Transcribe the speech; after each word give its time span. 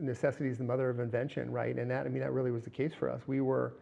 necessity 0.00 0.48
is 0.48 0.58
the 0.58 0.64
mother 0.64 0.88
of 0.90 1.00
invention, 1.00 1.50
right? 1.50 1.76
And 1.76 1.90
that, 1.90 2.06
I 2.06 2.08
mean, 2.08 2.20
that 2.20 2.32
really 2.32 2.50
was 2.50 2.64
the 2.64 2.70
case 2.70 2.92
for 2.98 3.10
us. 3.10 3.20
We 3.26 3.40
were 3.40 3.74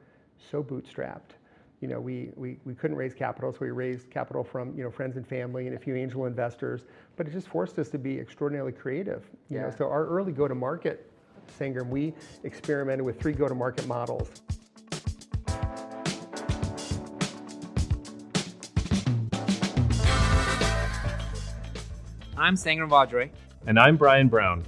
so 0.51 0.63
bootstrapped. 0.63 1.37
You 1.81 1.89
know, 1.89 2.01
we, 2.01 2.31
we, 2.35 2.59
we 2.65 2.75
couldn't 2.75 2.97
raise 2.97 3.15
capital, 3.15 3.53
so 3.53 3.59
we 3.61 3.71
raised 3.71 4.11
capital 4.11 4.43
from, 4.43 4.77
you 4.77 4.83
know, 4.83 4.91
friends 4.91 5.17
and 5.17 5.27
family 5.27 5.69
and 5.69 5.77
a 5.77 5.79
few 5.79 5.95
angel 5.95 6.27
investors, 6.27 6.85
but 7.17 7.29
it 7.29 7.33
just 7.33 7.49
forced 7.49 7.79
us 7.79 7.89
to 7.91 7.99
be 7.99 8.19
extraordinarily 8.19 8.73
creative. 8.73 9.25
You 9.49 9.59
Yeah. 9.59 9.63
know, 9.65 9.71
so 9.77 9.89
our 9.89 10.07
early 10.07 10.33
go-to-market, 10.33 11.11
Sangram, 11.59 11.89
we 11.89 12.15
experimented 12.43 13.05
with 13.07 13.21
three 13.21 13.33
go-to-market 13.33 13.87
models. 13.87 14.31
I'm 22.37 22.55
Sangram 22.55 22.89
Vajre. 22.89 23.31
And 23.67 23.79
I'm 23.79 23.97
Bryan 23.97 24.29
Brown, 24.29 24.65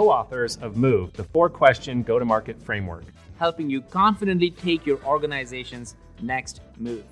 co 0.00 0.10
authors 0.10 0.56
of 0.62 0.78
Move, 0.78 1.12
the 1.12 1.24
four 1.24 1.50
question 1.50 2.02
go 2.02 2.18
to 2.18 2.24
market 2.24 2.56
framework. 2.62 3.04
helping 3.38 3.68
you 3.68 3.82
confidently 3.82 4.50
take 4.50 4.86
your 4.86 4.98
organization's 5.04 5.94
next 6.22 6.62
move. 6.78 7.04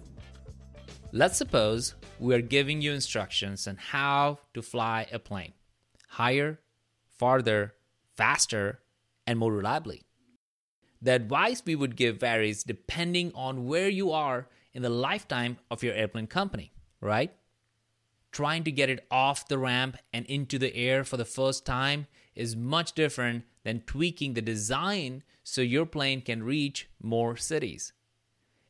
Let's 1.13 1.37
suppose 1.37 1.95
we're 2.19 2.41
giving 2.41 2.81
you 2.81 2.93
instructions 2.95 3.69
on 3.69 3.77
how 3.77 4.39
to 4.55 4.63
fly 4.63 5.07
a 5.13 5.19
plane 5.19 5.53
higher, 6.09 6.61
farther, 7.19 7.75
faster, 8.17 8.81
and 9.27 9.39
more 9.39 9.53
reliably. 9.53 10.01
The 11.03 11.13
advice 11.13 11.63
we 11.67 11.77
would 11.77 11.95
give 11.95 12.19
varies 12.21 12.65
depending 12.65 13.33
on 13.35 13.67
where 13.67 13.91
you 13.91 14.13
are 14.13 14.49
in 14.73 14.81
the 14.81 14.89
lifetime 15.09 15.59
of 15.71 15.83
your 15.83 15.95
airplane 15.95 16.27
company, 16.27 16.73
right? 17.03 17.33
Trying 18.33 18.65
to 18.65 18.73
get 18.73 18.89
it 18.89 19.07
off 19.11 19.47
the 19.47 19.59
ramp 19.59 19.99
and 20.15 20.25
into 20.25 20.59
the 20.59 20.75
air 20.75 21.05
for 21.05 21.19
the 21.19 21.27
first 21.27 21.67
time 21.67 22.07
is 22.39 22.57
much 22.57 22.93
different 22.93 23.45
than 23.65 23.81
tweaking 23.81 24.35
the 24.35 24.41
design 24.41 25.23
so 25.43 25.61
your 25.61 25.85
plane 25.85 26.23
can 26.23 26.43
reach 26.43 26.89
more 27.03 27.37
cities. 27.37 27.93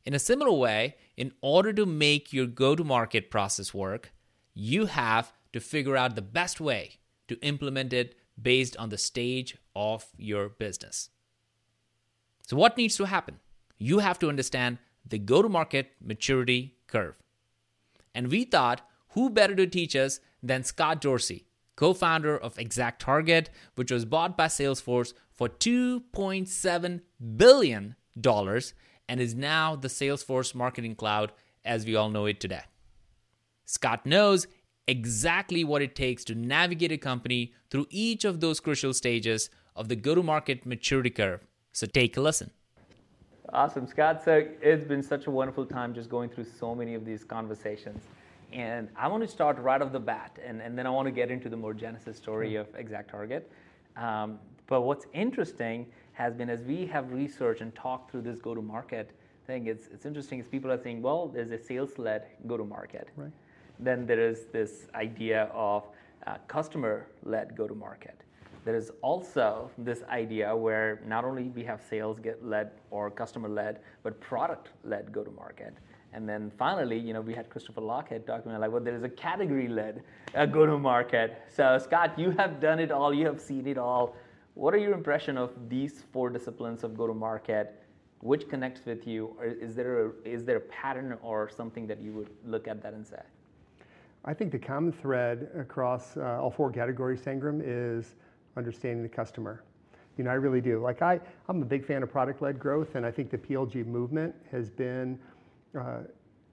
In 0.05 0.13
a 0.13 0.19
similar 0.19 0.51
way, 0.51 0.95
in 1.15 1.31
order 1.41 1.71
to 1.73 1.85
make 1.85 2.33
your 2.33 2.47
go 2.47 2.75
to 2.75 2.83
market 2.83 3.29
process 3.29 3.73
work, 3.73 4.11
you 4.53 4.87
have 4.87 5.31
to 5.53 5.59
figure 5.59 5.95
out 5.95 6.15
the 6.15 6.21
best 6.21 6.59
way 6.59 6.97
to 7.27 7.39
implement 7.41 7.93
it 7.93 8.15
based 8.41 8.75
on 8.77 8.89
the 8.89 8.97
stage 8.97 9.55
of 9.75 10.05
your 10.17 10.49
business. 10.49 11.09
So, 12.47 12.57
what 12.57 12.77
needs 12.77 12.97
to 12.97 13.05
happen? 13.05 13.39
You 13.77 13.99
have 13.99 14.17
to 14.19 14.29
understand 14.29 14.79
the 15.05 15.19
go 15.19 15.41
to 15.41 15.49
market 15.49 15.91
maturity 16.01 16.77
curve. 16.87 17.15
And 18.15 18.29
we 18.29 18.45
thought, 18.45 18.81
who 19.09 19.29
better 19.29 19.55
to 19.55 19.67
teach 19.67 19.95
us 19.95 20.19
than 20.41 20.63
Scott 20.63 21.01
Dorsey, 21.01 21.45
co 21.79 21.93
founder 21.93 22.37
of 22.37 22.55
ExactTarget, 22.55 23.47
which 23.75 23.89
was 23.89 24.03
bought 24.03 24.35
by 24.35 24.47
Salesforce 24.47 25.13
for 25.31 25.47
$2.7 25.47 27.01
billion 27.37 27.95
and 29.07 29.21
is 29.21 29.33
now 29.33 29.77
the 29.77 29.87
Salesforce 29.87 30.53
Marketing 30.53 30.93
Cloud 30.93 31.31
as 31.63 31.85
we 31.85 31.95
all 31.95 32.09
know 32.09 32.25
it 32.25 32.41
today. 32.41 32.63
Scott 33.63 34.05
knows 34.05 34.45
exactly 34.89 35.63
what 35.63 35.81
it 35.81 35.95
takes 35.95 36.25
to 36.25 36.35
navigate 36.35 36.91
a 36.91 36.97
company 36.97 37.53
through 37.69 37.87
each 37.89 38.25
of 38.25 38.41
those 38.41 38.59
crucial 38.59 38.91
stages 38.93 39.49
of 39.73 39.87
the 39.87 39.95
go 39.95 40.13
to 40.13 40.21
market 40.21 40.65
maturity 40.65 41.09
curve. 41.09 41.47
So 41.71 41.87
take 41.87 42.17
a 42.17 42.21
listen. 42.21 42.51
Awesome, 43.53 43.87
Scott. 43.87 44.21
So 44.25 44.45
it's 44.61 44.83
been 44.83 45.01
such 45.01 45.27
a 45.27 45.31
wonderful 45.31 45.65
time 45.65 45.93
just 45.93 46.09
going 46.09 46.29
through 46.29 46.47
so 46.59 46.75
many 46.75 46.93
of 46.93 47.05
these 47.05 47.23
conversations. 47.23 48.03
And 48.51 48.89
I 48.95 49.07
want 49.07 49.21
to 49.23 49.27
start 49.27 49.59
right 49.59 49.81
off 49.81 49.91
the 49.91 49.99
bat, 49.99 50.39
and, 50.43 50.61
and 50.61 50.77
then 50.77 50.87
I 50.87 50.89
want 50.89 51.05
to 51.05 51.11
get 51.11 51.29
into 51.29 51.49
the 51.49 51.57
more 51.57 51.73
genesis 51.73 52.17
story 52.17 52.55
of 52.55 52.67
ExactTarget. 52.73 53.43
Um, 53.95 54.39
but 54.67 54.81
what's 54.81 55.05
interesting 55.13 55.85
has 56.13 56.33
been 56.33 56.49
as 56.49 56.61
we 56.61 56.85
have 56.87 57.11
researched 57.11 57.61
and 57.61 57.73
talked 57.75 58.11
through 58.11 58.21
this 58.21 58.39
go 58.39 58.55
to 58.55 58.61
market 58.61 59.11
thing, 59.45 59.67
it's, 59.67 59.87
it's 59.87 60.05
interesting 60.05 60.39
as 60.39 60.47
people 60.47 60.71
are 60.71 60.81
saying, 60.81 61.01
well, 61.01 61.27
there's 61.27 61.51
a 61.51 61.57
sales 61.57 61.97
led 61.97 62.25
go 62.47 62.57
to 62.57 62.63
market. 62.63 63.09
Right. 63.15 63.31
Then 63.79 64.05
there 64.05 64.19
is 64.19 64.45
this 64.51 64.87
idea 64.95 65.49
of 65.53 65.87
uh, 66.27 66.35
customer 66.47 67.07
led 67.23 67.55
go 67.55 67.67
to 67.67 67.75
market. 67.75 68.21
There 68.65 68.75
is 68.75 68.91
also 69.01 69.71
this 69.77 70.03
idea 70.09 70.55
where 70.55 71.01
not 71.07 71.23
only 71.23 71.43
we 71.43 71.63
have 71.63 71.81
sales 71.89 72.19
get 72.19 72.45
led 72.45 72.71
or 72.91 73.09
customer 73.09 73.49
led, 73.49 73.79
but 74.03 74.19
product 74.19 74.69
led 74.83 75.11
go 75.11 75.23
to 75.23 75.31
market. 75.31 75.73
And 76.13 76.27
then 76.27 76.51
finally, 76.57 76.97
you 76.97 77.13
know, 77.13 77.21
we 77.21 77.33
had 77.33 77.49
Christopher 77.49 77.81
Lochhead 77.81 78.25
talking 78.25 78.51
about 78.51 78.61
like, 78.61 78.71
well, 78.71 78.81
there 78.81 78.95
is 78.95 79.03
a 79.03 79.09
category 79.09 79.67
led 79.67 80.03
uh, 80.35 80.45
go 80.45 80.65
to 80.65 80.77
market. 80.77 81.41
So 81.49 81.77
Scott, 81.77 82.17
you 82.17 82.31
have 82.31 82.59
done 82.59 82.79
it 82.79 82.91
all, 82.91 83.13
you 83.13 83.25
have 83.25 83.39
seen 83.39 83.67
it 83.67 83.77
all. 83.77 84.15
What 84.55 84.73
are 84.73 84.77
your 84.77 84.93
impression 84.93 85.37
of 85.37 85.51
these 85.69 86.03
four 86.11 86.29
disciplines 86.29 86.83
of 86.83 86.97
go 86.97 87.07
to 87.07 87.13
market? 87.13 87.81
Which 88.21 88.49
connects 88.49 88.85
with 88.85 89.07
you? 89.07 89.35
Or 89.39 89.45
is 89.45 89.75
there 89.75 90.07
a, 90.07 90.11
is 90.25 90.43
there 90.43 90.57
a 90.57 90.61
pattern 90.61 91.17
or 91.21 91.49
something 91.49 91.87
that 91.87 92.01
you 92.01 92.11
would 92.13 92.29
look 92.45 92.67
at 92.67 92.81
that 92.83 92.93
and 92.93 93.05
say? 93.05 93.21
I 94.25 94.33
think 94.33 94.51
the 94.51 94.59
common 94.59 94.91
thread 94.91 95.49
across 95.57 96.17
uh, 96.17 96.41
all 96.41 96.51
four 96.51 96.71
categories, 96.71 97.21
Sangram, 97.21 97.61
is 97.63 98.15
understanding 98.57 99.01
the 99.01 99.09
customer. 99.09 99.63
You 100.17 100.25
know, 100.25 100.31
I 100.31 100.33
really 100.33 100.59
do. 100.59 100.81
Like 100.81 101.01
I, 101.01 101.21
I'm 101.47 101.61
a 101.61 101.65
big 101.65 101.85
fan 101.85 102.03
of 102.03 102.11
product-led 102.11 102.59
growth, 102.59 102.95
and 102.95 103.05
I 103.05 103.11
think 103.11 103.29
the 103.29 103.37
PLG 103.37 103.85
movement 103.85 104.35
has 104.51 104.69
been 104.69 105.17
uh, 105.77 105.99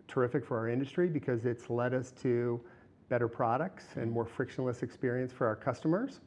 terrific 0.09 0.45
for 0.45 0.59
our 0.59 0.69
industry 0.69 1.09
because 1.09 1.45
it's 1.45 1.71
led 1.71 1.95
us 1.95 2.13
to 2.23 2.61
better 3.09 3.29
products 3.29 3.85
and 3.97 4.11
more 4.11 4.25
frictionless 4.25 4.83
experience 4.83 5.33
for 5.33 5.47
our 5.47 5.57
customers. 5.57 6.21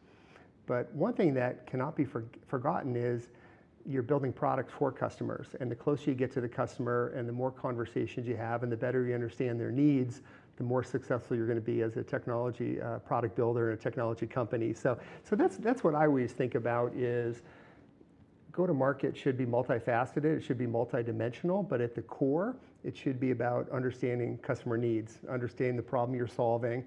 But 0.65 0.93
one 0.93 1.13
thing 1.13 1.33
that 1.33 1.65
cannot 1.65 1.95
be 1.95 2.05
for, 2.05 2.25
forgotten 2.47 2.95
is 2.95 3.29
you're 3.85 4.03
building 4.03 4.31
products 4.31 4.71
for 4.77 4.91
customers. 4.91 5.47
And 5.59 5.71
the 5.71 5.75
closer 5.75 6.11
you 6.11 6.15
get 6.15 6.31
to 6.33 6.41
the 6.41 6.47
customer 6.47 7.11
and 7.15 7.27
the 7.27 7.33
more 7.33 7.51
conversations 7.51 8.27
you 8.27 8.35
have 8.35 8.63
and 8.63 8.71
the 8.71 8.77
better 8.77 9.05
you 9.05 9.15
understand 9.15 9.59
their 9.59 9.71
needs, 9.71 10.21
the 10.57 10.63
more 10.63 10.83
successful 10.83 11.35
you're 11.35 11.47
going 11.47 11.57
to 11.57 11.65
be 11.65 11.81
as 11.81 11.97
a 11.97 12.03
technology 12.03 12.79
uh, 12.81 12.99
product 12.99 13.35
builder 13.35 13.71
and 13.71 13.79
a 13.79 13.81
technology 13.81 14.27
company. 14.27 14.73
So, 14.73 14.99
so 15.23 15.35
that's, 15.35 15.57
that's 15.57 15.83
what 15.83 15.95
I 15.95 16.05
always 16.05 16.33
think 16.33 16.55
about 16.55 16.93
is 16.93 17.41
go 18.59 18.67
to 18.67 18.73
market 18.73 19.15
should 19.15 19.37
be 19.37 19.45
multifaceted, 19.45 20.25
it 20.25 20.43
should 20.43 20.57
be 20.57 20.67
multidimensional, 20.67 21.67
but 21.67 21.79
at 21.79 21.95
the 21.95 22.01
core, 22.01 22.57
it 22.83 22.95
should 22.95 23.17
be 23.17 23.31
about 23.31 23.69
understanding 23.71 24.37
customer 24.39 24.77
needs, 24.77 25.19
understanding 25.29 25.77
the 25.77 25.81
problem 25.81 26.13
you're 26.13 26.27
solving, 26.27 26.85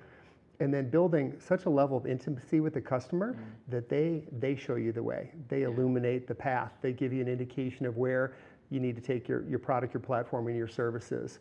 and 0.60 0.72
then 0.72 0.91
building 0.91 1.34
such 1.38 1.65
a 1.65 1.71
level 1.71 1.97
of 1.97 2.05
intimacy 2.06 2.60
with 2.60 2.75
the 2.75 2.81
customer 2.81 3.38
that 3.69 3.88
they 3.88 4.22
they 4.38 4.55
show 4.55 4.75
you 4.75 4.93
the 4.93 5.03
way. 5.03 5.31
They 5.49 5.62
illuminate 5.62 6.28
the 6.28 6.34
path. 6.34 6.72
They 6.83 6.93
give 6.93 7.10
you 7.10 7.22
an 7.22 7.28
indication 7.28 7.87
of 7.87 7.97
where 7.97 8.34
you 8.69 8.78
need 8.78 8.94
to 8.97 9.03
take 9.03 9.27
your, 9.27 9.43
your 9.49 9.59
product, 9.59 9.94
your 9.94 10.03
platform, 10.03 10.49
and 10.49 10.56
your 10.56 10.69
services. 10.69 11.39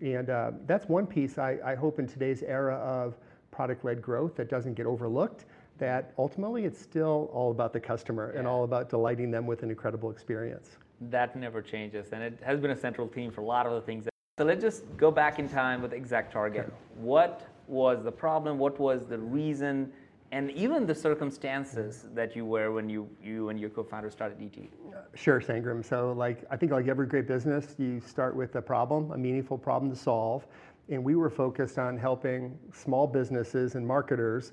And 0.00 0.30
uh, 0.30 0.52
that's 0.64 0.88
one 0.88 1.08
piece 1.08 1.38
I, 1.38 1.58
I 1.64 1.74
hope 1.74 1.98
in 1.98 2.06
today's 2.06 2.44
era 2.44 2.76
of 2.76 3.16
product-led 3.50 4.00
growth 4.00 4.36
that 4.36 4.48
doesn't 4.48 4.74
get 4.74 4.86
overlooked, 4.86 5.44
that 5.78 6.12
ultimately 6.18 6.64
it's 6.64 6.80
still 6.80 7.30
all 7.32 7.50
about 7.50 7.72
the 7.72 7.80
customer 7.80 8.30
and 8.30 8.46
all 8.46 8.64
about 8.64 8.88
delighting 8.88 9.30
them 9.30 9.46
with 9.46 9.62
an 9.62 9.70
incredible 9.70 10.10
experience. 10.10 10.76
That 11.10 11.34
never 11.34 11.60
changes, 11.60 12.12
and 12.12 12.22
it 12.22 12.38
has 12.44 12.60
been 12.60 12.70
a 12.70 12.76
central 12.76 13.08
theme 13.08 13.30
for 13.30 13.40
a 13.40 13.44
lot 13.44 13.66
of 13.66 13.72
the 13.72 13.80
things. 13.80 14.06
So 14.38 14.44
let's 14.44 14.62
just 14.62 14.84
go 14.96 15.10
back 15.10 15.38
in 15.38 15.48
time 15.48 15.82
with 15.82 15.92
ExactTarget. 15.92 16.70
What 16.96 17.46
was 17.66 18.02
the 18.04 18.12
problem? 18.12 18.58
What 18.58 18.78
was 18.78 19.04
the 19.08 19.18
reason? 19.18 19.92
And 20.30 20.50
even 20.52 20.86
the 20.86 20.94
circumstances 20.94 22.06
that 22.14 22.34
you 22.34 22.46
were 22.46 22.72
when 22.72 22.88
you, 22.88 23.06
you 23.22 23.50
and 23.50 23.60
your 23.60 23.68
co-founder 23.68 24.10
started 24.10 24.38
ET. 24.40 24.58
Uh, 24.94 25.00
sure, 25.14 25.40
Sangram. 25.40 25.84
So, 25.84 26.12
like, 26.12 26.44
I 26.50 26.56
think 26.56 26.72
like 26.72 26.88
every 26.88 27.06
great 27.06 27.28
business, 27.28 27.74
you 27.78 28.00
start 28.00 28.34
with 28.34 28.54
a 28.56 28.62
problem, 28.62 29.10
a 29.10 29.18
meaningful 29.18 29.58
problem 29.58 29.90
to 29.90 29.96
solve. 29.96 30.46
And 30.88 31.04
we 31.04 31.16
were 31.16 31.28
focused 31.28 31.78
on 31.78 31.98
helping 31.98 32.58
small 32.72 33.06
businesses 33.06 33.74
and 33.74 33.86
marketers 33.86 34.52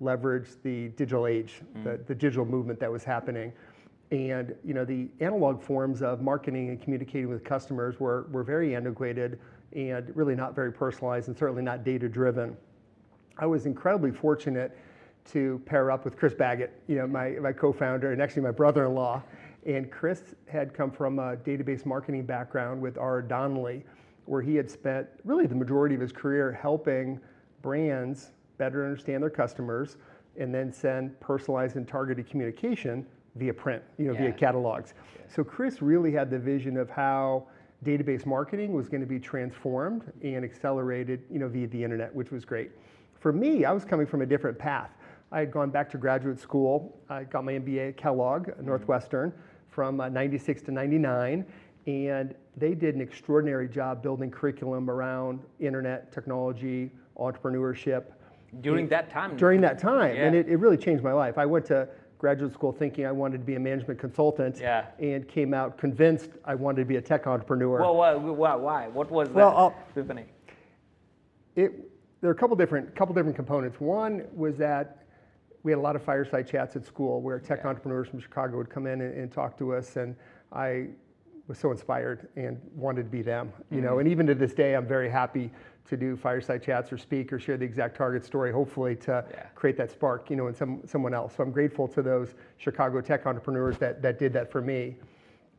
leverage 0.00 0.48
the 0.62 0.88
digital 0.90 1.26
age, 1.26 1.62
mm. 1.76 1.84
the, 1.84 2.00
the 2.06 2.14
digital 2.14 2.44
movement 2.44 2.78
that 2.80 2.90
was 2.90 3.04
happening. 3.04 3.52
And, 4.10 4.54
you 4.64 4.72
know, 4.72 4.84
the 4.84 5.08
analog 5.20 5.62
forms 5.62 6.00
of 6.02 6.22
marketing 6.22 6.70
and 6.70 6.80
communicating 6.80 7.28
with 7.28 7.44
customers 7.44 8.00
were, 8.00 8.26
were 8.30 8.42
very 8.42 8.74
antiquated 8.74 9.38
and 9.74 10.10
really 10.16 10.34
not 10.34 10.54
very 10.54 10.72
personalized 10.72 11.28
and 11.28 11.36
certainly 11.36 11.62
not 11.62 11.84
data 11.84 12.08
driven. 12.08 12.56
I 13.36 13.46
was 13.46 13.66
incredibly 13.66 14.10
fortunate 14.10 14.76
to 15.32 15.60
pair 15.66 15.90
up 15.90 16.04
with 16.04 16.16
Chris 16.16 16.32
Baggett, 16.32 16.72
you 16.86 16.96
know, 16.96 17.06
my, 17.06 17.30
my 17.32 17.52
co-founder 17.52 18.12
and 18.12 18.22
actually 18.22 18.42
my 18.42 18.50
brother-in-law. 18.50 19.22
And 19.66 19.90
Chris 19.90 20.34
had 20.48 20.72
come 20.72 20.90
from 20.90 21.18
a 21.18 21.36
database 21.36 21.84
marketing 21.84 22.24
background 22.24 22.80
with 22.80 22.96
R. 22.96 23.20
Donnelley, 23.20 23.84
where 24.24 24.40
he 24.40 24.54
had 24.54 24.70
spent 24.70 25.06
really 25.24 25.46
the 25.46 25.54
majority 25.54 25.94
of 25.94 26.00
his 26.00 26.12
career 26.12 26.50
helping 26.52 27.20
brands 27.60 28.32
better 28.58 28.84
understand 28.84 29.22
their 29.22 29.30
customers 29.30 29.96
and 30.36 30.54
then 30.54 30.72
send 30.72 31.18
personalized 31.20 31.76
and 31.76 31.88
targeted 31.88 32.28
communication 32.28 33.06
via 33.36 33.54
print, 33.54 33.82
you 33.96 34.06
know, 34.06 34.12
via 34.12 34.26
Yeah. 34.28 34.30
catalogs. 34.32 34.94
So 35.28 35.42
Chris 35.44 35.80
really 35.80 36.12
had 36.12 36.30
the 36.30 36.38
vision 36.38 36.76
of 36.76 36.90
how 36.90 37.46
database 37.84 38.26
marketing 38.26 38.72
was 38.72 38.88
going 38.88 39.00
to 39.00 39.06
be 39.06 39.20
transformed 39.20 40.12
and 40.22 40.44
accelerated, 40.44 41.22
you 41.30 41.38
know, 41.38 41.48
via 41.48 41.68
the 41.68 41.82
internet, 41.82 42.14
which 42.14 42.30
was 42.32 42.44
great. 42.44 42.72
For 43.14 43.32
me, 43.32 43.64
I 43.64 43.72
was 43.72 43.84
coming 43.84 44.06
from 44.06 44.22
a 44.22 44.26
different 44.26 44.58
path. 44.58 44.90
I 45.30 45.40
had 45.40 45.50
gone 45.52 45.70
back 45.70 45.88
to 45.90 45.98
graduate 45.98 46.40
school. 46.40 46.98
I 47.08 47.24
got 47.24 47.44
my 47.44 47.52
MBA 47.52 47.88
at 47.90 47.96
Kellogg, 47.96 48.48
Northwestern, 48.60 49.32
from 49.68 50.00
uh, 50.00 50.08
96 50.08 50.62
to 50.62 50.72
99. 50.72 51.44
And 51.86 52.34
they 52.56 52.74
did 52.74 52.94
an 52.94 53.00
extraordinary 53.00 53.68
job 53.68 54.02
building 54.02 54.30
curriculum 54.30 54.90
around 54.90 55.40
internet, 55.60 56.12
technology, 56.12 56.90
entrepreneurship. 57.18 58.04
During 58.60 58.88
that 58.88 59.10
time. 59.10 59.36
During 59.36 59.60
that 59.60 59.78
time. 59.78 60.16
And 60.16 60.34
it, 60.34 60.48
it 60.48 60.56
really 60.56 60.76
changed 60.76 61.02
my 61.04 61.12
life. 61.12 61.36
I 61.38 61.46
went 61.46 61.66
to 61.66 61.88
graduate 62.18 62.52
school 62.52 62.72
thinking 62.72 63.06
I 63.06 63.12
wanted 63.12 63.38
to 63.38 63.44
be 63.44 63.54
a 63.54 63.60
management 63.60 64.00
consultant 64.00 64.58
Yeah. 64.60 64.86
and 64.98 65.28
came 65.28 65.54
out 65.54 65.78
convinced 65.78 66.30
I 66.44 66.54
wanted 66.54 66.80
to 66.80 66.84
be 66.86 66.96
a 66.96 67.00
tech 67.00 67.26
entrepreneur. 67.26 67.80
Well, 67.80 67.96
why, 67.96 68.14
why, 68.14 68.54
why? 68.56 68.88
What 68.88 69.10
was 69.10 69.28
Well, 69.30 69.50
that 69.50 69.56
I'll- 69.56 69.74
it, 71.56 71.72
there 72.20 72.30
are 72.30 72.32
a 72.32 72.36
couple 72.36 72.56
different, 72.56 72.94
couple 72.96 73.14
different 73.14 73.36
components. 73.36 73.80
One 73.80 74.24
was 74.34 74.56
that 74.56 75.04
we 75.62 75.72
had 75.72 75.78
a 75.78 75.80
lot 75.82 75.96
of 75.96 76.02
fireside 76.02 76.46
chats 76.48 76.76
at 76.76 76.84
school 76.84 77.20
where 77.20 77.38
tech 77.38 77.60
Yeah. 77.62 77.68
entrepreneurs 77.68 78.08
from 78.08 78.20
Chicago 78.20 78.56
would 78.56 78.70
come 78.70 78.86
in 78.86 79.00
and, 79.00 79.14
and 79.14 79.30
talk 79.32 79.56
to 79.58 79.74
us, 79.74 79.96
and 79.96 80.16
I 80.52 80.88
was 81.46 81.58
so 81.58 81.70
inspired 81.70 82.28
and 82.36 82.60
wanted 82.74 83.04
to 83.04 83.08
be 83.10 83.22
them. 83.22 83.52
You 83.70 83.78
Mm-hmm. 83.78 83.86
know, 83.86 83.98
and 83.98 84.08
even 84.08 84.26
to 84.26 84.34
this 84.34 84.54
day, 84.54 84.74
I'm 84.74 84.86
very 84.86 85.08
happy 85.08 85.50
to 85.88 85.96
do 85.96 86.16
fireside 86.16 86.62
chats 86.62 86.92
or 86.92 86.98
speak 86.98 87.32
or 87.32 87.38
share 87.38 87.56
the 87.56 87.66
ExactTarget 87.66 88.24
story, 88.24 88.52
hopefully 88.52 88.94
to 88.96 89.24
Yeah. 89.30 89.46
create 89.54 89.76
that 89.78 89.90
spark, 89.90 90.30
you 90.30 90.36
know, 90.36 90.46
in 90.46 90.54
some 90.54 90.82
someone 90.86 91.14
else. 91.14 91.34
So 91.36 91.42
I'm 91.42 91.50
grateful 91.50 91.88
to 91.88 92.02
those 92.02 92.34
Chicago 92.58 93.00
tech 93.00 93.26
entrepreneurs 93.26 93.78
that 93.78 94.02
that 94.02 94.18
did 94.18 94.32
that 94.34 94.50
for 94.50 94.60
me. 94.60 94.98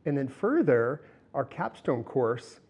And 0.06 0.16
then 0.16 0.28
further, 0.28 1.02
our 1.34 1.44
capstone 1.44 2.04
course 2.04 2.60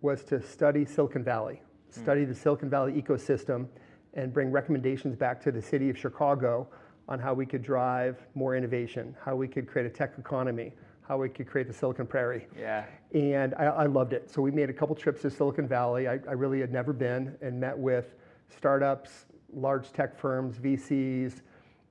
was 0.00 0.24
to 0.24 0.40
study 0.40 0.84
Silicon 0.84 1.22
Valley, 1.22 1.62
hmm. 1.94 2.00
study 2.02 2.24
the 2.24 2.34
Silicon 2.34 2.70
Valley 2.70 3.00
ecosystem, 3.00 3.66
and 4.14 4.32
bring 4.32 4.50
recommendations 4.50 5.16
back 5.16 5.40
to 5.42 5.52
the 5.52 5.62
city 5.62 5.90
of 5.90 5.98
Chicago 5.98 6.68
on 7.08 7.18
how 7.18 7.34
we 7.34 7.44
could 7.44 7.62
drive 7.62 8.26
more 8.34 8.56
innovation, 8.56 9.14
how 9.24 9.34
we 9.34 9.48
could 9.48 9.66
create 9.66 9.86
a 9.86 9.90
tech 9.90 10.18
economy, 10.18 10.72
how 11.06 11.18
we 11.18 11.28
could 11.28 11.46
create 11.46 11.66
the 11.66 11.72
Silicon 11.72 12.06
Prairie. 12.06 12.46
Yeah. 12.58 12.84
And 13.12 13.54
I, 13.54 13.64
I 13.64 13.86
loved 13.86 14.12
it. 14.12 14.30
So 14.30 14.40
we 14.40 14.50
made 14.50 14.70
a 14.70 14.72
couple 14.72 14.94
trips 14.94 15.22
to 15.22 15.30
Silicon 15.30 15.66
Valley. 15.66 16.08
I, 16.08 16.14
I 16.28 16.32
really 16.32 16.60
had 16.60 16.72
never 16.72 16.92
been 16.92 17.36
and 17.42 17.58
met 17.58 17.76
with 17.76 18.14
startups, 18.48 19.26
large 19.52 19.92
tech 19.92 20.18
firms, 20.18 20.58
VCs, 20.58 21.42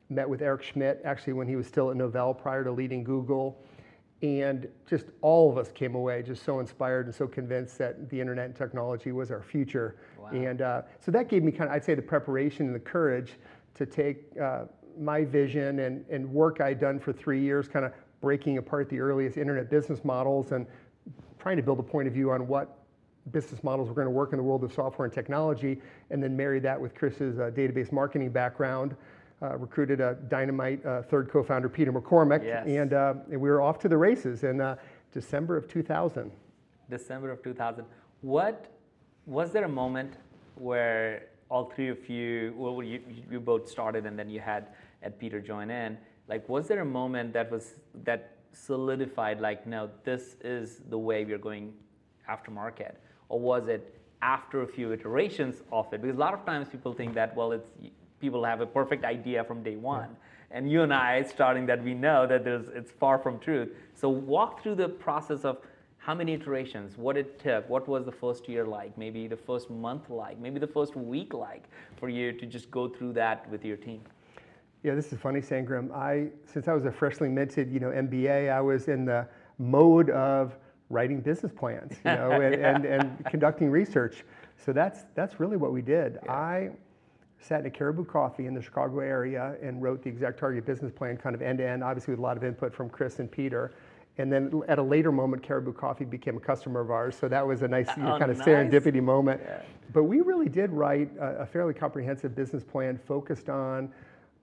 met 0.09 0.27
with 0.27 0.41
Eric 0.41 0.63
Schmidt 0.63 1.01
actually 1.05 1.33
when 1.33 1.47
he 1.47 1.55
was 1.55 1.67
still 1.67 1.89
at 1.89 1.97
Novell 1.97 2.37
prior 2.37 2.63
to 2.63 2.71
leading 2.71 3.03
Google. 3.03 3.63
And 4.21 4.67
just 4.87 5.07
all 5.21 5.49
of 5.49 5.57
us 5.57 5.71
came 5.71 5.95
away 5.95 6.21
just 6.21 6.43
so 6.43 6.59
inspired 6.59 7.07
and 7.07 7.15
so 7.15 7.27
convinced 7.27 7.77
that 7.79 8.09
the 8.09 8.19
internet 8.19 8.45
and 8.45 8.55
technology 8.55 9.11
was 9.11 9.31
our 9.31 9.41
future. 9.41 9.95
Wow. 10.19 10.29
And 10.29 10.61
uh, 10.61 10.81
so 10.99 11.11
that 11.11 11.27
gave 11.27 11.43
me 11.43 11.51
kind 11.51 11.69
of, 11.69 11.75
I'd 11.75 11.83
say, 11.83 11.95
the 11.95 12.03
preparation 12.03 12.67
and 12.67 12.75
the 12.75 12.79
courage 12.79 13.33
to 13.75 13.85
take 13.85 14.25
uh, 14.39 14.65
my 14.99 15.25
vision 15.25 15.79
and, 15.79 16.05
and 16.09 16.31
work 16.31 16.61
I'd 16.61 16.79
done 16.79 16.99
for 16.99 17.13
three 17.13 17.41
years, 17.41 17.67
kind 17.67 17.85
of 17.85 17.93
breaking 18.21 18.57
apart 18.57 18.88
the 18.89 19.00
earliest 19.00 19.38
internet 19.38 19.69
business 19.69 20.06
models 20.06 20.51
and 20.51 20.65
trying 21.39 21.57
to 21.57 21.63
build 21.63 21.79
a 21.79 21.83
point 21.83 22.07
of 22.07 22.13
view 22.13 22.31
on 22.31 22.47
what 22.47 22.77
business 23.31 23.63
models 23.63 23.88
were 23.89 23.95
going 23.95 24.06
to 24.06 24.12
work 24.12 24.31
in 24.31 24.38
the 24.38 24.44
world 24.44 24.63
of 24.63 24.71
software 24.73 25.06
and 25.06 25.13
technology, 25.13 25.81
and 26.09 26.23
then 26.23 26.35
married 26.35 26.63
that 26.63 26.79
with 26.79 26.95
Chris's 26.95 27.39
uh, 27.39 27.51
database 27.53 27.91
marketing 27.91 28.29
background. 28.29 28.95
Uh, 29.44 29.57
recruited 29.57 30.00
a 30.01 30.13
dynamite 30.29 30.85
uh, 30.85 31.01
third 31.01 31.27
co-founder 31.27 31.68
Peter 31.68 31.91
McCormick, 31.91 32.44
Yes. 32.44 32.63
and, 32.68 32.94
uh, 32.94 33.15
and 33.31 33.41
we 33.41 33.50
were 33.50 33.59
off 33.59 33.79
to 33.79 33.89
the 33.89 33.97
races 33.97 34.44
in 34.44 34.62
uh, 34.62 34.75
December 35.12 35.57
of 35.57 35.68
2000. 35.68 36.31
December 36.91 37.31
of 37.31 37.41
2000. 37.41 37.83
What 38.21 38.68
was 39.25 39.51
there 39.51 39.63
a 39.63 39.68
moment 39.69 40.13
where 40.56 41.23
all 41.50 41.65
three 41.65 41.88
of 41.89 42.07
you, 42.07 42.53
well, 42.56 42.83
you, 42.83 43.01
you 43.31 43.39
both 43.39 43.68
started 43.68 44.06
and 44.06 44.18
then 44.18 44.29
you 44.29 44.39
had 44.39 44.68
Ed 45.01 45.18
Peter 45.18 45.41
join 45.41 45.71
in. 45.71 45.97
Like, 46.31 46.48
was 46.48 46.69
there 46.69 46.80
a 46.80 46.86
moment 46.86 47.33
that 47.33 47.51
was 47.51 47.75
that 48.06 48.38
solidified? 48.54 49.42
Like, 49.42 49.68
no, 49.68 49.89
this 50.06 50.38
is 50.42 50.80
the 50.89 50.98
way 50.98 51.25
we're 51.25 51.38
going 51.38 51.74
after 52.25 52.51
market, 52.51 52.98
or 53.28 53.38
was 53.38 53.68
it 53.68 54.00
after 54.22 54.62
a 54.62 54.68
few 54.68 54.94
iterations 54.94 55.62
of 55.74 55.92
it? 55.94 56.01
Because 56.01 56.16
a 56.16 56.19
lot 56.19 56.33
of 56.33 56.45
times 56.45 56.69
people 56.69 56.94
think 56.94 57.13
that 57.16 57.36
well, 57.36 57.51
it's 57.51 57.68
people 58.22 58.45
have 58.45 58.62
a 58.62 58.66
perfect 58.66 59.04
idea 59.04 59.44
from 59.44 59.62
day 59.62 59.75
one. 59.75 60.16
And 60.51 60.72
you 60.72 60.83
and 60.83 60.94
I, 60.94 61.24
starting 61.24 61.66
that 61.66 61.83
we 61.83 61.94
know 61.94 62.25
that 62.28 62.45
there's, 62.45 62.68
it's 62.74 62.92
far 62.92 63.18
from 63.19 63.38
truth. 63.39 63.69
So 63.94 64.07
walk 64.07 64.63
through 64.63 64.75
the 64.75 64.88
process 64.88 65.44
of 65.44 65.57
how 65.98 66.16
many 66.16 66.33
iterations, 66.33 66.98
what 66.98 67.18
it 67.18 67.39
took, 67.39 67.69
what 67.69 67.88
was 67.89 68.06
the 68.06 68.12
first 68.12 68.48
year 68.48 68.66
like, 68.66 68.98
maybe 68.98 69.28
the 69.28 69.42
first 69.50 69.69
month 69.69 70.10
like, 70.10 70.39
maybe 70.39 70.60
the 70.60 70.74
first 70.78 70.95
week 70.95 71.33
like 71.33 71.63
for 72.00 72.10
you 72.10 72.31
to 72.31 72.45
just 72.45 72.72
go 72.72 72.88
through 72.88 73.13
that 73.13 73.50
with 73.50 73.66
your 73.66 73.78
team. 73.78 74.01
Yeah, 74.83 74.95
this 74.95 75.13
is 75.13 75.19
funny, 75.19 75.42
Sangram. 75.42 75.92
I, 75.94 76.30
since 76.51 76.68
I 76.68 76.74
was 76.74 76.86
a 76.86 76.92
freshly 76.92 77.30
minted, 77.30 77.72
you 77.72 77.80
know, 77.80 77.89
MBA, 77.89 78.51
I 78.51 78.62
was 78.62 78.88
in 78.88 79.06
the 79.06 79.28
mode 79.60 80.10
of 80.10 80.57
writing 80.89 81.22
business 81.22 81.51
plans, 81.56 81.94
you 82.04 82.12
know, 82.12 82.31
and, 82.42 82.56
and, 82.56 82.86
and 82.86 83.25
conducting 83.25 83.69
research. 83.69 84.24
So 84.66 84.74
that's 84.74 85.04
that's 85.16 85.39
really 85.39 85.57
what 85.57 85.72
we 85.72 85.81
did. 85.81 86.18
I 86.28 86.69
sat 87.39 87.62
in 87.62 87.66
a 87.66 87.69
Caribou 87.72 88.06
Coffee 88.06 88.45
in 88.48 88.54
the 88.54 88.62
Chicago 88.62 89.00
area 89.00 89.56
and 89.62 89.81
wrote 89.81 90.04
the 90.04 90.12
ExactTarget 90.12 90.66
business 90.66 90.92
plan, 90.92 91.18
kind 91.18 91.33
of 91.36 91.42
end 91.42 91.57
to 91.60 91.68
end, 91.68 91.83
obviously 91.83 92.12
with 92.12 92.19
a 92.19 92.24
lot 92.24 92.38
of 92.38 92.44
input 92.44 92.74
from 92.74 92.89
Chris 92.89 93.19
and 93.19 93.31
Peter. 93.31 93.72
And 94.18 94.31
then 94.31 94.62
at 94.68 94.78
a 94.78 94.83
later 94.83 95.12
moment, 95.12 95.42
Caribou 95.42 95.74
Coffee 95.74 96.06
became 96.06 96.38
a 96.38 96.39
customer 96.39 96.81
of 96.81 96.92
ours. 96.92 97.16
So 97.16 97.28
that 97.30 97.45
was 97.45 97.62
a 97.63 97.68
nice 97.68 97.88
you 97.98 98.04
know, 98.04 98.16
Oh, 98.16 98.19
kind 98.19 98.30
of 98.30 98.38
nice. 98.38 98.48
serendipity 98.48 99.01
moment. 99.01 99.42
But 99.94 100.04
we 100.04 100.22
really 100.22 100.50
did 100.50 100.69
write 100.72 101.10
a, 101.18 101.42
a 101.42 101.45
fairly 101.45 101.74
comprehensive 101.74 102.36
business 102.36 102.63
plan 102.63 103.00
focused 103.07 103.50
on 103.50 103.92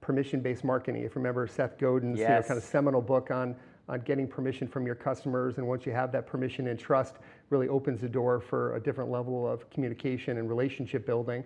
permission-based 0.08 0.64
marketing. 0.64 1.02
If 1.02 1.14
you 1.14 1.16
remember 1.16 1.46
Seth 1.46 1.76
Godin's 1.76 2.18
you 2.18 2.26
know, 2.26 2.42
kind 2.42 2.56
of 2.56 2.64
seminal 2.64 3.02
book 3.02 3.30
on, 3.30 3.54
on 3.90 4.00
getting 4.00 4.26
permission 4.26 4.66
from 4.66 4.86
your 4.86 4.94
customers, 4.94 5.58
and 5.58 5.68
once 5.68 5.84
you 5.84 5.92
have 5.92 6.10
that 6.12 6.26
permission 6.26 6.68
and 6.68 6.78
trust, 6.78 7.16
really 7.50 7.68
opens 7.68 8.00
the 8.00 8.08
door 8.08 8.40
for 8.40 8.74
a 8.74 8.80
different 8.80 9.10
level 9.10 9.46
of 9.46 9.68
communication 9.68 10.38
and 10.38 10.48
relationship 10.48 11.04
building. 11.04 11.44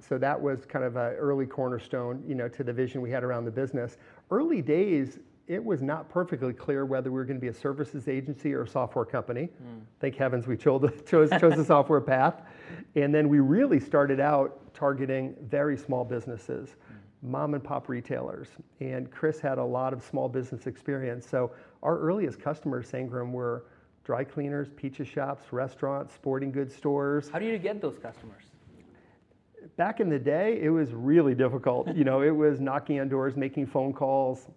So 0.00 0.18
that 0.18 0.40
was 0.40 0.66
kind 0.66 0.84
of 0.84 0.96
an 0.96 1.12
early 1.12 1.46
cornerstone, 1.46 2.24
you 2.26 2.34
know, 2.34 2.48
to 2.48 2.64
the 2.64 2.72
vision 2.72 3.00
we 3.00 3.12
had 3.12 3.22
around 3.22 3.44
the 3.44 3.52
business. 3.52 3.96
Early 4.32 4.60
days, 4.60 5.20
it 5.46 5.64
was 5.64 5.80
not 5.80 6.08
perfectly 6.08 6.52
clear 6.52 6.86
whether 6.86 7.12
we 7.12 7.16
were 7.16 7.24
going 7.24 7.36
to 7.36 7.40
be 7.40 7.46
a 7.46 7.54
services 7.54 8.08
agency 8.08 8.54
or 8.54 8.62
a 8.62 8.68
software 8.68 9.04
company. 9.04 9.50
Hmm. 9.62 9.82
Thank 10.00 10.16
heavens 10.16 10.48
we 10.48 10.56
chose, 10.56 10.82
chose, 11.06 11.30
chose 11.30 11.54
the 11.54 11.64
software 11.64 12.00
path. 12.00 12.42
And 12.96 13.14
then 13.14 13.28
we 13.28 13.38
really 13.38 13.78
started 13.78 14.18
out 14.18 14.74
targeting 14.74 15.36
very 15.42 15.76
small 15.76 16.04
businesses, 16.04 16.74
mom 17.22 17.54
and 17.54 17.62
pop 17.62 17.88
retailers. 17.88 18.48
And 18.80 19.10
Chris 19.10 19.40
had 19.40 19.58
a 19.58 19.64
lot 19.64 19.92
of 19.92 20.02
small 20.02 20.28
business 20.28 20.66
experience. 20.66 21.28
So 21.28 21.52
our 21.82 21.98
earliest 21.98 22.40
customers, 22.40 22.90
Sangram, 22.90 23.32
were 23.32 23.66
dry 24.04 24.24
cleaners, 24.24 24.68
pizza 24.76 25.04
shops, 25.04 25.52
restaurants, 25.52 26.14
sporting 26.14 26.50
goods 26.50 26.74
stores 26.74 27.28
How 27.28 27.38
do 27.38 27.44
you 27.44 27.58
get 27.58 27.80
those 27.80 27.98
customers? 27.98 28.44
back 29.76 30.00
in 30.00 30.08
the 30.08 30.18
day, 30.18 30.58
it 30.62 30.70
was 30.70 30.92
really 30.92 31.34
difficult. 31.34 31.94
You 31.94 32.04
know, 32.04 32.22
it 32.22 32.30
was 32.30 32.60
knocking 32.60 33.00
on 33.00 33.08
doors, 33.08 33.36
making 33.36 33.66
phone 33.66 33.92
calls, 33.92 34.48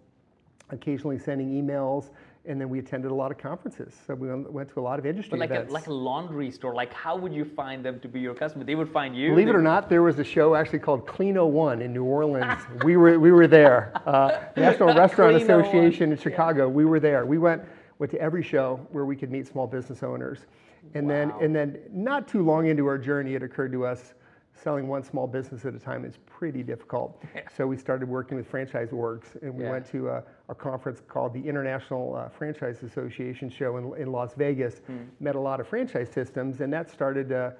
occasionally 0.70 1.18
sending 1.18 1.50
emails, 1.50 2.10
and 2.46 2.60
then 2.60 2.68
we 2.68 2.78
attended 2.78 3.10
a 3.10 3.14
lot 3.14 3.30
of 3.30 3.38
conferences. 3.38 3.94
So 4.06 4.14
we 4.14 4.28
went 4.28 4.68
to 4.70 4.80
a 4.80 4.82
lot 4.82 4.98
of 4.98 5.06
industry 5.06 5.30
But 5.30 5.40
like 5.40 5.50
a, 5.50 5.54
events. 5.54 5.72
like 5.72 5.86
a 5.86 5.92
laundry 5.92 6.50
store, 6.50 6.74
like 6.74 6.92
how 6.92 7.16
would 7.16 7.32
you 7.32 7.44
find 7.44 7.84
them 7.84 8.00
to 8.00 8.08
be 8.08 8.20
your 8.20 8.34
customer? 8.34 8.64
They 8.64 8.74
would 8.74 8.90
find 8.90 9.16
you. 9.16 9.30
Believe 9.30 9.48
it 9.48 9.56
or 9.56 9.62
not, 9.62 9.88
there 9.88 10.02
was 10.02 10.18
a 10.18 10.24
show 10.24 10.54
actually 10.54 10.80
called 10.80 11.06
Clean 11.06 11.34
01 11.34 11.80
in 11.80 11.92
New 11.92 12.04
Orleans. 12.04 12.60
we 12.84 12.96
were 12.96 13.18
we 13.18 13.32
were 13.32 13.46
there. 13.46 13.92
Uh, 14.06 14.40
National 14.56 14.94
Restaurant 14.94 15.36
Clean 15.36 15.48
01, 15.48 15.60
Association 15.60 16.12
in 16.12 16.18
Chicago. 16.18 16.68
We 16.68 16.84
were 16.84 17.00
there. 17.00 17.24
We 17.24 17.38
went 17.38 17.62
went 17.98 18.10
to 18.10 18.20
every 18.20 18.42
show 18.42 18.86
where 18.90 19.04
we 19.06 19.16
could 19.16 19.30
meet 19.30 19.46
small 19.46 19.66
business 19.66 20.02
owners, 20.02 20.40
and 20.94 21.08
then 21.08 21.32
and 21.40 21.54
then 21.54 21.78
not 21.90 22.28
too 22.28 22.44
long 22.44 22.66
into 22.66 22.86
our 22.86 22.98
journey, 22.98 23.34
it 23.34 23.42
occurred 23.42 23.72
to 23.72 23.86
us 23.86 24.14
selling 24.54 24.86
one 24.88 25.02
small 25.02 25.26
business 25.26 25.64
at 25.64 25.74
a 25.74 25.78
time 25.78 26.04
is 26.04 26.18
pretty 26.26 26.62
difficult. 26.62 27.20
So 27.56 27.66
we 27.66 27.76
started 27.76 28.08
working 28.08 28.36
with 28.36 28.46
franchise 28.46 28.90
orgs, 28.90 29.40
and 29.42 29.54
we 29.54 29.64
Yeah. 29.64 29.70
went 29.72 29.86
to 29.86 30.08
a, 30.10 30.22
a 30.48 30.54
conference 30.54 31.00
called 31.06 31.34
the 31.34 31.46
International 31.46 32.14
uh, 32.16 32.28
Franchise 32.28 32.82
Association 32.82 33.50
show 33.50 33.76
in, 33.78 33.94
in 34.00 34.12
Las 34.12 34.34
Vegas. 34.34 34.78
Hmm. 34.86 34.98
Met 35.20 35.34
a 35.34 35.40
lot 35.40 35.60
of 35.60 35.66
franchise 35.68 36.08
systems, 36.10 36.60
and 36.60 36.72
that 36.72 36.90
started. 36.90 37.32
Uh, 37.32 37.50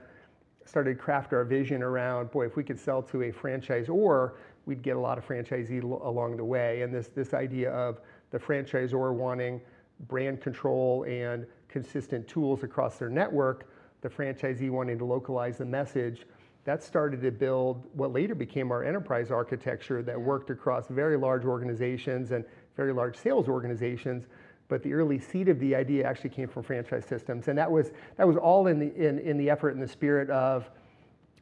started 0.66 0.96
to 0.96 1.02
craft 1.02 1.34
our 1.34 1.44
vision 1.44 1.82
around 1.82 2.30
boy 2.30 2.46
if 2.46 2.56
we 2.56 2.64
could 2.64 2.80
sell 2.80 3.02
to 3.02 3.24
a 3.24 3.30
franchise 3.30 3.90
or 3.90 4.36
we'd 4.64 4.80
get 4.80 4.96
a 4.96 4.98
lot 4.98 5.18
of 5.18 5.26
franchisee 5.28 5.82
lo- 5.84 6.00
along 6.06 6.38
the 6.38 6.44
way 6.44 6.80
and 6.80 6.90
this 6.94 7.08
this 7.08 7.34
idea 7.34 7.70
of 7.70 8.00
the 8.30 8.38
franchisor 8.38 9.12
wanting 9.12 9.60
brand 10.08 10.40
control 10.40 11.04
and 11.04 11.46
consistent 11.68 12.26
tools 12.26 12.62
across 12.62 12.96
their 12.96 13.10
network 13.10 13.66
the 14.00 14.08
franchisee 14.08 14.70
wanting 14.70 14.96
to 14.96 15.04
localize 15.04 15.58
the 15.58 15.66
message 15.66 16.26
that 16.64 16.82
started 16.82 17.20
to 17.20 17.30
build 17.30 17.84
what 17.92 18.12
later 18.12 18.34
became 18.34 18.72
our 18.72 18.82
enterprise 18.84 19.30
architecture 19.30 20.02
that 20.02 20.20
worked 20.20 20.50
across 20.50 20.88
very 20.88 21.16
large 21.16 21.44
organizations 21.44 22.30
and 22.30 22.44
very 22.76 22.92
large 22.92 23.16
sales 23.16 23.48
organizations. 23.48 24.26
But 24.68 24.82
the 24.82 24.94
early 24.94 25.18
seed 25.18 25.48
of 25.48 25.60
the 25.60 25.74
idea 25.74 26.06
actually 26.06 26.30
came 26.30 26.48
from 26.48 26.62
franchise 26.62 27.04
systems. 27.04 27.48
And 27.48 27.58
that 27.58 27.70
was 27.70 27.92
that 28.16 28.26
was 28.26 28.38
all 28.38 28.66
in 28.66 28.78
the 28.78 28.94
in, 28.94 29.18
in 29.18 29.36
the 29.36 29.50
effort 29.50 29.74
and 29.74 29.82
the 29.82 29.88
spirit 29.88 30.30
of 30.30 30.70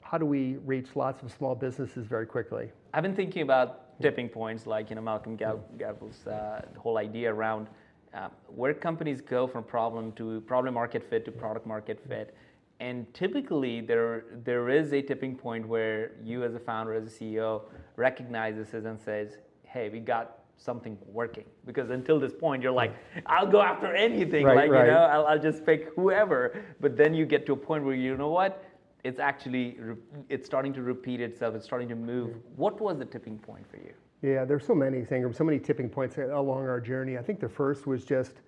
how 0.01 0.19
do 0.19 0.27
we 0.27 0.57
reach 0.67 0.97
lots 0.97 1.23
of 1.23 1.33
small 1.33 1.55
businesses 1.55 2.05
very 2.07 2.27
quickly. 2.27 2.71
I've 2.93 3.05
been 3.05 3.15
thinking 3.15 3.43
about 3.43 3.99
tipping 4.03 4.29
points, 4.29 4.67
like 4.67 4.91
you 4.91 4.97
know 4.97 5.03
Malcolm 5.03 5.39
Gladwell's 5.39 6.27
uh, 6.27 6.63
whole 6.77 6.99
idea 6.99 7.33
around 7.33 7.69
uh, 8.13 8.29
where 8.49 8.75
companies 8.75 9.21
go 9.21 9.47
from 9.47 9.63
problem 9.63 10.13
to 10.13 10.41
problem 10.43 10.75
market 10.75 11.09
fit 11.09 11.25
to 11.25 11.33
product 11.33 11.67
market 11.67 12.01
fit. 12.09 12.35
And 12.83 13.07
typically, 13.15 13.81
there 13.81 14.25
there 14.45 14.69
is 14.69 14.93
a 14.93 15.01
tipping 15.01 15.37
point 15.37 15.65
where 15.69 16.11
you, 16.25 16.43
as 16.43 16.57
a 16.57 16.59
founder, 16.59 16.93
as 16.95 17.07
a 17.07 17.17
CEO, 17.17 17.63
recognizes 17.95 18.71
this 18.73 18.85
and 18.85 19.01
says, 19.01 19.39
"Hey, 19.63 19.89
we 19.89 20.01
got 20.01 20.41
something 20.57 20.99
working." 21.07 21.45
Because 21.65 21.91
until 21.91 22.19
this 22.19 22.35
point, 22.35 22.61
you're 22.61 22.79
like, 22.85 22.93
"I'll 23.27 23.47
go 23.47 23.63
after 23.63 23.95
anything, 23.95 24.45
right, 24.45 24.57
like 24.57 24.71
right. 24.73 24.87
you 24.87 24.91
know, 24.91 25.05
I'll, 25.15 25.27
I'll 25.27 25.39
just 25.39 25.65
pick 25.65 25.95
whoever." 25.95 26.61
But 26.81 26.97
then 26.97 27.15
you 27.15 27.25
get 27.25 27.47
to 27.47 27.53
a 27.53 27.57
point 27.69 27.85
where 27.85 27.95
you 27.95 28.17
know 28.17 28.31
what? 28.31 28.65
It's 29.05 29.21
actually 29.21 29.79
it's 30.29 30.45
starting 30.45 30.73
to 30.73 30.83
repeat 30.83 31.21
itself. 31.21 31.55
It's 31.55 31.65
starting 31.65 31.89
to 31.89 31.95
move. 32.13 32.35
What 32.57 32.81
was 32.81 32.99
the 32.99 33.05
tipping 33.05 33.39
point 33.39 33.65
for 33.71 33.77
you? 33.77 33.95
Yeah, 34.23 34.45
there's 34.45 34.67
so 34.67 34.75
many, 34.75 35.03
Sangram, 35.03 35.37
so 35.37 35.45
many 35.45 35.61
tipping 35.61 35.89
points 35.89 36.19
along 36.19 36.67
our 36.67 36.81
journey. 36.81 37.17
I 37.17 37.23
think 37.23 37.39
the 37.39 37.49
first 37.49 37.87
was 37.87 38.05
just 38.05 38.43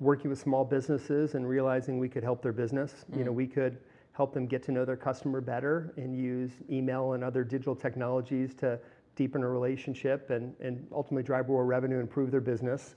working 0.00 0.30
with 0.30 0.40
small 0.40 0.64
businesses 0.64 1.34
and 1.34 1.48
realizing 1.48 1.98
we 1.98 2.08
could 2.08 2.24
help 2.24 2.42
their 2.42 2.52
business. 2.52 2.92
Mm-hmm. 2.92 3.18
You 3.18 3.24
know, 3.26 3.32
we 3.32 3.46
could 3.46 3.78
help 4.12 4.32
them 4.34 4.46
get 4.46 4.62
to 4.64 4.72
know 4.72 4.84
their 4.84 4.96
customer 4.96 5.40
better 5.40 5.92
and 5.96 6.16
use 6.16 6.50
email 6.70 7.12
and 7.12 7.22
other 7.22 7.44
digital 7.44 7.76
technologies 7.76 8.54
to 8.54 8.78
deepen 9.14 9.42
a 9.42 9.48
relationship 9.48 10.30
and, 10.30 10.54
and 10.60 10.86
ultimately 10.92 11.22
drive 11.22 11.48
more 11.48 11.64
revenue, 11.64 12.00
improve 12.00 12.30
their 12.30 12.40
business. 12.40 12.96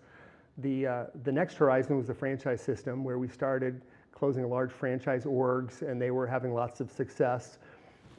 The, 0.60 0.88
uh, 0.88 1.06
the 1.24 1.32
next 1.32 1.56
horizon 1.56 1.98
was 1.98 2.08
the 2.08 2.14
franchise 2.14 2.62
system 2.62 3.04
where 3.04 3.20
we 3.20 3.28
started 3.28 3.82
closing 4.12 4.48
large 4.50 4.72
franchise 4.72 5.26
orgs 5.26 5.82
and 5.82 6.02
they 6.02 6.12
were 6.12 6.28
having 6.28 6.54
lots 6.54 6.80
of 6.80 6.92
success. 6.92 7.58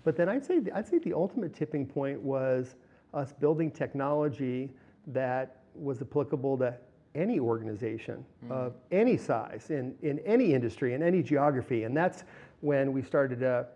But 0.02 0.16
then 0.16 0.28
I'd 0.28 0.44
say, 0.44 0.60
I'd 0.74 0.86
say 0.86 0.98
the 0.98 1.14
ultimate 1.14 1.54
tipping 1.54 1.86
point 1.86 2.20
was 2.20 2.74
us 3.14 3.32
building 3.32 3.70
technology 3.70 4.70
that 5.06 5.62
was 5.74 6.02
applicable 6.02 6.58
to 6.58 6.76
any 7.14 7.38
organization 7.38 8.24
mm. 8.44 8.50
of 8.50 8.74
any 8.90 9.16
size 9.16 9.70
in, 9.70 9.94
in 10.02 10.18
any 10.20 10.54
industry 10.54 10.94
in 10.94 11.02
any 11.02 11.22
geography. 11.22 11.84
And 11.84 11.96
that's 11.96 12.24
when 12.60 12.92
we 12.92 13.02
started 13.02 13.40
to 13.40 13.66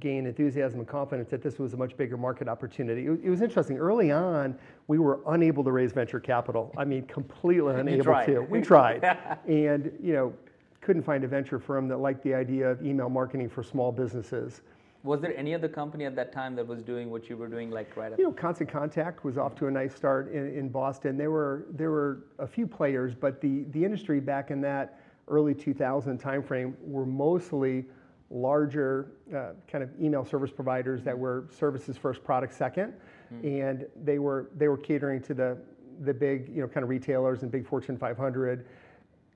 gain 0.00 0.26
enthusiasm 0.26 0.80
and 0.80 0.88
confidence 0.88 1.30
that 1.30 1.42
this 1.42 1.58
was 1.58 1.72
a 1.74 1.76
much 1.76 1.96
bigger 1.96 2.16
market 2.16 2.48
opportunity. 2.48 3.06
It, 3.06 3.20
it 3.24 3.30
was 3.30 3.42
interesting. 3.42 3.78
Early 3.78 4.10
on 4.10 4.56
we 4.88 4.98
were 4.98 5.20
unable 5.28 5.64
to 5.64 5.72
raise 5.72 5.92
venture 5.92 6.20
capital. 6.20 6.72
I 6.76 6.84
mean 6.84 7.06
completely 7.06 7.74
unable 7.80 8.04
to. 8.24 8.40
We 8.48 8.60
tried. 8.62 9.04
And 9.46 9.92
you 10.02 10.12
know 10.14 10.34
couldn't 10.80 11.02
find 11.02 11.24
a 11.24 11.28
venture 11.28 11.58
firm 11.58 11.88
that 11.88 11.96
liked 11.96 12.22
the 12.22 12.34
idea 12.34 12.70
of 12.70 12.84
email 12.84 13.08
marketing 13.08 13.48
for 13.48 13.62
small 13.62 13.90
businesses 13.90 14.60
was 15.04 15.20
there 15.20 15.36
any 15.36 15.54
other 15.54 15.68
company 15.68 16.06
at 16.06 16.16
that 16.16 16.32
time 16.32 16.56
that 16.56 16.66
was 16.66 16.82
doing 16.82 17.10
what 17.10 17.28
you 17.28 17.36
were 17.36 17.46
doing, 17.46 17.70
like 17.70 17.94
right? 17.94 18.12
You 18.18 18.24
know, 18.24 18.32
Constant 18.32 18.70
Contact 18.70 19.22
was 19.22 19.36
off 19.36 19.54
to 19.56 19.66
a 19.66 19.70
nice 19.70 19.94
start 19.94 20.32
in, 20.32 20.56
in 20.56 20.68
Boston. 20.70 21.18
There 21.18 21.30
were 21.30 21.66
there 21.70 21.90
were 21.90 22.24
a 22.38 22.46
few 22.46 22.66
players, 22.66 23.14
but 23.14 23.40
the 23.40 23.64
the 23.70 23.84
industry 23.84 24.18
back 24.18 24.50
in 24.50 24.62
that 24.62 24.98
early 25.28 25.54
2000 25.54 26.20
timeframe 26.20 26.74
were 26.80 27.06
mostly 27.06 27.84
larger 28.30 29.12
uh, 29.34 29.50
kind 29.70 29.84
of 29.84 29.90
email 30.00 30.24
service 30.24 30.50
providers 30.50 31.02
that 31.02 31.16
were 31.16 31.46
services 31.50 31.96
first, 31.96 32.24
product 32.24 32.58
2nd 32.58 32.92
mm-hmm. 33.32 33.46
and 33.46 33.86
they 34.02 34.18
were 34.18 34.50
they 34.56 34.68
were 34.68 34.76
catering 34.76 35.20
to 35.22 35.34
the 35.34 35.56
the 36.00 36.14
big 36.14 36.48
you 36.48 36.62
know 36.62 36.66
kind 36.66 36.82
of 36.82 36.88
retailers 36.88 37.42
and 37.42 37.52
big 37.52 37.66
Fortune 37.66 37.98
500. 37.98 38.66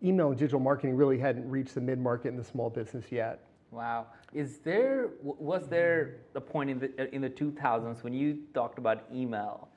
Email 0.03 0.29
and 0.31 0.39
digital 0.39 0.61
marketing 0.61 0.97
really 0.97 1.19
hadn't 1.19 1.49
reached 1.49 1.75
the 1.75 1.81
mid 1.81 1.99
market 1.99 2.29
and 2.29 2.39
the 2.39 2.45
small 2.45 2.71
business 2.71 3.05
yet. 3.11 3.48
Wow. 3.71 4.07
Is 4.33 4.59
there 4.59 5.11
was 5.23 5.69
there 5.69 6.17
a 6.35 6.41
point 6.41 6.71
in 6.71 6.79
the 6.79 7.15
in 7.15 7.23
the 7.23 7.31
2000s 7.31 8.03
when 8.03 8.13
you 8.13 8.39
talked 8.55 8.79
about 8.79 9.05
email? 9.13 9.69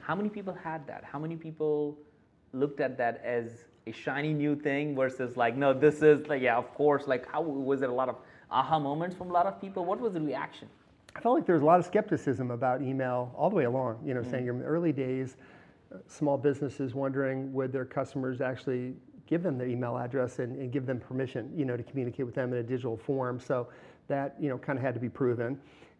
How 0.00 0.14
many 0.14 0.28
people 0.28 0.54
had 0.54 0.86
that? 0.88 1.04
How 1.04 1.18
many 1.18 1.36
people 1.36 1.96
looked 2.52 2.80
at 2.80 2.98
that 2.98 3.22
as 3.24 3.64
a 3.86 3.92
shiny 3.92 4.32
new 4.32 4.56
thing 4.56 4.94
versus 4.94 5.36
like 5.36 5.56
no 5.56 5.72
this 5.72 6.02
is 6.02 6.26
like 6.26 6.42
yeah 6.42 6.56
of 6.56 6.74
course 6.74 7.06
like 7.06 7.26
how 7.30 7.40
was 7.40 7.80
it 7.82 7.88
a 7.88 7.92
lot 7.92 8.08
of 8.08 8.16
aha 8.50 8.78
moments 8.78 9.14
from 9.16 9.30
a 9.30 9.32
lot 9.32 9.46
of 9.46 9.60
people? 9.60 9.84
What 9.84 10.00
was 10.00 10.12
the 10.12 10.20
reaction? 10.20 10.68
I 11.14 11.20
felt 11.20 11.34
like 11.34 11.46
there 11.46 11.54
was 11.54 11.62
a 11.62 11.66
lot 11.66 11.80
of 11.80 11.86
skepticism 11.86 12.50
about 12.50 12.82
email 12.82 13.32
all 13.36 13.50
the 13.50 13.56
way 13.56 13.64
along. 13.64 14.00
You 14.04 14.14
know, 14.14 14.20
mm. 14.20 14.30
saying 14.30 14.46
in 14.46 14.58
the 14.58 14.64
early 14.64 14.92
days, 14.92 15.36
uh, 15.92 15.98
small 16.06 16.38
businesses 16.38 16.94
wondering 16.94 17.52
would 17.52 17.72
their 17.72 17.84
customers 17.84 18.40
actually 18.40 18.94
give 19.30 19.42
them 19.42 19.56
their 19.56 19.68
email 19.68 19.96
address 19.96 20.40
and, 20.40 20.58
and 20.58 20.72
give 20.72 20.84
them 20.84 20.98
permission, 21.00 21.50
you 21.56 21.64
know, 21.64 21.76
to 21.76 21.82
communicate 21.84 22.26
with 22.26 22.34
them 22.34 22.52
in 22.52 22.58
a 22.58 22.62
digital 22.62 22.96
form. 22.96 23.40
So 23.40 23.68
that, 24.08 24.34
you 24.40 24.50
know, 24.50 24.58
kind 24.58 24.78
of 24.78 24.84
had 24.84 24.92
to 24.94 25.00
be 25.00 25.08
proven. 25.08 25.58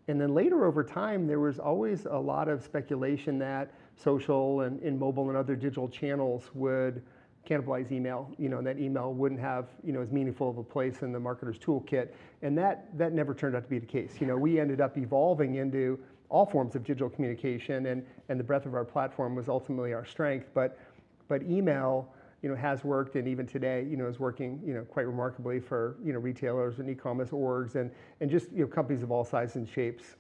And 0.09 0.21
then 0.21 0.35
later 0.35 0.67
over 0.67 0.83
time, 0.83 1.29
there 1.29 1.39
was 1.39 1.61
always 1.61 2.07
a 2.07 2.19
lot 2.19 2.49
of 2.49 2.65
speculation 2.65 3.39
that 3.39 3.73
social 3.95 4.63
and, 4.63 4.83
and 4.83 4.99
mobile 4.99 5.29
and 5.29 5.37
other 5.37 5.55
digital 5.55 5.89
channels 5.89 6.51
would 6.55 7.03
cannibalize 7.49 7.93
email, 7.93 8.29
you 8.37 8.49
know, 8.49 8.59
and 8.59 8.67
that 8.67 8.79
email 8.79 9.15
wouldn't 9.15 9.41
have, 9.41 9.69
you 9.85 9.93
know, 9.93 10.03
as 10.03 10.11
meaningful 10.11 10.51
of 10.51 10.59
a 10.59 10.63
place 10.63 11.03
in 11.03 11.13
the 11.13 11.19
marketer's 11.19 11.59
toolkit. 11.59 12.09
And 12.43 12.59
that, 12.59 12.97
that 12.99 13.13
never 13.13 13.35
turned 13.35 13.55
out 13.55 13.63
to 13.63 13.69
be 13.69 13.79
the 13.79 13.87
case. 13.87 14.15
You 14.21 14.27
know, 14.27 14.37
we 14.37 14.59
ended 14.59 14.81
up 14.81 14.99
evolving 14.99 15.55
into 15.55 15.99
all 16.29 16.47
forms 16.47 16.75
of 16.75 16.85
digital 16.85 17.09
communication 17.09 17.87
and, 17.87 18.05
and 18.29 18.39
the 18.39 18.45
breadth 18.45 18.67
of 18.67 18.75
our 18.75 18.85
platform 18.85 19.35
was 19.35 19.49
ultimately 19.49 19.93
our 19.93 20.05
strength. 20.05 20.49
But, 20.55 20.79
but 21.29 21.43
email, 21.43 22.13
you 22.43 22.49
know, 22.49 22.57
has 22.57 22.85
worked 22.85 23.17
and 23.17 23.29
even 23.29 23.47
today, 23.47 23.87
you 23.89 23.97
know, 23.97 24.07
is 24.07 24.19
working, 24.19 24.61
you 24.65 24.75
know, 24.75 24.83
quite 24.83 25.07
remarkably 25.07 25.61
for, 25.61 25.97
you 26.03 26.13
know, 26.13 26.19
retailers 26.19 26.79
and 26.79 26.89
e-commerce 26.89 27.31
orgs 27.31 27.75
and, 27.75 27.91
and 28.21 28.31
just, 28.31 28.51
you 28.53 28.63
know, 28.63 28.67
companies 28.67 29.03
of 29.03 29.11
all 29.11 29.25
sizes 29.25 29.57
and 29.57 29.69
shapes. 29.69 30.17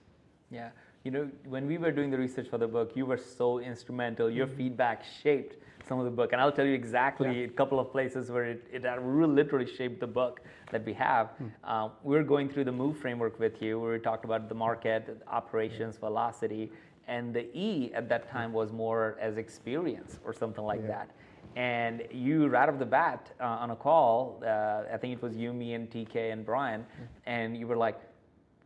Yeah. 0.50 0.70
You 1.04 1.10
know, 1.10 1.30
when 1.46 1.66
we 1.66 1.78
were 1.78 1.92
doing 1.92 2.10
the 2.10 2.18
research 2.18 2.48
for 2.48 2.58
the 2.58 2.68
book, 2.68 2.92
you 2.94 3.06
were 3.06 3.16
so 3.16 3.58
instrumental. 3.58 4.28
Your 4.28 4.46
mm-hmm. 4.46 4.56
feedback 4.56 5.02
shaped 5.22 5.56
some 5.88 5.98
of 5.98 6.04
the 6.04 6.10
book. 6.10 6.32
And 6.32 6.40
I'll 6.42 6.52
tell 6.52 6.66
you 6.66 6.74
exactly 6.74 7.40
yeah. 7.40 7.46
a 7.46 7.48
couple 7.48 7.80
of 7.80 7.90
places 7.90 8.30
where 8.30 8.44
it, 8.44 8.66
it 8.70 8.84
really 9.00 9.32
literally 9.32 9.66
shaped 9.66 10.00
the 10.00 10.06
book 10.06 10.42
that 10.70 10.84
we 10.84 10.92
have. 10.92 11.30
Mm. 11.42 11.50
Uh, 11.64 11.88
we 12.02 12.16
were 12.16 12.22
going 12.22 12.50
through 12.50 12.64
the 12.64 12.72
MOVE 12.72 12.98
framework 12.98 13.40
with 13.40 13.62
you, 13.62 13.80
where 13.80 13.92
we 13.92 13.98
talked 13.98 14.26
about 14.26 14.48
the 14.48 14.54
market, 14.54 15.22
operations, 15.26 15.96
velocity, 15.96 16.70
and 17.08 17.34
the 17.34 17.46
E 17.56 17.90
at 17.94 18.08
that 18.10 18.30
time 18.30 18.52
was 18.52 18.70
more 18.70 19.16
as 19.20 19.38
experience 19.38 20.20
or 20.24 20.32
something 20.34 20.64
like 20.64 20.82
yeah. 20.82 20.88
that. 20.88 21.10
And 21.56 22.04
you, 22.12 22.46
right 22.46 22.68
off 22.68 22.78
the 22.78 22.86
bat, 22.86 23.32
uh, 23.40 23.44
on 23.44 23.70
a 23.70 23.76
call, 23.76 24.42
uh, 24.46 24.82
I 24.92 24.96
think 24.96 25.14
it 25.14 25.22
was 25.22 25.34
you, 25.34 25.52
me, 25.52 25.74
and 25.74 25.90
TK 25.90 26.32
and 26.32 26.46
Brian, 26.46 26.82
mm-hmm. 26.82 27.04
and 27.26 27.56
you 27.56 27.66
were 27.66 27.76
like, 27.76 28.00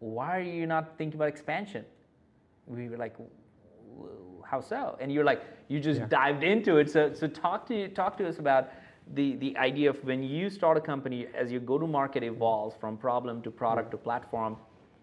"Why 0.00 0.36
are 0.36 0.42
you 0.42 0.66
not 0.66 0.98
thinking 0.98 1.18
about 1.18 1.28
expansion?" 1.28 1.84
We 2.66 2.88
were 2.88 2.98
like, 2.98 3.16
"How 4.44 4.60
so?" 4.60 4.98
And 5.00 5.10
you're 5.10 5.24
like, 5.24 5.42
"You 5.68 5.80
just 5.80 6.00
yeah. 6.00 6.06
dived 6.08 6.44
into 6.44 6.76
it." 6.76 6.90
So, 6.90 7.12
so 7.14 7.26
talk 7.26 7.66
to 7.68 7.88
talk 7.88 8.18
to 8.18 8.28
us 8.28 8.38
about 8.38 8.68
the 9.14 9.36
the 9.36 9.56
idea 9.56 9.88
of 9.88 10.04
when 10.04 10.22
you 10.22 10.50
start 10.50 10.76
a 10.76 10.80
company, 10.80 11.26
as 11.34 11.50
your 11.50 11.60
go-to-market 11.62 12.22
evolves 12.22 12.76
from 12.76 12.98
problem 12.98 13.40
to 13.42 13.50
product 13.50 13.88
mm-hmm. 13.88 13.98
to 13.98 14.04
platform. 14.04 14.56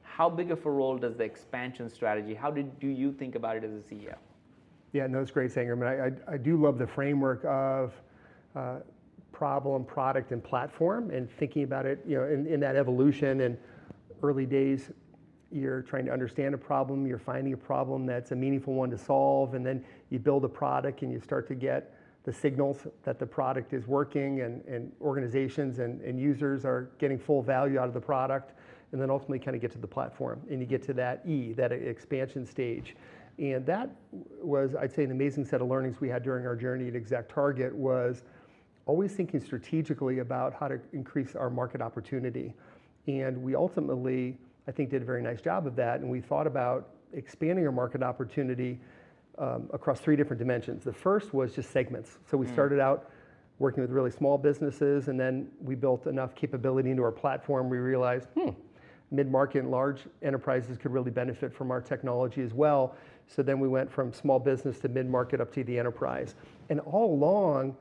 How 0.04 0.30
big 0.30 0.52
of 0.52 0.64
a 0.66 0.70
role 0.70 0.98
does 0.98 1.16
the 1.16 1.24
expansion 1.24 1.90
strategy? 1.90 2.36
How 2.36 2.52
did 2.52 2.80
do 2.80 2.88
you 2.88 3.12
think 3.12 3.36
about 3.36 3.56
it 3.58 3.64
as 3.64 3.72
a 3.72 3.82
CEO? 3.82 4.16
Yeah, 4.94 5.08
no, 5.08 5.22
it's 5.22 5.32
great, 5.32 5.52
Sangram. 5.52 5.86
I, 5.86 6.08
I, 6.08 6.34
I 6.34 6.38
do 6.38 6.58
love 6.58 6.78
the 6.78 6.88
framework 6.88 7.46
of 7.46 7.94
uh, 8.56 8.80
problem, 9.32 9.86
product, 9.86 10.32
and 10.32 10.44
platform, 10.44 11.12
and 11.12 11.30
thinking 11.30 11.64
about 11.64 11.86
it, 11.86 12.04
you 12.06 12.18
know, 12.18 12.26
in, 12.26 12.46
in 12.46 12.60
that 12.60 12.76
evolution 12.76 13.42
and 13.42 13.58
early 14.22 14.46
days, 14.46 14.92
you're 15.52 15.82
trying 15.82 16.06
to 16.06 16.12
understand 16.12 16.54
a 16.54 16.58
problem, 16.58 17.08
you're 17.08 17.18
finding 17.18 17.54
a 17.54 17.58
problem 17.58 18.06
that's 18.06 18.32
a 18.32 18.36
meaningful 18.36 18.74
one 18.74 18.90
to 18.90 18.98
solve, 18.98 19.54
and 19.54 19.66
then 19.66 19.84
you 20.10 20.20
build 20.20 20.46
a 20.46 20.50
product 20.50 21.02
and 21.02 21.12
you 21.12 21.20
start 21.20 21.48
to 21.48 21.56
get 21.56 21.96
the 22.24 22.32
signals 22.32 22.86
that 23.04 23.18
the 23.18 23.26
product 23.26 23.74
is 23.74 23.88
working 23.88 24.42
and, 24.42 24.64
and 24.66 24.92
organizations 25.02 25.80
and, 25.80 26.02
and 26.02 26.20
users 26.20 26.66
are 26.66 26.92
getting 27.00 27.18
full 27.18 27.42
value 27.42 27.80
out 27.80 27.88
of 27.88 27.94
the 27.94 28.00
product, 28.00 28.54
and 28.92 29.02
then 29.02 29.10
ultimately 29.10 29.40
kind 29.40 29.56
of 29.56 29.62
get 29.62 29.72
to 29.72 29.80
the 29.80 29.88
platform 29.88 30.42
and 30.50 30.60
you 30.60 30.66
get 30.66 30.84
to 30.84 30.94
that 30.94 31.24
E, 31.26 31.54
that 31.54 31.72
expansion 31.72 32.46
stage. 32.46 32.96
And 33.42 33.66
that 33.66 33.90
was, 34.40 34.76
I'd 34.76 34.94
say, 34.94 35.04
an 35.04 35.10
amazing 35.10 35.46
set 35.46 35.62
of 35.62 35.68
learnings 35.68 36.00
we 36.00 36.08
had 36.08 36.22
during 36.22 36.46
our 36.46 36.56
journey 36.56 36.88
at 36.88 36.94
ExactTarget 36.94 37.74
was 37.74 38.22
always 38.86 39.14
thinking 39.14 39.42
strategically 39.42 40.20
about 40.20 40.54
how 40.54 40.68
to 40.68 40.80
increase 40.94 41.36
our 41.36 41.50
market 41.50 41.82
opportunity. 41.82 42.54
And 43.08 43.42
we 43.42 43.56
ultimately, 43.56 44.38
I 44.68 44.72
think, 44.72 44.92
did 44.92 45.02
a 45.02 45.06
very 45.06 45.24
nice 45.24 45.42
job 45.42 45.66
of 45.66 45.76
that. 45.78 46.02
And 46.02 46.10
we 46.10 46.22
thought 46.22 46.46
about 46.46 46.90
expanding 47.14 47.66
our 47.66 47.72
market 47.72 48.04
opportunity 48.04 48.80
um, 49.40 49.68
across 49.74 50.00
three 50.00 50.16
different 50.16 50.38
dimensions. 50.38 50.84
The 50.84 50.94
first 50.94 51.34
was 51.34 51.56
just 51.56 51.72
segments. 51.72 52.20
So 52.30 52.38
we 52.38 52.46
mm. 52.46 52.54
started 52.54 52.80
out 52.80 53.10
working 53.58 53.82
with 53.82 53.90
really 53.90 54.12
small 54.12 54.38
businesses, 54.38 55.08
and 55.08 55.20
then 55.20 55.48
we 55.60 55.74
built 55.74 56.06
enough 56.06 56.36
capability 56.36 56.92
into 56.92 57.04
our 57.04 57.12
platform. 57.12 57.70
We 57.70 57.78
realized, 57.78 58.28
hmm, 58.36 58.50
mid-market 59.12 59.60
and 59.60 59.72
large 59.72 60.02
enterprises 60.24 60.78
could 60.78 60.92
really 60.92 61.12
benefit 61.12 61.54
from 61.54 61.70
our 61.70 61.82
technology 61.82 62.42
as 62.42 62.54
well. 62.54 62.96
So 63.28 63.44
then 63.44 63.60
we 63.60 63.68
went 63.68 63.92
from 63.92 64.14
small 64.14 64.40
business 64.40 64.80
to 64.80 64.90
mid-market 64.90 65.42
up 65.42 65.54
to 65.54 65.64
the 65.64 65.78
enterprise. 65.78 66.36
And 66.70 66.80
all 66.82 67.14
along, 67.14 67.76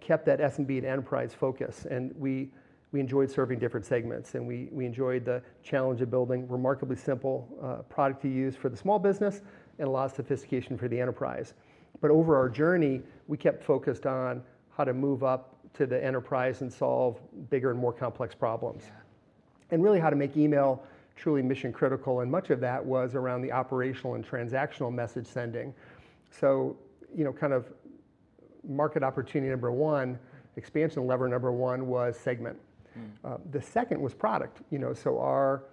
kept 0.00 0.26
that 0.26 0.40
SMB 0.40 0.78
and 0.78 0.86
enterprise 0.86 1.32
focus. 1.32 1.86
And 1.88 2.12
we, 2.18 2.50
we 2.90 3.00
enjoyed 3.00 3.30
serving 3.30 3.60
different 3.60 3.86
segments. 3.86 4.34
And 4.34 4.46
we, 4.46 4.68
we 4.72 4.84
enjoyed 4.84 5.24
the 5.24 5.42
challenge 5.62 6.00
of 6.02 6.10
building 6.10 6.48
remarkably 6.48 6.96
simple 6.96 7.48
uh, 7.62 7.82
product 7.82 8.20
to 8.22 8.28
use 8.28 8.56
for 8.56 8.68
the 8.68 8.76
small 8.76 8.98
business 8.98 9.42
and 9.78 9.88
a 9.88 9.90
lot 9.90 10.06
of 10.06 10.12
sophistication 10.12 10.76
for 10.76 10.88
the 10.88 11.00
enterprise. 11.00 11.54
But 12.00 12.10
over 12.10 12.36
our 12.36 12.48
journey, 12.48 13.02
we 13.28 13.36
kept 13.36 13.62
focused 13.62 14.06
on 14.06 14.42
how 14.76 14.84
to 14.84 14.92
move 14.92 15.22
up 15.22 15.56
to 15.74 15.86
the 15.86 16.02
enterprise 16.04 16.60
and 16.60 16.72
solve 16.72 17.20
bigger 17.48 17.70
and 17.70 17.78
more 17.78 17.92
complex 17.92 18.34
problems. 18.34 18.84
And 19.72 19.82
really 19.82 19.98
how 19.98 20.10
to 20.10 20.16
make 20.16 20.36
email 20.36 20.84
truly 21.16 21.42
mission 21.42 21.72
critical. 21.72 22.20
And 22.20 22.30
much 22.30 22.50
of 22.50 22.60
that 22.60 22.84
was 22.84 23.14
around 23.14 23.42
the 23.42 23.50
operational 23.50 24.14
and 24.14 24.24
transactional 24.24 24.92
message 24.92 25.26
sending. 25.26 25.74
So, 26.30 26.76
you 27.14 27.24
know, 27.24 27.32
kind 27.32 27.52
of 27.52 27.72
market 28.68 29.02
opportunity 29.02 29.50
number 29.50 29.72
one, 29.72 30.18
expansion 30.56 31.06
lever 31.06 31.26
number 31.26 31.50
one 31.50 31.86
was 31.86 32.18
segment. 32.18 32.58
Uh, 33.24 33.38
the 33.50 33.62
second 33.62 34.00
was 34.00 34.14
product. 34.14 34.60
You 34.70 34.78
know, 34.78 34.92
so 34.92 35.18
our 35.18 35.64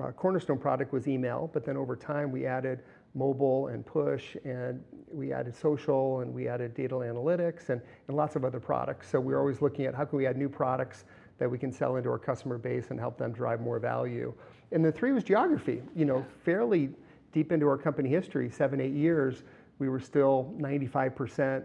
uh, 0.00 0.10
cornerstone 0.10 0.58
product 0.58 0.92
was 0.92 1.06
email, 1.06 1.48
but 1.52 1.64
then 1.64 1.76
over 1.76 1.94
time 1.94 2.32
we 2.32 2.46
added 2.46 2.82
mobile 3.14 3.68
and 3.68 3.86
push, 3.86 4.36
and 4.44 4.82
we 5.12 5.32
added 5.32 5.54
social, 5.54 6.20
and 6.20 6.34
we 6.34 6.48
added 6.48 6.74
data 6.74 6.96
analytics, 6.96 7.68
and, 7.68 7.80
and 8.08 8.16
lots 8.16 8.34
of 8.34 8.44
other 8.44 8.58
products. 8.58 9.08
So 9.08 9.20
we're 9.20 9.38
always 9.38 9.62
looking 9.62 9.86
at 9.86 9.94
how 9.94 10.04
can 10.04 10.18
we 10.18 10.26
add 10.26 10.36
new 10.36 10.48
products 10.48 11.04
that 11.38 11.50
we 11.50 11.58
can 11.58 11.72
sell 11.72 11.96
into 11.96 12.08
our 12.08 12.18
customer 12.18 12.58
base 12.58 12.90
and 12.90 12.98
help 12.98 13.18
them 13.18 13.32
drive 13.32 13.60
more 13.60 13.78
value. 13.78 14.32
And 14.72 14.84
the 14.84 14.92
three 14.92 15.12
was 15.12 15.24
geography. 15.24 15.82
You 15.94 16.04
know, 16.04 16.24
fairly 16.44 16.90
deep 17.32 17.52
into 17.52 17.66
our 17.66 17.78
company 17.78 18.08
history, 18.08 18.48
seven, 18.50 18.80
eight 18.80 18.92
years, 18.92 19.42
we 19.78 19.88
were 19.88 20.00
still 20.00 20.54
95% 20.58 21.64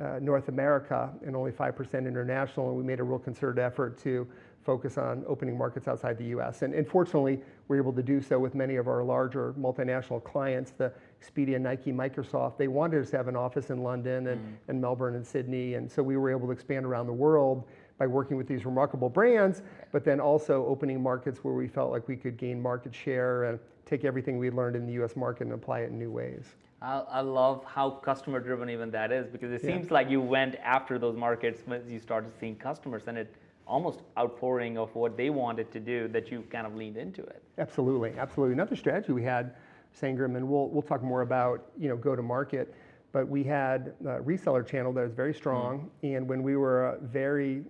uh, 0.00 0.18
North 0.20 0.48
America 0.48 1.10
and 1.26 1.36
only 1.36 1.52
5% 1.52 1.94
international, 2.06 2.68
and 2.68 2.76
we 2.76 2.82
made 2.82 3.00
a 3.00 3.02
real 3.02 3.18
concerted 3.18 3.62
effort 3.62 3.98
to 3.98 4.26
focus 4.62 4.98
on 4.98 5.24
opening 5.26 5.56
markets 5.56 5.88
outside 5.88 6.16
the 6.18 6.26
US. 6.36 6.62
And, 6.62 6.74
and 6.74 6.86
fortunately, 6.86 7.40
we're 7.68 7.76
able 7.76 7.92
to 7.92 8.02
do 8.02 8.20
so 8.20 8.38
with 8.38 8.54
many 8.54 8.76
of 8.76 8.88
our 8.88 9.02
larger 9.02 9.54
multinational 9.58 10.22
clients, 10.22 10.72
the 10.72 10.92
Expedia, 11.22 11.60
Nike, 11.60 11.92
Microsoft. 11.92 12.56
They 12.56 12.68
wanted 12.68 13.02
us 13.02 13.10
to 13.10 13.16
have 13.16 13.28
an 13.28 13.36
office 13.36 13.70
in 13.70 13.82
London 13.82 14.28
and, 14.28 14.40
mm. 14.40 14.56
and 14.68 14.80
Melbourne 14.80 15.16
and 15.16 15.26
Sydney, 15.26 15.74
and 15.74 15.90
so 15.90 16.02
we 16.02 16.16
were 16.16 16.30
able 16.30 16.46
to 16.46 16.52
expand 16.52 16.86
around 16.86 17.06
the 17.06 17.12
world 17.12 17.64
by 18.00 18.06
working 18.06 18.38
with 18.38 18.48
these 18.48 18.64
remarkable 18.64 19.10
brands, 19.10 19.60
but 19.92 20.04
then 20.04 20.20
also 20.20 20.64
opening 20.64 21.00
markets 21.00 21.44
where 21.44 21.52
we 21.52 21.68
felt 21.68 21.92
like 21.92 22.08
we 22.08 22.16
could 22.16 22.38
gain 22.38 22.60
market 22.60 22.94
share 22.94 23.44
and 23.44 23.60
take 23.84 24.06
everything 24.06 24.38
we 24.38 24.50
learned 24.50 24.74
in 24.74 24.86
the 24.86 24.92
US 25.04 25.14
market 25.16 25.44
and 25.44 25.52
apply 25.52 25.80
it 25.80 25.90
in 25.90 25.98
new 25.98 26.10
ways. 26.10 26.46
I, 26.80 27.00
I 27.00 27.20
love 27.20 27.62
how 27.66 27.90
customer 27.90 28.40
driven 28.40 28.70
even 28.70 28.90
that 28.92 29.12
is 29.12 29.28
because 29.28 29.52
it 29.52 29.62
yeah. 29.62 29.74
seems 29.74 29.90
like 29.90 30.08
you 30.08 30.22
went 30.22 30.56
after 30.64 30.98
those 30.98 31.14
markets 31.14 31.60
when 31.66 31.88
you 31.90 31.98
started 31.98 32.32
seeing 32.40 32.56
customers 32.56 33.02
and 33.06 33.18
it 33.18 33.34
almost 33.66 34.00
outpouring 34.18 34.78
of 34.78 34.92
what 34.94 35.18
they 35.18 35.28
wanted 35.28 35.70
to 35.70 35.78
do 35.78 36.08
that 36.08 36.30
you 36.30 36.42
kind 36.50 36.66
of 36.66 36.74
leaned 36.74 36.96
into 36.96 37.22
it. 37.22 37.42
Absolutely, 37.58 38.14
absolutely. 38.16 38.54
Another 38.54 38.76
strategy 38.76 39.12
we 39.12 39.22
had, 39.22 39.54
Sangram, 39.94 40.36
and 40.36 40.48
we'll, 40.48 40.68
we'll 40.68 40.80
talk 40.80 41.02
more 41.02 41.20
about 41.20 41.66
you 41.78 41.90
know 41.90 41.98
go 41.98 42.16
to 42.16 42.22
market, 42.22 42.74
but 43.12 43.28
we 43.28 43.42
had 43.42 43.94
a 44.02 44.20
reseller 44.20 44.66
channel 44.66 44.92
that 44.92 45.02
was 45.02 45.12
very 45.12 45.34
strong, 45.34 45.90
mm. 46.02 46.16
and 46.16 46.28
when 46.28 46.42
we 46.42 46.56
were 46.56 46.86
a 46.86 47.00
very 47.00 47.64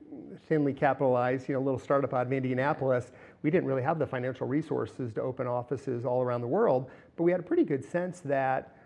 thinly 0.48 0.72
capitalized, 0.72 1.48
you 1.48 1.54
know, 1.54 1.60
little 1.60 1.78
startup 1.78 2.12
out 2.12 2.26
of 2.26 2.32
Indianapolis, 2.32 3.12
we 3.42 3.50
didn't 3.50 3.66
really 3.66 3.82
have 3.82 3.98
the 3.98 4.06
financial 4.06 4.46
resources 4.46 5.12
to 5.14 5.22
open 5.22 5.46
offices 5.46 6.04
all 6.04 6.22
around 6.22 6.42
the 6.42 6.46
world, 6.46 6.90
but 7.16 7.22
we 7.22 7.30
had 7.30 7.40
a 7.40 7.42
pretty 7.42 7.64
good 7.64 7.84
sense 7.84 8.20
that 8.20 8.76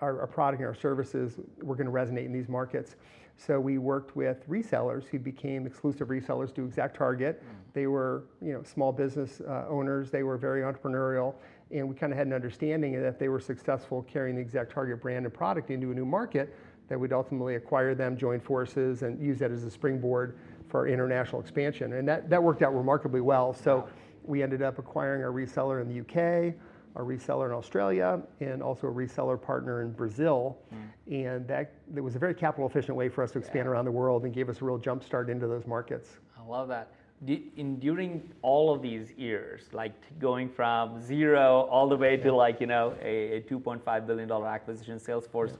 our, 0.00 0.20
our 0.20 0.26
product 0.26 0.60
and 0.60 0.68
our 0.68 0.74
services 0.74 1.40
were 1.62 1.74
going 1.74 1.86
to 1.86 1.92
resonate 1.92 2.26
in 2.26 2.32
these 2.32 2.48
markets. 2.48 2.96
So 3.36 3.58
we 3.58 3.78
worked 3.78 4.14
with 4.14 4.48
resellers 4.48 5.06
who 5.06 5.18
became 5.18 5.66
exclusive 5.66 6.08
resellers 6.08 6.54
to 6.54 6.60
ExactTarget. 6.62 7.34
Mm. 7.34 7.40
They 7.72 7.86
were, 7.86 8.24
you 8.40 8.52
know, 8.52 8.62
small 8.62 8.92
business 8.92 9.40
uh, 9.40 9.64
owners. 9.68 10.10
They 10.10 10.22
were 10.22 10.36
very 10.36 10.62
entrepreneurial, 10.62 11.34
and 11.70 11.88
we 11.88 11.94
kind 11.94 12.12
of 12.12 12.18
had 12.18 12.26
an 12.26 12.32
understanding 12.32 12.92
that 12.92 13.06
if 13.06 13.18
they 13.18 13.28
were 13.28 13.40
successful 13.40 14.02
carrying 14.02 14.36
the 14.36 14.44
ExactTarget 14.44 15.00
brand 15.00 15.24
and 15.24 15.34
product 15.34 15.70
into 15.70 15.90
a 15.90 15.94
new 15.94 16.04
market, 16.04 16.54
that 16.88 16.98
we'd 16.98 17.12
ultimately 17.12 17.54
acquire 17.54 17.94
them, 17.94 18.16
join 18.16 18.38
forces, 18.38 19.02
and 19.02 19.20
use 19.20 19.38
that 19.38 19.50
as 19.50 19.64
a 19.64 19.70
springboard 19.70 20.38
for 20.68 20.80
our 20.80 20.88
international 20.88 21.40
expansion. 21.40 21.94
And 21.94 22.06
that, 22.06 22.28
that 22.28 22.42
worked 22.42 22.62
out 22.62 22.74
remarkably 22.74 23.20
well. 23.20 23.54
So 23.54 23.88
we 24.22 24.42
ended 24.42 24.62
up 24.62 24.78
acquiring 24.78 25.22
a 25.22 25.26
reseller 25.26 25.80
in 25.80 25.88
the 25.88 26.00
UK 26.00 26.54
a 26.96 27.00
reseller 27.00 27.46
in 27.46 27.52
Australia, 27.52 28.22
and 28.40 28.62
also 28.62 28.86
a 28.86 28.92
reseller 28.92 29.40
partner 29.40 29.82
in 29.82 29.90
Brazil. 29.92 30.58
Mm. 30.72 31.26
And 31.26 31.48
that, 31.48 31.74
that 31.92 32.02
was 32.02 32.14
a 32.14 32.18
very 32.18 32.34
capital 32.34 32.68
efficient 32.68 32.96
way 32.96 33.08
for 33.08 33.24
us 33.24 33.32
to 33.32 33.38
expand 33.38 33.66
yeah. 33.66 33.72
around 33.72 33.84
the 33.84 33.90
world 33.90 34.24
and 34.24 34.32
gave 34.32 34.48
us 34.48 34.60
a 34.60 34.64
real 34.64 34.78
jump 34.78 35.02
start 35.02 35.28
into 35.28 35.46
those 35.46 35.66
markets. 35.66 36.18
I 36.38 36.44
love 36.46 36.68
that. 36.68 36.92
In, 37.26 37.78
during 37.78 38.32
all 38.42 38.72
of 38.74 38.82
these 38.82 39.10
years, 39.12 39.62
like 39.72 39.92
going 40.18 40.48
from 40.48 41.00
zero 41.00 41.68
all 41.70 41.88
the 41.88 41.96
way 41.96 42.16
yeah. 42.16 42.24
to 42.24 42.34
like, 42.34 42.60
you 42.60 42.66
know, 42.66 42.94
a, 43.02 43.36
a 43.36 43.40
$2.5 43.42 44.06
billion 44.06 44.30
acquisition 44.30 44.98
Salesforce, 44.98 45.50
yeah. 45.50 45.56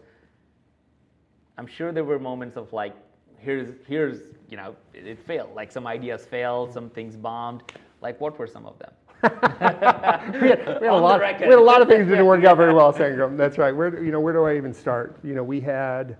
I'm 1.57 1.67
sure 1.67 1.93
there 1.93 2.05
were 2.05 2.19
moments 2.19 2.57
of 2.57 2.73
like, 2.73 2.95
here's, 3.39 3.75
here's, 3.87 4.19
you 4.51 4.57
know, 4.57 4.75
it, 4.93 5.07
it 5.07 5.27
failed. 5.27 5.55
Like 5.55 5.71
some 5.73 5.87
ideas 5.87 6.27
failed, 6.27 6.73
some 6.73 6.91
things 6.91 7.17
bombed. 7.17 7.63
Like 8.03 8.21
what 8.21 8.39
were 8.39 8.47
some 8.47 8.67
of 8.67 8.79
them? 8.79 8.93
we 9.25 10.49
had, 10.49 10.79
we 10.81 10.87
had 10.87 10.89
a 10.89 10.95
lot. 10.95 11.21
We 11.21 11.47
had 11.47 11.55
a 11.55 11.61
lot 11.61 11.81
of 11.81 11.89
things 11.89 12.07
that 12.07 12.11
didn't 12.11 12.27
work 12.27 12.45
out 12.45 12.59
very 12.59 12.75
well, 12.75 12.93
Sangram. 12.93 13.39
That's 13.39 13.57
right. 13.57 13.75
Where 13.75 14.05
you 14.05 14.13
know 14.13 14.21
where 14.21 14.35
do 14.35 14.45
I 14.45 14.57
even 14.57 14.75
start? 14.75 15.19
You 15.25 15.35
know, 15.35 15.43
we 15.43 15.61
had 15.61 16.19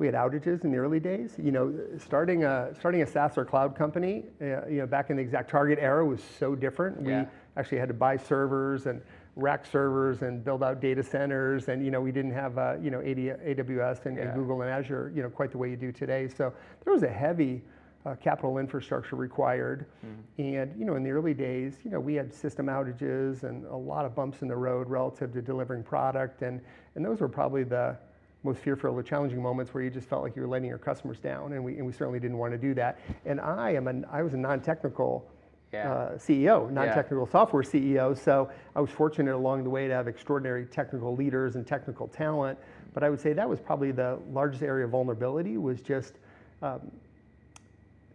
we 0.00 0.06
had 0.06 0.14
outages 0.14 0.64
in 0.64 0.72
the 0.72 0.78
early 0.78 0.98
days. 0.98 1.34
You 1.38 1.52
know, 1.52 1.74
starting 1.98 2.44
a 2.44 2.74
starting 2.76 3.02
a 3.02 3.06
SaaS 3.06 3.36
or 3.36 3.44
cloud 3.44 3.76
company, 3.76 4.24
uh, 4.40 4.66
you 4.66 4.78
know, 4.78 4.86
back 4.86 5.10
in 5.10 5.16
the 5.16 5.24
ExactTarget 5.24 5.80
era 5.80 6.04
was 6.04 6.22
so 6.38 6.56
different. 6.56 7.06
Yeah. 7.06 7.20
We 7.20 7.28
actually 7.58 7.78
had 7.78 7.88
to 7.88 7.94
buy 7.94 8.16
servers 8.16 8.86
and 8.86 9.02
rack 9.36 9.66
servers 9.66 10.22
and 10.22 10.42
build 10.42 10.64
out 10.64 10.80
data 10.80 11.02
centers, 11.02 11.68
and 11.68 11.84
you 11.84 11.90
know, 11.90 12.00
we 12.00 12.12
didn't 12.12 12.32
have 12.32 12.56
uh, 12.56 12.76
you 12.82 12.90
know 12.90 13.00
AWS 13.00 14.06
and, 14.06 14.16
yeah. 14.16 14.22
and 14.22 14.34
Google 14.34 14.62
and 14.62 14.70
Azure, 14.70 15.12
you 15.14 15.22
know, 15.22 15.28
quite 15.28 15.52
the 15.52 15.58
way 15.58 15.68
you 15.68 15.76
do 15.76 15.92
today. 15.92 16.28
So 16.28 16.52
there 16.82 16.94
was 16.94 17.02
a 17.02 17.10
heavy 17.10 17.62
uh, 18.06 18.14
capital 18.14 18.56
infrastructure 18.56 19.16
required. 19.16 19.84
Mm-hmm. 20.06 20.56
And 20.56 20.80
you 20.80 20.86
know, 20.86 20.96
in 20.96 21.02
the 21.02 21.10
early 21.10 21.34
days, 21.34 21.76
you 21.84 21.90
know, 21.90 22.00
we 22.00 22.14
had 22.14 22.32
system 22.34 22.66
outages 22.66 23.42
and 23.42 23.66
a 23.66 23.76
lot 23.76 24.06
of 24.06 24.14
bumps 24.14 24.40
in 24.40 24.48
the 24.48 24.56
road 24.56 24.88
relative 24.88 25.34
to 25.34 25.42
delivering 25.42 25.82
product, 25.82 26.40
and 26.40 26.62
and 26.94 27.04
those 27.04 27.20
were 27.20 27.28
probably 27.28 27.64
the 27.64 27.98
most 28.42 28.60
fearful 28.60 28.90
or 28.90 29.02
challenging 29.02 29.42
moments 29.42 29.74
where 29.74 29.82
you 29.82 29.90
just 29.90 30.08
felt 30.08 30.22
like 30.22 30.34
you 30.34 30.42
were 30.42 30.48
letting 30.48 30.68
your 30.68 30.78
customers 30.78 31.18
down, 31.18 31.52
and 31.52 31.62
we 31.62 31.76
and 31.76 31.86
we 31.86 31.92
certainly 31.92 32.20
didn't 32.20 32.38
want 32.38 32.52
to 32.52 32.58
do 32.58 32.74
that. 32.74 32.98
And 33.26 33.40
I 33.40 33.72
am 33.72 33.86
an 33.88 34.06
I 34.10 34.22
was 34.22 34.34
a 34.34 34.38
non-technical. 34.38 35.28
Yeah. 35.72 35.92
Uh, 35.92 36.18
CEO, 36.18 36.68
non-technical 36.68 37.26
yeah. 37.26 37.30
software 37.30 37.62
CEO. 37.62 38.18
So 38.18 38.50
I 38.74 38.80
was 38.80 38.90
fortunate 38.90 39.36
along 39.36 39.62
the 39.62 39.70
way 39.70 39.86
to 39.86 39.94
have 39.94 40.08
extraordinary 40.08 40.66
technical 40.66 41.14
leaders 41.14 41.54
and 41.54 41.64
technical 41.64 42.08
talent. 42.08 42.58
But 42.92 43.04
I 43.04 43.08
would 43.08 43.20
say 43.20 43.32
that 43.34 43.48
was 43.48 43.60
probably 43.60 43.92
the 43.92 44.18
largest 44.32 44.64
area 44.64 44.84
of 44.84 44.90
vulnerability 44.90 45.58
was 45.58 45.80
just 45.80 46.14
um, 46.60 46.90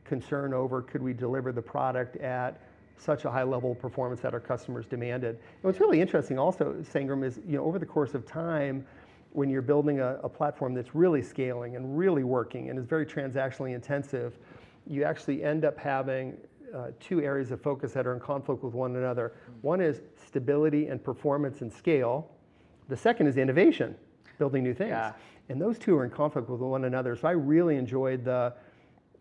concern 0.03 0.53
over 0.53 0.81
could 0.81 1.01
we 1.01 1.13
deliver 1.13 1.53
the 1.53 1.61
product 1.61 2.17
at 2.17 2.59
such 2.97 3.25
a 3.25 3.31
high 3.31 3.43
level 3.43 3.73
of 3.73 3.79
performance 3.79 4.21
that 4.21 4.33
our 4.33 4.39
customers 4.39 4.85
demanded. 4.85 5.35
And 5.35 5.63
what's 5.63 5.79
really 5.79 5.99
interesting 5.99 6.39
also, 6.39 6.75
Sangram, 6.81 7.25
is 7.25 7.39
you 7.47 7.57
know 7.57 7.65
over 7.65 7.79
the 7.79 7.85
course 7.85 8.13
of 8.13 8.25
time, 8.25 8.85
when 9.35 9.49
you're 9.49 9.61
building 9.61 9.99
a, 9.99 10.17
a 10.23 10.29
platform 10.29 10.73
that's 10.73 10.95
really 10.95 11.21
scaling 11.21 11.75
and 11.75 11.97
really 11.97 12.23
working 12.23 12.69
and 12.69 12.79
is 12.79 12.85
very 12.85 13.05
transactionally 13.05 13.75
intensive, 13.75 14.37
you 14.87 15.03
actually 15.03 15.43
end 15.43 15.65
up 15.65 15.77
having 15.77 16.37
uh, 16.73 16.87
two 16.99 17.21
areas 17.21 17.51
of 17.51 17.61
focus 17.61 17.91
that 17.91 18.07
are 18.07 18.13
in 18.13 18.19
conflict 18.19 18.63
with 18.63 18.73
one 18.73 18.95
another. 18.95 19.33
One 19.61 19.81
is 19.81 20.01
stability 20.15 20.87
and 20.87 21.03
performance 21.03 21.61
and 21.61 21.71
scale. 21.71 22.31
The 22.87 22.95
second 22.95 23.27
is 23.27 23.37
innovation, 23.37 23.95
building 24.39 24.63
new 24.63 24.73
things. 24.73 24.91
Yeah. 24.91 25.13
And 25.49 25.61
those 25.61 25.77
two 25.77 25.97
are 25.97 26.05
in 26.05 26.11
conflict 26.11 26.49
with 26.49 26.61
one 26.61 26.85
another. 26.85 27.15
So 27.15 27.27
I 27.27 27.31
really 27.31 27.75
enjoyed 27.75 28.23
the 28.23 28.53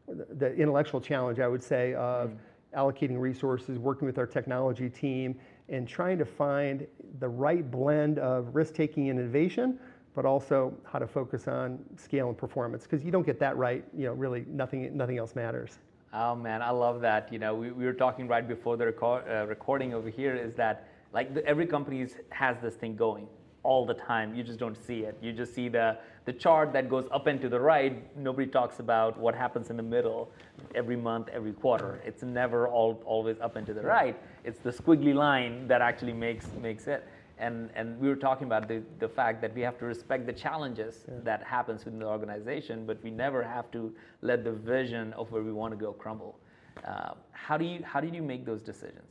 the 0.07 0.55
intellectual 0.55 1.00
challenge, 1.00 1.40
I 1.40 1.48
would 1.48 1.62
say, 1.62 1.94
of 1.94 2.31
mm. 2.31 2.37
allocating 2.77 3.18
resources, 3.18 3.79
working 3.79 4.05
with 4.07 4.18
our 4.18 4.27
technology 4.27 4.90
team, 4.90 5.35
and 5.70 5.88
trying 5.88 6.18
to 6.18 6.27
find 6.27 6.87
the 7.20 7.29
right 7.29 7.70
blend 7.70 8.18
of 8.18 8.55
risk 8.55 8.74
taking 8.74 9.09
and 9.09 9.18
innovation, 9.18 9.79
but 10.14 10.24
also 10.24 10.72
how 10.85 10.98
to 10.98 11.07
focus 11.07 11.48
on 11.48 11.79
scale 11.96 12.29
and 12.29 12.38
performance. 12.38 12.85
Because 12.85 13.05
you 13.05 13.11
don't 13.11 13.27
get 13.27 13.38
that 13.40 13.57
right, 13.57 13.85
you 13.96 14.07
know, 14.07 14.12
really 14.12 14.44
nothing, 14.48 14.96
nothing 14.96 15.18
else 15.18 15.35
matters. 15.35 15.79
Oh 16.12 16.37
man, 16.37 16.62
I 16.62 16.70
love 16.70 17.00
that. 17.00 17.33
You 17.33 17.40
know, 17.40 17.55
we, 17.55 17.72
we 17.72 17.85
were 17.85 17.92
talking 17.92 18.29
right 18.29 18.46
before 18.46 18.77
the 18.77 18.87
record, 18.87 19.24
uh, 19.29 19.46
recording 19.46 19.94
over 19.94 20.09
here 20.09 20.37
is 20.37 20.55
that 20.55 20.88
like 21.12 21.35
the, 21.35 21.44
every 21.44 21.66
company 21.66 22.07
has 22.31 22.57
this 22.62 22.74
thing 22.74 22.94
going 22.94 23.27
all 23.64 23.85
the 23.85 23.94
time. 23.94 24.35
You 24.35 24.44
just 24.44 24.59
don't 24.59 24.77
see 24.77 25.00
it. 25.00 25.16
You 25.20 25.33
just 25.33 25.55
see 25.55 25.68
the, 25.68 25.98
the 26.27 26.33
chart 26.33 26.72
that 26.74 26.88
goes 26.88 27.09
up 27.11 27.27
and 27.27 27.40
to 27.40 27.48
the 27.48 27.59
right. 27.59 28.16
Nobody 28.16 28.46
talks 28.46 28.79
about 28.79 29.18
what 29.18 29.35
happens 29.35 29.70
in 29.70 29.77
the 29.77 29.83
middle 29.83 30.31
every 30.74 30.96
month, 30.96 31.29
every 31.33 31.53
quarter. 31.53 32.00
It's 32.05 32.22
never 32.22 32.68
all, 32.68 33.03
always 33.05 33.40
up 33.40 33.57
and 33.57 33.66
to 33.66 33.74
the 33.74 33.83
right. 33.83 34.16
It's 34.44 34.61
the 34.61 34.70
squiggly 34.70 35.14
line 35.14 35.66
that 35.66 35.81
actually 35.81 36.12
makes, 36.12 36.46
makes 36.61 36.87
it. 36.87 37.09
And, 37.38 37.70
and 37.75 37.99
we 37.99 38.09
were 38.09 38.16
talking 38.16 38.47
about 38.47 38.68
the, 38.68 38.83
the 39.01 39.09
fact 39.09 39.40
that 39.42 39.55
we 39.55 39.61
have 39.62 39.79
to 39.79 39.87
respect 39.87 40.27
the 40.27 40.33
challenges 40.33 41.05
yeah. 41.09 41.14
that 41.25 41.42
happens 41.42 41.85
within 41.85 41.99
the 41.99 42.07
organization, 42.07 42.87
but 42.87 43.03
we 43.03 43.11
never 43.11 43.42
have 43.42 43.70
to 43.73 43.92
let 44.23 44.44
the 44.44 44.53
vision 44.53 45.12
of 45.14 45.31
where 45.33 45.42
we 45.42 45.53
want 45.53 45.73
to 45.73 45.77
go 45.77 45.92
crumble. 45.92 46.38
Uh, 46.87 47.14
how, 47.33 47.57
do 47.57 47.64
you, 47.64 47.83
how 47.85 48.01
did 48.01 48.14
you 48.14 48.23
make 48.23 48.47
those 48.47 48.62
decisions? 48.62 49.09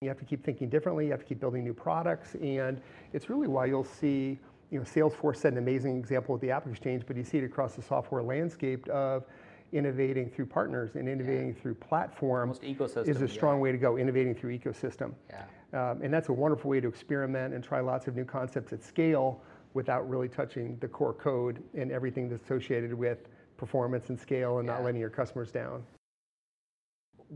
You 0.00 0.08
have 0.08 0.18
to 0.18 0.24
keep 0.24 0.44
thinking 0.44 0.68
differently. 0.68 1.06
You 1.06 1.10
have 1.12 1.20
to 1.20 1.26
keep 1.26 1.40
building 1.40 1.64
new 1.64 1.74
products, 1.74 2.34
and 2.36 2.80
it's 3.12 3.30
really 3.30 3.46
why 3.46 3.66
you'll 3.66 3.84
see, 3.84 4.38
you 4.70 4.78
know, 4.78 4.84
Salesforce 4.84 5.36
set 5.36 5.52
an 5.52 5.58
amazing 5.58 5.96
example 5.96 6.32
with 6.34 6.42
the 6.42 6.48
AppExchange, 6.48 7.04
but 7.06 7.16
you 7.16 7.24
see 7.24 7.38
it 7.38 7.44
across 7.44 7.74
the 7.74 7.82
software 7.82 8.22
landscape 8.22 8.88
of 8.88 9.24
innovating 9.72 10.28
through 10.28 10.46
partners 10.46 10.96
and 10.96 11.08
innovating 11.08 11.54
through 11.54 11.74
platform. 11.74 12.50
Is 13.08 13.22
a 13.22 13.26
yeah. 13.26 13.32
strong 13.32 13.60
way 13.60 13.72
to 13.72 13.78
go. 13.78 13.96
Innovating 13.96 14.34
through 14.34 14.58
ecosystem. 14.58 15.14
Yeah. 15.30 15.44
Um, 15.72 16.02
and 16.02 16.12
that's 16.12 16.28
a 16.28 16.32
wonderful 16.32 16.70
way 16.70 16.80
to 16.80 16.88
experiment 16.88 17.54
and 17.54 17.64
try 17.64 17.80
lots 17.80 18.06
of 18.06 18.14
new 18.14 18.24
concepts 18.24 18.72
at 18.72 18.84
scale 18.84 19.42
without 19.74 20.08
really 20.08 20.28
touching 20.28 20.76
the 20.80 20.88
core 20.88 21.14
code 21.14 21.62
and 21.74 21.90
everything 21.90 22.28
that's 22.28 22.42
associated 22.44 22.92
with 22.92 23.28
performance 23.56 24.10
and 24.10 24.20
scale 24.20 24.58
and 24.58 24.66
not 24.66 24.84
letting 24.84 25.00
your 25.00 25.10
customers 25.10 25.50
down. 25.50 25.82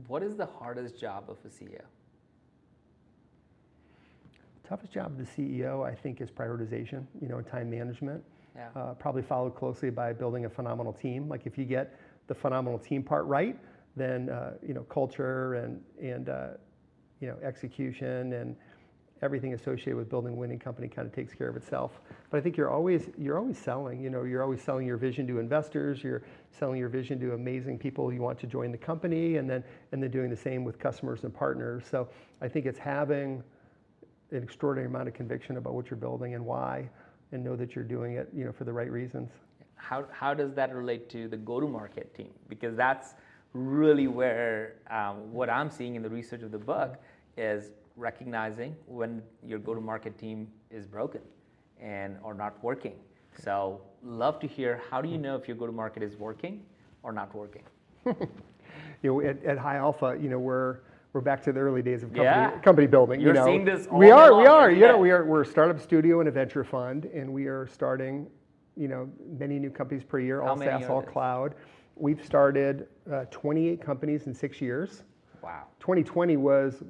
What 0.07 0.22
is 0.22 0.37
the 0.37 0.44
hardest 0.44 1.01
job 1.01 1.25
of 1.29 1.38
a 1.44 1.49
CEO? 1.49 1.81
Toughest 4.68 4.92
job 4.92 5.12
of 5.12 5.18
the 5.18 5.25
CEO, 5.25 5.87
I 5.87 5.94
think, 5.94 6.20
is 6.20 6.31
prioritization, 6.31 7.07
you 7.22 7.29
know, 7.29 7.38
and 7.38 7.46
time 7.46 7.70
management. 7.70 8.22
Yeah. 8.55 8.68
Uh, 8.75 8.94
probably 8.94 9.22
followed 9.22 9.55
closely 9.55 9.90
by 9.90 10.12
building 10.12 10.44
a 10.44 10.51
phenomenal 10.51 10.92
team. 10.92 11.29
Like 11.29 11.46
if 11.46 11.57
you 11.57 11.64
get 11.64 11.99
the 12.27 12.35
phenomenal 12.35 12.79
team 12.79 13.03
part 13.03 13.25
right, 13.27 13.57
then 13.96 14.29
uh, 14.29 14.55
you 14.66 14.75
know 14.75 14.83
culture 14.83 15.55
and 15.55 15.81
and 16.03 16.29
uh, 16.29 16.49
you 17.20 17.29
know 17.29 17.37
execution 17.42 18.33
and 18.33 18.57
everything 19.22 19.55
associated 19.55 19.96
with 19.96 20.11
building 20.11 20.35
a 20.35 20.37
winning 20.37 20.59
company 20.59 20.88
kind 20.88 21.07
of 21.09 21.14
takes 21.14 21.33
care 21.33 21.48
of 21.48 21.57
itself. 21.57 22.00
But 22.31 22.38
I 22.38 22.40
think 22.40 22.57
you're 22.57 22.70
always 22.70 23.09
you're 23.16 23.38
always 23.38 23.59
selling. 23.59 24.00
You 24.00 24.11
know, 24.11 24.24
you're 24.24 24.42
always 24.42 24.62
selling 24.62 24.87
your 24.87 24.98
vision 24.98 25.26
to 25.29 25.38
investors. 25.38 26.02
You're 26.02 26.22
selling 26.50 26.79
your 26.79 26.88
vision 26.88 27.18
to 27.20 27.33
amazing 27.33 27.79
people 27.79 28.12
you 28.12 28.20
want 28.20 28.38
to 28.40 28.46
join 28.46 28.72
the 28.72 28.79
company, 28.79 29.37
and 29.37 29.48
then 29.48 29.64
and 29.92 30.02
then 30.02 30.11
doing 30.11 30.31
the 30.31 30.37
same 30.37 30.64
with 30.64 30.79
customers 30.79 31.24
and 31.24 31.35
partners. 31.35 31.85
So 31.90 32.09
I 32.40 32.48
think 32.48 32.66
it's 32.66 32.79
having 32.79 33.42
an 34.33 34.42
extraordinary 34.42 34.88
amount 34.88 35.09
of 35.09 35.14
conviction 35.14 35.57
about 35.57 35.74
what 35.74 35.90
you're 35.90 35.96
building 35.96 36.35
and 36.35 36.44
why, 36.44 36.88
and 37.33 37.44
know 37.44 37.57
that 37.57 37.74
you're 37.74 37.85
doing 37.85 38.14
it, 38.14 38.29
you 38.35 38.44
know, 38.44 38.52
for 38.52 38.64
the 38.64 38.72
right 38.72 38.90
reasons. 38.90 39.31
How, 39.76 40.07
how 40.11 40.35
does 40.35 40.55
that 40.55 40.74
relate 40.74 41.09
to 41.11 41.29
the 41.29 41.37
go-to-market 41.37 42.14
team? 42.14 42.33
Because 42.48 42.76
that's 42.76 43.14
really 43.57 44.07
where 44.07 44.77
um, 44.90 45.33
what 45.33 45.49
I'm 45.51 45.71
seeing 45.71 45.95
in 45.95 46.03
the 46.03 46.11
research 46.11 46.42
of 46.42 46.51
the 46.51 46.59
book 46.59 46.97
is 47.37 47.71
recognizing 47.97 48.77
when 48.87 49.23
your 49.42 49.59
go-to-market 49.59 50.19
team 50.19 50.49
is 50.71 50.87
broken 50.87 51.23
and 51.81 52.16
or 52.23 52.35
not 52.35 52.62
working. 52.62 52.95
So 53.42 53.81
love 54.03 54.38
to 54.40 54.47
hear 54.47 54.81
how 54.90 55.01
do 55.01 55.09
you 55.09 55.19
know 55.19 55.37
if 55.37 55.49
your 55.49 55.57
go-to-market 55.57 56.03
is 56.03 56.16
working 56.16 56.62
or 57.03 57.12
not 57.12 57.35
working? 57.35 57.62
You 59.03 59.12
know, 59.12 59.29
at, 59.29 59.42
at 59.45 59.59
High 59.59 59.77
Alpha, 59.77 60.19
you 60.21 60.29
know, 60.29 60.38
we're 60.38 60.79
we're 61.12 61.21
back 61.21 61.42
to 61.45 61.53
the 61.53 61.61
early 61.61 61.81
days 61.81 62.03
of 62.03 62.11
company, 62.11 62.25
Yeah. 62.25 62.59
company 62.61 62.87
building. 62.87 63.21
You're 63.21 63.35
you 63.35 63.40
know. 63.40 63.47
seeing 63.47 63.64
this 63.64 63.87
all 63.87 63.99
we 63.99 64.11
are, 64.11 64.37
we 64.37 64.47
are. 64.47 64.71
You 64.71 64.87
know, 64.87 64.99
we 64.99 65.11
are. 65.11 65.25
We're 65.25 65.42
a 65.42 65.47
startup 65.47 65.81
studio 65.81 66.21
and 66.21 66.29
a 66.29 66.33
venture 66.33 66.64
fund, 66.64 67.07
and 67.07 67.33
we 67.33 67.47
are 67.47 67.66
starting, 67.69 68.27
you 68.77 68.88
know, 68.88 69.09
many 69.38 69.59
new 69.59 69.71
companies 69.71 70.05
per 70.05 70.19
year, 70.19 70.42
How 70.42 70.49
all 70.49 70.59
SaaS, 70.59 70.85
all 70.90 71.03
cloud. 71.03 71.55
We've 71.96 72.22
started 72.24 72.88
uh, 73.11 73.24
28 73.30 73.80
companies 73.80 74.26
in 74.26 74.35
six 74.35 74.61
years. 74.61 75.02
Wow. 75.42 75.64
2020 75.80 76.37
was 76.37 76.82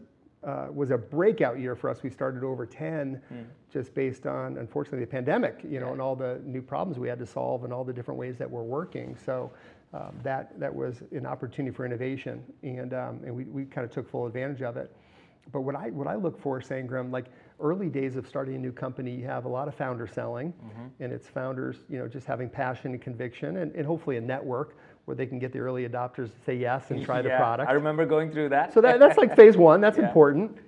uh, 0.45 0.69
was 0.73 0.91
a 0.93 0.99
breakout 0.99 1.59
year 1.59 1.75
for 1.75 1.91
us. 1.91 2.03
We 2.05 2.11
started 2.11 2.45
over 2.45 2.67
10, 2.67 3.21
just 3.73 3.95
based 3.95 4.27
on 4.27 4.59
unfortunately 4.59 5.01
the 5.01 5.07
pandemic, 5.11 5.61
you 5.69 5.81
know, 5.81 5.87
Yeah. 5.87 5.93
and 5.93 6.01
all 6.01 6.15
the 6.15 6.41
new 6.45 6.63
problems 6.63 7.01
we 7.01 7.09
had 7.09 7.19
to 7.19 7.27
solve 7.27 7.65
and 7.65 7.73
all 7.73 7.83
the 7.83 7.93
different 7.93 8.19
ways 8.19 8.37
that 8.39 8.49
we're 8.49 8.63
working. 8.63 9.17
So 9.17 9.51
um, 9.93 10.15
that 10.23 10.59
that 10.61 10.73
was 10.75 11.03
an 11.13 11.27
opportunity 11.27 11.75
for 11.75 11.85
innovation, 11.87 12.43
and 12.63 12.93
um, 12.95 13.21
and 13.25 13.35
we, 13.35 13.45
we 13.45 13.65
kind 13.65 13.85
of 13.85 13.91
took 13.93 14.09
full 14.09 14.27
advantage 14.27 14.63
of 14.63 14.77
it. 14.77 14.95
But 15.53 15.61
what 15.63 15.75
I 15.77 15.91
what 15.91 16.07
I 16.09 16.15
look 16.17 16.41
for, 16.41 16.61
Sangram, 16.61 17.11
like 17.13 17.27
early 17.61 17.89
days 17.89 18.17
of 18.17 18.27
starting 18.29 18.55
a 18.57 18.59
new 18.59 18.73
company, 18.73 19.13
you 19.15 19.27
have 19.27 19.45
a 19.47 19.49
lot 19.49 19.67
of 19.69 19.75
founder 19.75 20.07
selling, 20.07 20.53
and 21.01 21.13
it's 21.13 21.29
founders, 21.29 21.77
you 21.89 21.99
know, 21.99 22.07
just 22.09 22.27
having 22.27 22.49
passion 22.49 22.93
and 22.93 23.01
conviction, 23.01 23.59
and, 23.59 23.75
and 23.75 23.87
hopefully 23.87 24.17
a 24.17 24.21
network 24.21 24.77
where 25.07 25.15
they 25.15 25.27
can 25.27 25.39
get 25.39 25.53
the 25.53 25.59
early 25.59 25.89
adopters 25.89 26.27
to 26.27 26.41
say 26.45 26.55
yes 26.55 26.91
and 26.91 27.05
try 27.05 27.23
the 27.23 27.31
product. 27.31 27.71
I 27.71 27.73
remember 27.73 28.05
going 28.05 28.31
through 28.31 28.51
that. 28.51 28.75
So 28.75 28.81
that, 28.83 29.01
that's 29.01 29.17
like 29.17 29.35
phase 29.35 29.57
one, 29.57 29.81
that's 29.81 29.97
Yeah. 29.99 30.07
important. 30.07 30.59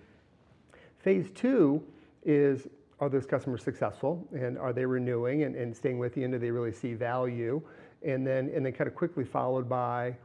Phase 1.01 1.31
two 1.35 1.83
is 2.24 2.66
are 3.01 3.09
those 3.09 3.27
customers 3.27 3.62
successful 3.62 4.27
and 4.33 4.59
are 4.59 4.72
they 4.72 4.85
renewing 4.85 5.42
and, 5.44 5.55
and 5.55 5.77
staying 5.77 5.98
with 5.98 6.16
you 6.16 6.24
and 6.24 6.33
do 6.33 6.38
they 6.38 6.51
really 6.51 6.72
see 6.72 6.94
value? 6.94 7.61
And 8.05 8.27
then, 8.27 8.51
and 8.55 8.64
then 8.64 8.72
kind 8.72 8.88
of 8.88 8.94
quickly 8.94 9.24
followed 9.24 9.68
by 9.68 10.16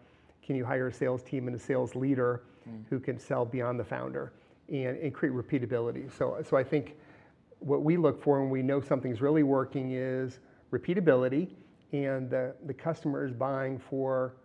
can 0.43 0.55
you 0.55 0.65
hire 0.65 0.87
a 0.87 0.93
sales 0.93 1.23
team 1.23 1.47
and 1.47 1.55
a 1.55 1.59
sales 1.59 1.95
leader 1.95 2.43
mm. 2.69 2.83
who 2.89 2.99
can 2.99 3.19
sell 3.19 3.45
beyond 3.45 3.79
the 3.79 3.83
founder 3.83 4.33
and, 4.69 4.97
and 4.97 5.13
create 5.13 5.33
repeatability? 5.33 6.11
So, 6.15 6.43
so 6.47 6.57
I 6.57 6.63
think 6.63 6.95
what 7.59 7.83
we 7.83 7.97
look 7.97 8.21
for 8.21 8.41
when 8.41 8.49
we 8.49 8.61
know 8.61 8.81
something's 8.81 9.21
really 9.21 9.43
working 9.43 9.93
is 9.93 10.39
repeatability 10.71 11.49
and 11.93 12.29
the, 12.29 12.53
the 12.65 12.73
customer 12.73 13.23
is 13.23 13.31
buying 13.31 13.77
for 13.77 14.35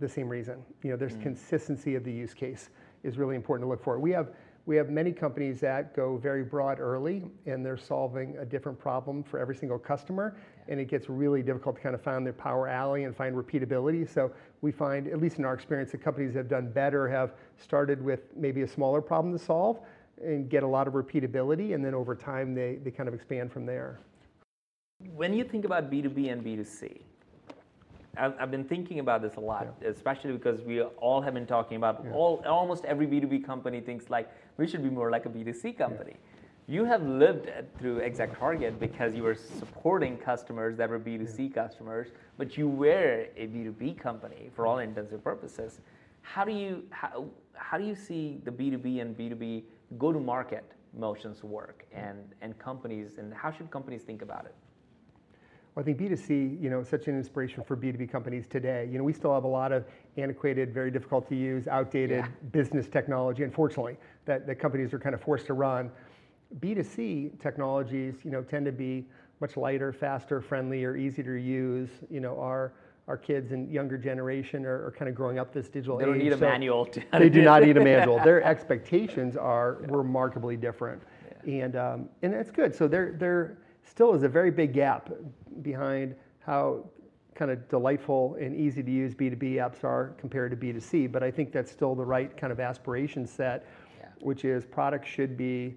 the 0.00 0.08
same 0.08 0.28
reason. 0.28 0.64
You 0.82 0.90
know, 0.90 0.96
there's 0.96 1.16
mm. 1.16 1.22
consistency 1.22 1.94
of 1.94 2.04
the 2.04 2.12
use 2.12 2.34
case 2.34 2.70
is 3.02 3.18
really 3.18 3.36
important 3.36 3.66
to 3.66 3.70
look 3.70 3.84
for. 3.84 3.98
We 3.98 4.10
have 4.12 4.30
we 4.66 4.76
have 4.76 4.88
many 4.88 5.12
companies 5.12 5.60
that 5.60 5.94
go 5.94 6.16
very 6.16 6.42
broad 6.42 6.80
early 6.80 7.22
and 7.44 7.64
they're 7.64 7.76
solving 7.76 8.34
a 8.38 8.46
different 8.46 8.78
problem 8.78 9.22
for 9.22 9.38
every 9.38 9.54
single 9.54 9.78
customer 9.78 10.38
and 10.68 10.80
it 10.80 10.86
gets 10.86 11.10
really 11.10 11.42
difficult 11.42 11.76
to 11.76 11.82
kind 11.82 11.94
of 11.94 12.00
find 12.00 12.24
their 12.24 12.32
power 12.32 12.66
alley 12.66 13.04
and 13.04 13.14
find 13.14 13.36
repeatability. 13.36 14.08
So 14.08 14.32
we 14.62 14.72
find 14.72 15.06
at 15.06 15.20
least 15.20 15.38
in 15.38 15.44
our 15.44 15.52
experience 15.52 15.92
that 15.92 16.02
companies 16.02 16.32
that 16.32 16.38
have 16.38 16.48
done 16.48 16.72
better 16.72 17.06
have 17.08 17.34
started 17.58 18.02
with 18.02 18.20
maybe 18.34 18.62
a 18.62 18.66
smaller 18.66 19.02
problem 19.02 19.36
to 19.36 19.44
solve 19.44 19.80
and 20.24 20.48
get 20.48 20.62
a 20.62 20.66
lot 20.66 20.88
of 20.88 20.94
repeatability 20.94 21.74
and 21.74 21.84
then 21.84 21.92
over 21.92 22.14
time 22.14 22.54
they, 22.54 22.76
they 22.82 22.90
kind 22.90 23.06
of 23.06 23.14
expand 23.14 23.52
from 23.52 23.66
there. 23.66 24.00
When 25.14 25.32
you 25.32 25.44
think 25.44 25.64
about 25.64 25.90
B2B 25.90 26.32
and 26.32 26.44
B2C, 26.44 27.00
I've, 28.16 28.34
I've 28.38 28.50
been 28.50 28.64
thinking 28.64 28.98
about 28.98 29.22
this 29.22 29.36
a 29.36 29.40
lot, 29.40 29.68
especially 29.86 30.32
because 30.32 30.60
we 30.62 30.82
all 30.82 31.20
have 31.20 31.34
been 31.34 31.46
talking 31.46 31.76
about 31.76 32.04
all 32.12 32.42
almost 32.46 32.84
every 32.84 33.06
B2B 33.06 33.44
company 33.44 33.80
thinks 33.80 34.10
like 34.10 34.28
we 34.56 34.66
should 34.66 34.82
be 34.82 34.90
more 34.90 35.10
like 35.10 35.26
a 35.26 35.28
B2C 35.28 35.78
company. 35.78 36.14
You 36.66 36.84
have 36.84 37.02
lived 37.02 37.46
it 37.46 37.70
through 37.78 38.00
ExactTarget 38.00 38.80
because 38.80 39.14
you 39.14 39.22
were 39.22 39.34
supporting 39.34 40.16
customers 40.16 40.76
that 40.78 40.88
were 40.88 40.98
B2C 40.98 41.54
customers, 41.54 42.08
but 42.38 42.56
you 42.56 42.68
were 42.68 43.26
a 43.36 43.46
B2B 43.46 44.00
company 44.00 44.50
for 44.56 44.66
all 44.66 44.78
intents 44.78 45.12
and 45.12 45.22
purposes. 45.22 45.80
How 46.22 46.44
do 46.44 46.52
you 46.52 46.84
how, 46.90 47.26
how 47.54 47.78
do 47.78 47.84
you 47.84 47.94
see 47.94 48.40
the 48.44 48.50
B2B 48.50 49.00
and 49.00 49.16
B2B 49.16 49.62
go 49.98 50.12
to 50.12 50.18
market 50.18 50.64
motions 50.96 51.44
work 51.44 51.84
and, 51.92 52.18
and 52.40 52.58
companies 52.58 53.18
and 53.18 53.32
how 53.34 53.52
should 53.52 53.70
companies 53.70 54.02
think 54.02 54.22
about 54.22 54.46
it? 54.46 54.54
Well, 55.74 55.82
I 55.82 55.84
think 55.84 55.98
B2C, 55.98 56.62
you 56.62 56.70
know, 56.70 56.80
is 56.80 56.88
such 56.88 57.08
an 57.08 57.16
inspiration 57.16 57.64
for 57.64 57.76
B2B 57.76 58.10
companies 58.10 58.46
today. 58.46 58.88
You 58.90 58.98
know, 58.98 59.04
we 59.04 59.12
still 59.12 59.34
have 59.34 59.42
a 59.44 59.48
lot 59.48 59.72
of 59.72 59.84
antiquated, 60.16 60.72
very 60.72 60.90
difficult 60.90 61.28
to 61.30 61.34
use, 61.34 61.66
outdated 61.66 62.18
Yeah. 62.18 62.28
business 62.52 62.88
technology, 62.88 63.42
unfortunately, 63.42 63.96
that, 64.24 64.46
that 64.46 64.56
companies 64.60 64.94
are 64.94 65.00
kind 65.00 65.14
of 65.16 65.20
forced 65.20 65.46
to 65.46 65.54
run. 65.54 65.90
B2C 66.60 67.40
technologies, 67.40 68.14
you 68.24 68.30
know, 68.30 68.42
tend 68.42 68.66
to 68.66 68.72
be 68.72 69.04
much 69.40 69.56
lighter, 69.56 69.92
faster, 69.92 70.40
friendlier, 70.40 70.96
easier 70.96 71.24
to 71.24 71.42
use. 71.42 71.90
You 72.08 72.20
know, 72.20 72.38
our, 72.38 72.72
our 73.08 73.16
kids 73.16 73.50
and 73.50 73.68
younger 73.68 73.98
generation 73.98 74.64
are, 74.64 74.86
are 74.86 74.94
kind 74.96 75.08
of 75.08 75.16
growing 75.16 75.40
up 75.40 75.52
this 75.52 75.68
digital 75.68 75.96
They 75.98 76.04
don't 76.04 76.14
age. 76.14 76.22
need 76.22 76.32
a 76.34 76.38
so 76.38 76.44
manual 76.44 76.88
they 77.18 77.28
do 77.28 77.42
not 77.42 77.64
need 77.64 77.76
a 77.76 77.84
manual. 77.84 78.20
Their 78.22 78.44
expectations 78.44 79.36
are 79.36 79.78
remarkably 79.88 80.56
different, 80.56 81.02
and 81.44 81.74
um, 81.74 82.08
and 82.22 82.32
that's 82.32 82.52
good. 82.52 82.72
So 82.74 82.86
there 82.86 83.16
there 83.18 83.58
still 83.84 84.14
is 84.14 84.22
a 84.22 84.28
very 84.28 84.50
big 84.50 84.72
gap 84.72 85.10
behind 85.62 86.14
how 86.40 86.84
kind 87.34 87.50
of 87.50 87.68
delightful 87.68 88.36
and 88.40 88.54
easy 88.54 88.82
to 88.82 88.90
use 88.90 89.14
B2B 89.14 89.54
apps 89.54 89.82
are 89.84 90.14
compared 90.18 90.50
to 90.52 90.56
B2C. 90.56 91.10
But 91.10 91.22
I 91.22 91.30
think 91.30 91.52
that's 91.52 91.70
still 91.70 91.94
the 91.94 92.04
right 92.04 92.36
kind 92.36 92.52
of 92.52 92.60
aspiration 92.60 93.26
set, 93.26 93.66
Yeah. 93.98 94.06
which 94.20 94.44
is 94.44 94.64
products 94.64 95.08
should 95.08 95.36
be 95.36 95.76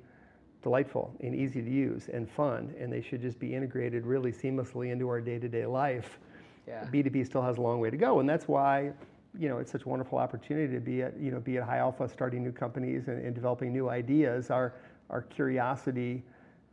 delightful 0.61 1.15
and 1.21 1.33
easy 1.33 1.61
to 1.61 1.69
use 1.69 2.09
and 2.09 2.29
fun, 2.29 2.73
and 2.79 2.91
they 2.91 3.01
should 3.01 3.21
just 3.21 3.39
be 3.39 3.53
integrated 3.53 4.05
really 4.05 4.31
seamlessly 4.31 4.91
into 4.91 5.07
our 5.07 5.21
day-to-day 5.21 5.65
life. 5.65 6.19
Yeah. 6.67 6.85
B2B 6.91 7.25
still 7.25 7.41
has 7.41 7.57
a 7.57 7.61
long 7.61 7.79
way 7.79 7.89
to 7.89 7.97
go, 7.97 8.19
and 8.19 8.27
that's 8.27 8.47
why, 8.47 8.91
you 9.37 9.47
know, 9.47 9.59
it's 9.59 9.71
such 9.71 9.83
a 9.83 9.89
wonderful 9.89 10.17
opportunity 10.17 10.73
to 10.73 10.79
be 10.81 11.01
at, 11.03 11.17
you 11.17 11.31
know, 11.31 11.39
be 11.39 11.57
at 11.57 11.63
High 11.63 11.77
Alpha, 11.77 12.09
starting 12.09 12.43
new 12.43 12.51
companies 12.51 13.07
and, 13.07 13.23
and 13.23 13.33
developing 13.33 13.71
new 13.71 13.89
ideas. 13.89 14.51
Our 14.51 14.73
our 15.09 15.21
curiosity, 15.21 16.23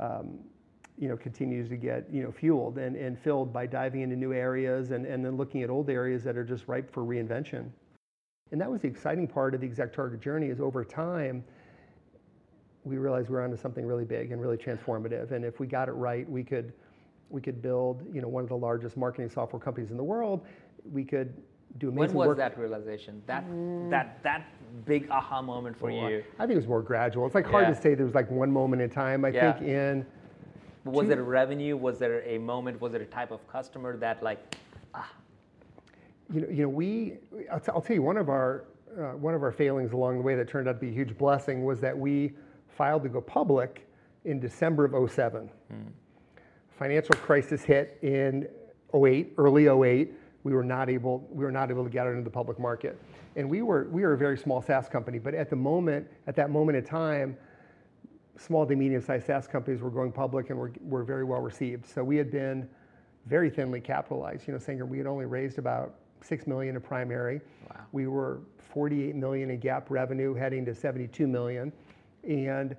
um, 0.01 0.41
you 0.99 1.09
know, 1.09 1.17
continues 1.17 1.69
to 1.69 1.77
get 1.77 2.07
you 2.13 2.23
know 2.23 2.31
fueled 2.31 2.79
and, 2.79 2.97
and 2.97 3.19
filled 3.19 3.53
by 3.53 3.67
diving 3.67 4.03
into 4.03 4.17
new 4.17 4.33
areas 4.33 4.91
and, 4.91 5.07
and 5.07 5.25
then 5.25 5.37
looking 5.37 5.63
at 5.63 5.71
old 5.71 5.91
areas 5.91 6.23
that 6.25 6.37
are 6.37 6.45
just 6.45 6.69
ripe 6.69 6.93
for 6.93 7.03
reinvention. 7.03 7.69
And 8.53 8.61
that 8.61 8.71
was 8.71 8.83
the 8.83 8.89
exciting 8.89 9.27
part 9.27 9.55
of 9.55 9.61
the 9.61 9.69
ExactTarget 9.69 10.21
journey. 10.21 10.49
Is 10.49 10.61
over 10.61 10.85
time, 10.85 11.43
we 12.85 12.99
realized 12.99 13.29
we 13.29 13.35
were 13.35 13.43
onto 13.43 13.57
something 13.57 13.85
really 13.85 14.05
big 14.05 14.31
and 14.31 14.41
really 14.41 14.57
transformative. 14.57 15.33
And 15.33 15.45
if 15.45 15.59
we 15.59 15.67
got 15.67 15.89
it 15.89 15.93
right, 15.93 16.29
we 16.29 16.45
could 16.45 16.73
we 17.31 17.41
could 17.41 17.61
build 17.61 18.03
you 18.13 18.21
know 18.21 18.29
one 18.29 18.45
of 18.45 18.49
the 18.49 18.57
largest 18.57 18.97
marketing 18.97 19.31
software 19.31 19.61
companies 19.61 19.91
in 19.91 19.97
the 19.97 20.05
world. 20.05 20.47
We 20.93 21.05
could 21.05 21.35
do 21.79 21.89
amazing 21.89 21.97
When 21.97 22.05
amazing 22.05 22.19
was 22.19 22.27
work. 22.29 22.37
that 22.37 22.59
realization? 22.59 23.23
That 23.27 23.49
mm. 23.49 23.91
that 23.91 24.23
that 24.23 24.47
big 24.85 25.11
aha 25.11 25.43
moment 25.43 25.77
for 25.77 25.91
Well, 25.91 26.09
you? 26.11 26.23
I 26.39 26.43
think 26.43 26.53
it 26.53 26.57
was 26.57 26.69
more 26.69 26.83
gradual. 26.83 27.27
It's 27.27 27.35
like 27.35 27.47
hard 27.47 27.65
Yeah. 27.67 27.75
to 27.75 27.81
say 27.81 27.95
there 27.95 28.07
was 28.07 28.15
like 28.15 28.31
one 28.31 28.53
moment 28.53 28.83
in 28.83 28.91
time. 28.91 29.25
I 29.25 29.29
Yeah. 29.31 29.53
think 29.55 29.69
in 29.69 30.07
Was 30.85 31.09
there 31.09 31.23
revenue? 31.23 31.77
Was 31.77 31.99
there 31.99 32.23
a 32.27 32.39
moment? 32.39 32.81
Was 32.81 32.93
there 32.93 33.03
a 33.03 33.07
type 33.07 33.31
of 33.31 33.47
customer 33.49 33.97
that 33.97 34.23
like 34.23 34.57
ah? 34.95 35.11
you 36.33 36.41
know, 36.41 36.49
you 36.49 36.63
know, 36.63 36.69
we, 36.69 37.15
I'll, 37.53 37.61
t- 37.61 37.73
I'll 37.75 37.81
tell 37.81 37.95
you, 37.95 38.03
one 38.03 38.17
of 38.17 38.29
our, 38.29 38.65
uh, 38.99 39.17
one 39.17 39.35
of 39.35 39.43
our 39.43 39.53
failings 39.53 39.93
along 39.93 40.17
the 40.17 40.23
way 40.23 40.35
that 40.35 40.49
turned 40.49 40.69
out 40.69 40.73
to 40.73 40.79
be 40.79 40.89
a 40.89 40.93
huge 40.93 41.17
blessing 41.19 41.65
was 41.65 41.81
that 41.81 41.97
we 41.97 42.33
filed 42.69 43.03
to 43.03 43.09
go 43.09 43.21
public 43.21 43.87
in 44.25 44.41
December 44.41 44.85
of 44.85 45.11
07. 45.11 45.51
Financial 46.79 47.15
crisis 47.17 47.63
hit 47.63 47.99
in 48.03 48.49
08, 48.95 49.35
early 49.39 49.67
08. 49.67 50.13
We 50.43 50.53
were 50.53 50.65
not 50.65 50.91
able, 50.91 51.27
we 51.31 51.45
were 51.45 51.53
not 51.53 51.71
able 51.71 51.85
to 51.85 51.91
get 51.91 52.07
out 52.07 52.13
into 52.13 52.25
the 52.25 52.31
public 52.31 52.59
market. 52.59 53.01
And 53.37 53.49
we 53.49 53.63
were, 53.63 53.89
we 53.91 54.03
were 54.03 54.15
a 54.15 54.19
very 54.19 54.39
small 54.39 54.63
SaaS 54.63 54.89
company, 54.89 55.19
but 55.19 55.35
at 55.35 55.51
the 55.51 55.57
moment, 55.57 56.07
at 56.27 56.37
that 56.37 56.51
moment 56.51 56.77
in 56.79 56.85
time, 56.85 57.37
small 58.37 58.67
to 58.67 58.75
medium-sized 58.77 59.27
SaaS 59.27 59.47
companies 59.47 59.81
were 59.81 59.91
going 59.91 60.13
public 60.13 60.51
and 60.51 60.59
were, 60.59 60.73
were 60.81 61.05
very 61.05 61.25
well 61.25 61.41
received. 61.41 61.87
So 61.87 62.03
we 62.03 62.17
had 62.17 62.31
been 62.31 62.69
very 63.27 63.51
thinly 63.51 63.81
capitalized. 63.81 64.47
You 64.47 64.55
know, 64.55 64.59
Sangram, 64.59 64.89
we 64.89 64.99
had 64.99 65.07
only 65.07 65.25
raised 65.25 65.59
about 65.59 65.95
six 66.21 66.47
million 66.47 66.77
in 66.77 66.83
primary. 66.83 67.41
Wow. 67.71 67.81
We 67.93 68.07
were 68.07 68.41
48 68.59 69.15
million 69.15 69.51
in 69.51 69.61
GAAP 69.61 69.85
revenue, 69.89 70.35
heading 70.35 70.65
to 70.67 70.75
72 70.75 71.27
million, 71.27 71.73
and 72.29 72.77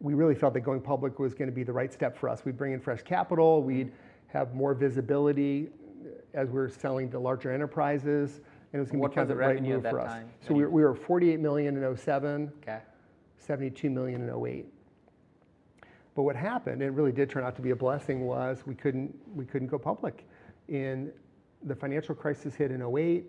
we 0.00 0.14
really 0.14 0.34
felt 0.34 0.52
that 0.54 0.60
going 0.60 0.80
public 0.80 1.18
was 1.18 1.32
going 1.32 1.48
to 1.48 1.54
be 1.54 1.62
the 1.62 1.72
right 1.72 1.92
step 1.92 2.16
for 2.16 2.28
us. 2.28 2.44
We'd 2.44 2.56
bring 2.56 2.72
in 2.72 2.80
fresh 2.80 3.02
capital. 3.02 3.62
We'd 3.62 3.92
have 4.28 4.54
more 4.54 4.74
visibility 4.74 5.68
as 6.34 6.48
we 6.48 6.54
were 6.54 6.68
selling 6.68 7.10
to 7.10 7.18
larger 7.18 7.52
enterprises, 7.52 8.40
and 8.72 8.74
it 8.74 8.78
was 8.80 8.90
going 8.90 9.02
to 9.02 9.08
be 9.08 9.14
kind 9.14 9.30
of 9.30 9.36
the 9.36 9.42
right 9.42 9.62
move 9.62 9.82
for 9.82 10.00
us. 10.00 10.12
time 10.12 10.28
So 10.46 10.54
we 10.54 10.64
were, 10.64 10.70
we 10.70 10.82
were 10.82 10.94
48 10.94 11.40
million 11.40 11.82
in 11.82 11.96
07. 11.96 12.52
okay? 12.62 12.80
72 13.38 13.90
million 13.90 14.28
in 14.28 14.46
08. 14.46 14.66
But 16.14 16.22
what 16.22 16.36
happened, 16.36 16.82
and 16.82 16.90
it 16.90 16.92
really 16.92 17.12
did 17.12 17.28
turn 17.28 17.44
out 17.44 17.56
to 17.56 17.62
be 17.62 17.70
a 17.70 17.76
blessing, 17.76 18.26
was 18.26 18.62
we 18.66 18.74
couldn't, 18.74 19.14
we 19.34 19.44
couldn't 19.44 19.68
go 19.68 19.78
public. 19.78 20.26
In 20.68 21.12
the 21.66 21.74
financial 21.74 22.14
crisis 22.14 22.54
hit 22.54 22.70
in 22.70 22.82
08. 22.82 23.24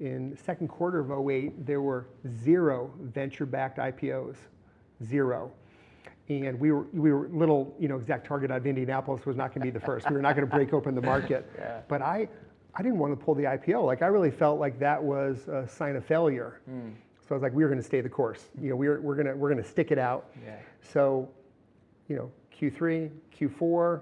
In 0.00 0.30
the 0.30 0.36
second 0.36 0.68
quarter 0.68 0.98
of 0.98 1.28
08, 1.28 1.66
there 1.66 1.80
were 1.80 2.06
zero 2.42 2.92
venture-backed 3.00 3.78
IPOs, 3.78 4.36
zero. 5.04 5.52
And 6.28 6.58
we 6.58 6.72
were, 6.72 6.86
we 6.92 7.12
were 7.12 7.28
little, 7.28 7.74
you 7.78 7.88
know, 7.88 7.98
ExactTarget 7.98 8.50
out 8.50 8.58
of 8.58 8.66
Indianapolis 8.66 9.26
was 9.26 9.36
not 9.36 9.48
going 9.48 9.60
to 9.60 9.66
be 9.66 9.70
the 9.70 9.84
first. 9.84 10.08
We 10.08 10.16
were 10.16 10.22
not 10.22 10.34
going 10.34 10.48
to 10.48 10.54
break 10.54 10.72
open 10.72 10.94
the 10.94 11.02
market. 11.02 11.50
Yeah. 11.58 11.80
But 11.88 12.00
I, 12.00 12.28
I 12.74 12.82
didn't 12.82 12.98
want 12.98 13.18
to 13.18 13.22
pull 13.22 13.34
the 13.34 13.44
IPO. 13.44 13.84
Like 13.84 14.02
I 14.02 14.06
really 14.06 14.30
felt 14.30 14.58
like 14.58 14.78
that 14.78 15.02
was 15.02 15.46
a 15.48 15.68
sign 15.68 15.96
of 15.96 16.04
failure. 16.04 16.60
Hmm. 16.66 16.90
So 17.28 17.34
I 17.34 17.34
was 17.34 17.42
like, 17.42 17.52
we 17.52 17.62
are 17.64 17.68
going 17.68 17.80
to 17.80 17.86
stay 17.86 18.00
the 18.00 18.08
course. 18.08 18.50
You 18.60 18.70
know, 18.70 18.76
we're, 18.76 19.00
we're 19.00 19.14
going 19.14 19.26
to, 19.26 19.34
we're 19.34 19.50
going 19.50 19.62
to 19.62 19.68
stick 19.68 19.90
it 19.90 19.98
out. 19.98 20.30
Yeah. 20.44 20.56
So, 20.82 21.28
you 22.08 22.16
know, 22.16 22.30
Q3, 22.58 23.10
Q4, 23.38 24.00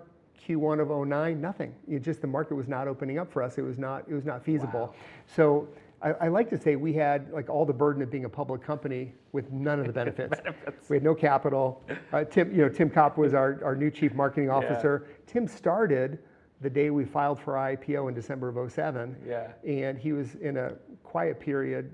Q1 0.49 0.81
of 0.81 1.09
09, 1.09 1.41
nothing. 1.41 1.75
It 1.89 2.03
just 2.03 2.21
the 2.23 2.27
market 2.27 2.55
was 2.55 2.67
not 2.67 2.89
opening 2.89 3.19
up 3.19 3.31
for 3.31 3.43
us. 3.43 3.59
It 3.59 3.63
was 3.63 3.79
not, 3.79 4.05
it 4.09 4.15
was 4.15 4.25
not 4.25 4.45
feasible. 4.45 4.87
Wow. 4.87 4.95
So 5.27 5.69
I, 6.03 6.13
I 6.13 6.29
like 6.29 6.49
to 6.51 6.59
say 6.59 6.77
we 6.77 6.93
had 6.93 7.31
like 7.31 7.51
all 7.51 7.67
the 7.67 7.73
burden 7.73 8.03
of 8.03 8.11
being 8.11 8.25
a 8.25 8.29
public 8.29 8.63
company 8.63 9.13
with 9.33 9.51
none 9.53 9.79
of 9.81 9.87
the 9.87 9.93
benefits. 10.01 10.41
benefits. 10.41 10.89
We 10.89 10.97
had 10.97 11.05
no 11.05 11.15
capital. 11.15 11.83
Uh, 12.13 12.25
Tim, 12.25 12.51
you 12.53 12.63
know, 12.63 12.69
Tim 12.69 12.91
Kopp 12.91 13.19
was 13.19 13.35
our, 13.35 13.61
our 13.63 13.77
new 13.77 13.91
chief 13.91 14.15
marketing 14.15 14.51
officer. 14.51 15.09
Tim 15.27 15.47
started 15.47 16.19
the 16.61 16.71
day 16.71 16.91
we 16.91 17.05
filed 17.05 17.41
for 17.41 17.55
IPO 17.55 18.09
in 18.09 18.15
December 18.15 18.49
of 18.49 18.73
07. 18.73 19.17
Yeah. 19.27 19.53
And 19.67 19.99
he 19.99 20.13
was 20.13 20.35
in 20.37 20.57
a 20.57 20.75
quiet 21.11 21.41
period, 21.41 21.91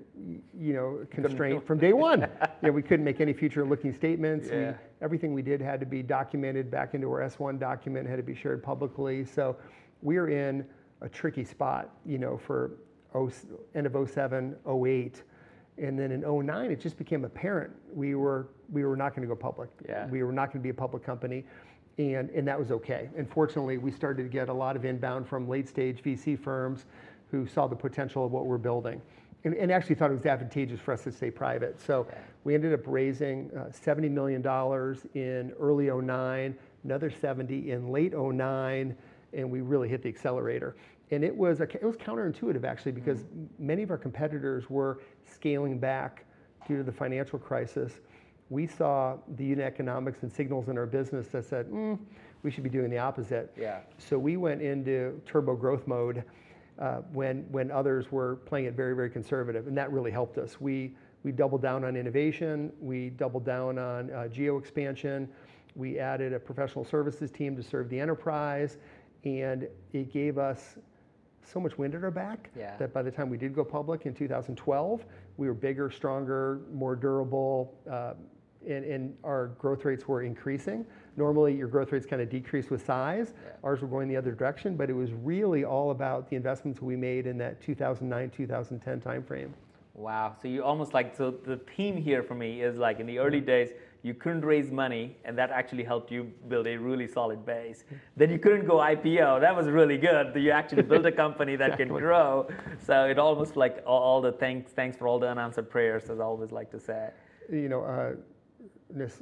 you 0.55 0.75
know, 0.75 1.07
constraint 1.11 1.67
from 1.67 1.79
day 1.79 1.95
one. 1.95 2.21
you 2.63 2.69
know, 2.69 2.71
we 2.71 2.83
couldn't 2.83 3.05
make 3.05 3.19
any 3.19 3.33
future-looking 3.33 3.91
statements. 3.95 4.51
We, 4.51 4.59
Yeah. 4.59 4.75
everything 5.01 5.33
we 5.33 5.41
did 5.41 5.59
had 5.59 5.81
to 5.81 5.87
be 5.87 6.03
documented 6.03 6.71
back 6.71 6.93
into 6.93 7.11
our 7.11 7.23
S1 7.23 7.59
document, 7.59 8.07
had 8.07 8.17
to 8.17 8.23
be 8.23 8.35
shared 8.35 8.63
publicly. 8.63 9.25
So 9.25 9.57
we 10.03 10.19
are 10.19 10.29
in 10.29 10.67
a 11.01 11.09
tricky 11.09 11.45
spot, 11.45 11.97
you 12.05 12.19
know, 12.19 12.37
for 12.37 12.73
0, 13.15 13.33
end 13.75 13.87
of 13.87 14.11
07, 14.11 14.55
08. 14.67 15.23
And 15.79 15.99
then 15.99 16.13
in 16.13 16.21
09, 16.21 16.71
it 16.71 16.79
just 16.79 16.99
became 16.99 17.25
apparent 17.25 17.73
we 17.95 18.15
were, 18.17 18.49
we 18.71 18.85
were 18.85 18.99
not 18.99 19.17
going 19.17 19.27
to 19.27 19.35
go 19.35 19.35
public. 19.35 19.71
Yeah. 19.89 20.09
We 20.09 20.23
were 20.25 20.33
not 20.33 20.53
going 20.53 20.61
to 20.61 20.63
be 20.63 20.69
a 20.69 20.75
public 20.75 21.03
company. 21.03 21.47
And, 21.97 22.29
and 22.29 22.47
that 22.47 22.59
was 22.59 22.71
okay. 22.71 23.09
And 23.17 23.27
fortunately, 23.27 23.79
we 23.79 23.91
started 23.91 24.25
to 24.25 24.29
get 24.29 24.51
a 24.51 24.53
lot 24.53 24.77
of 24.77 24.85
inbound 24.85 25.27
from 25.27 25.49
late 25.49 25.71
stage 25.71 26.03
VC 26.03 26.39
firms 26.39 26.85
who 27.31 27.47
saw 27.47 27.67
the 27.67 27.77
potential 27.77 28.25
of 28.25 28.33
what 28.33 28.47
we're 28.47 28.59
building 28.59 29.01
and, 29.47 29.55
and 29.55 29.71
actually 29.71 29.95
thought 29.95 30.11
it 30.11 30.15
was 30.15 30.27
advantageous 30.27 30.81
for 30.81 30.93
us 30.93 31.05
to 31.05 31.13
stay 31.13 31.31
private. 31.31 31.81
So 31.81 32.07
we 32.43 32.55
ended 32.55 32.75
up 32.75 32.81
raising 32.85 33.51
uh, 33.57 33.71
$70 33.71 34.11
million 34.11 34.45
in 35.15 35.53
early 35.59 35.89
09, 35.89 36.57
another 36.85 37.11
70 37.11 37.71
in 37.71 37.89
late 37.91 38.13
09, 38.13 38.97
and 39.33 39.51
we 39.51 39.61
really 39.61 39.89
hit 39.89 40.03
the 40.03 40.09
accelerator. 40.09 40.77
And 41.13 41.23
it 41.23 41.35
was, 41.35 41.61
a, 41.61 41.65
it 41.65 41.85
was 41.85 41.97
counterintuitive 41.97 42.65
actually 42.65 42.93
because 42.93 43.25
many 43.59 43.85
of 43.85 43.91
our 43.93 43.99
competitors 43.99 44.69
were 44.69 45.01
scaling 45.25 45.79
back 45.79 46.25
due 46.67 46.79
to 46.79 46.83
the 46.83 46.93
financial 46.93 47.39
crisis. 47.39 47.93
We 48.51 48.67
saw 48.67 49.17
the 49.37 49.45
unit 49.45 49.65
economics 49.65 50.23
and 50.23 50.33
signals 50.33 50.69
in 50.69 50.77
our 50.77 50.87
business 50.87 51.29
that 51.29 51.45
said, 51.45 51.67
mm, 51.67 51.97
we 52.43 52.51
should 52.51 52.65
be 52.65 52.71
doing 52.71 52.91
the 52.91 52.99
opposite. 52.99 53.53
Yeah. 53.57 53.81
So 53.99 54.19
we 54.19 54.37
went 54.37 54.61
into 54.61 55.21
turbo 55.25 55.55
growth 55.55 55.87
mode 55.87 56.25
uh, 56.79 56.97
when, 57.13 57.47
when 57.51 57.71
others 57.71 58.11
were 58.13 58.37
playing 58.47 58.67
it 58.67 58.75
very, 58.75 58.95
very 58.95 59.11
conservative, 59.11 59.67
and 59.67 59.77
that 59.77 59.91
really 59.93 60.11
helped 60.11 60.39
us. 60.39 60.61
We, 60.61 60.95
we 61.23 61.33
doubled 61.33 61.63
down 61.63 61.85
on 61.85 61.97
innovation, 61.97 62.73
we 62.81 63.11
doubled 63.11 63.45
down 63.45 63.79
on 63.79 64.11
uh, 64.11 64.29
geo 64.29 64.59
expansion, 64.59 65.29
we 65.75 65.99
added 65.99 66.33
a 66.33 66.39
professional 66.39 66.85
services 66.85 67.31
team 67.31 67.57
to 67.57 67.63
serve 67.63 67.89
the 67.89 67.99
enterprise, 67.99 68.79
and 69.25 69.69
it 69.93 70.13
gave 70.13 70.39
us 70.39 70.77
so 71.43 71.61
much 71.61 71.79
wind 71.79 71.95
at 71.95 72.03
our 72.03 72.11
back 72.11 72.51
Yeah. 72.57 72.77
that 72.77 72.93
by 72.93 73.03
the 73.03 73.11
time 73.11 73.31
we 73.31 73.39
did 73.39 73.55
go 73.55 73.65
public 73.65 74.05
in 74.07 74.15
2012, 74.15 75.05
we 75.37 75.47
were 75.47 75.55
bigger, 75.55 75.91
stronger, 75.91 76.61
more 76.73 76.97
durable, 76.97 77.75
uh, 77.91 78.15
and, 78.67 78.85
and 78.85 79.17
our 79.23 79.49
growth 79.59 79.85
rates 79.85 80.09
were 80.09 80.23
increasing. 80.23 80.85
Normally, 81.17 81.55
your 81.55 81.69
growth 81.69 81.93
rates 81.93 82.07
kind 82.07 82.21
of 82.21 82.29
decrease 82.29 82.69
with 82.69 82.85
size. 82.85 83.33
Ours 83.65 83.81
were 83.81 83.89
going 83.89 84.09
the 84.09 84.17
other 84.17 84.33
direction, 84.33 84.77
but 84.77 84.91
it 84.91 84.93
was 84.93 85.13
really 85.13 85.65
all 85.65 85.91
about 85.91 86.29
the 86.29 86.37
investments 86.37 86.83
we 86.83 86.97
made 86.97 87.27
in 87.27 87.39
that 87.39 87.61
2009, 87.63 88.31
2010 88.31 89.01
timeframe. 89.01 89.51
Wow. 89.97 90.37
So 90.41 90.47
you 90.47 90.63
almost 90.63 90.93
like 90.93 91.17
so 91.17 91.31
the 91.31 91.57
theme 91.75 91.97
here 91.97 92.23
for 92.23 92.35
me 92.35 92.61
is 92.61 92.77
like 92.77 93.01
in 93.01 93.07
the 93.07 93.19
early 93.19 93.41
days 93.41 93.71
you 94.03 94.13
couldn't 94.13 94.45
raise 94.45 94.71
money 94.71 95.17
and 95.25 95.37
that 95.39 95.51
actually 95.51 95.85
helped 95.85 96.13
you 96.13 96.31
build 96.49 96.67
a 96.67 96.77
really 96.77 97.09
solid 97.09 97.47
base. 97.47 97.85
Then 98.15 98.31
you 98.31 98.39
couldn't 98.39 98.67
go 98.67 98.75
IPO. 98.75 99.41
That 99.41 99.57
was 99.57 99.69
really 99.69 99.97
good. 99.97 100.37
You 100.37 100.51
actually 100.51 100.83
built 100.83 101.07
a 101.07 101.13
company 101.13 101.57
that 101.57 101.79
can 101.79 101.89
grow. 101.89 102.47
So 102.85 103.07
it 103.07 103.19
almost 103.19 103.57
like 103.57 103.83
all, 103.87 104.21
the 104.21 104.33
thanks 104.33 104.73
thanks 104.73 104.99
for 104.99 105.09
all 105.09 105.19
the 105.19 105.29
unanswered 105.29 105.71
prayers 105.71 106.11
as 106.11 106.21
I 106.21 106.25
always 106.25 106.53
like 106.53 106.71
to 106.73 106.79
say. 106.79 107.09
you 107.51 107.71
know, 107.71 107.83
uh, 107.83 108.13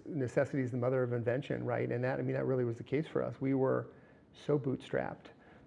necessity 0.07 0.63
is 0.63 0.71
the 0.71 0.77
mother 0.77 1.03
of 1.03 1.13
invention, 1.13 1.65
right? 1.65 1.91
And 1.91 2.03
that, 2.05 2.19
I 2.19 2.23
mean, 2.23 2.35
that 2.35 2.47
really 2.47 2.65
was 2.65 2.77
the 2.77 2.83
case 2.85 3.07
for 3.07 3.23
us. 3.23 3.35
We 3.41 3.55
were 3.55 3.89
so 4.47 4.59
bootstrapped. 4.59 5.27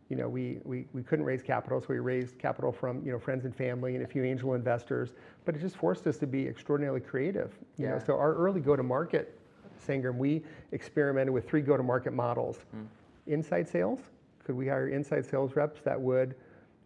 You 0.10 0.16
know, 0.16 0.30
we, 0.30 0.60
we, 0.64 0.86
we 0.94 1.04
couldn't 1.04 1.26
raise 1.26 1.42
capital, 1.42 1.82
so 1.82 1.88
we 1.90 2.00
raised 2.00 2.40
capital 2.40 2.72
from, 2.72 3.06
you 3.06 3.12
know, 3.12 3.20
friends 3.20 3.44
and 3.46 3.54
family 3.54 3.96
and 3.96 4.06
a 4.06 4.08
few 4.08 4.24
angel 4.24 4.54
investors, 4.54 5.14
but 5.44 5.56
it 5.56 5.60
just 5.60 5.76
forced 5.76 6.08
us 6.08 6.18
to 6.20 6.28
be 6.28 6.48
extraordinarily 6.48 7.02
creative. 7.02 7.58
You 7.78 7.88
know, 7.88 7.96
Yeah. 7.96 8.04
so 8.04 8.18
our 8.18 8.34
early 8.36 8.62
go-to-market, 8.62 9.38
Sangram, 9.86 10.18
we 10.18 10.44
experimented 10.72 11.34
with 11.34 11.48
three 11.48 11.62
go-to-market 11.62 12.14
models. 12.14 12.60
Hmm. 12.72 12.84
Inside 13.28 13.68
sales, 13.68 14.00
could 14.46 14.56
we 14.56 14.68
hire 14.68 14.88
inside 14.88 15.26
sales 15.26 15.56
reps 15.58 15.82
that 15.82 16.00
would, 16.00 16.36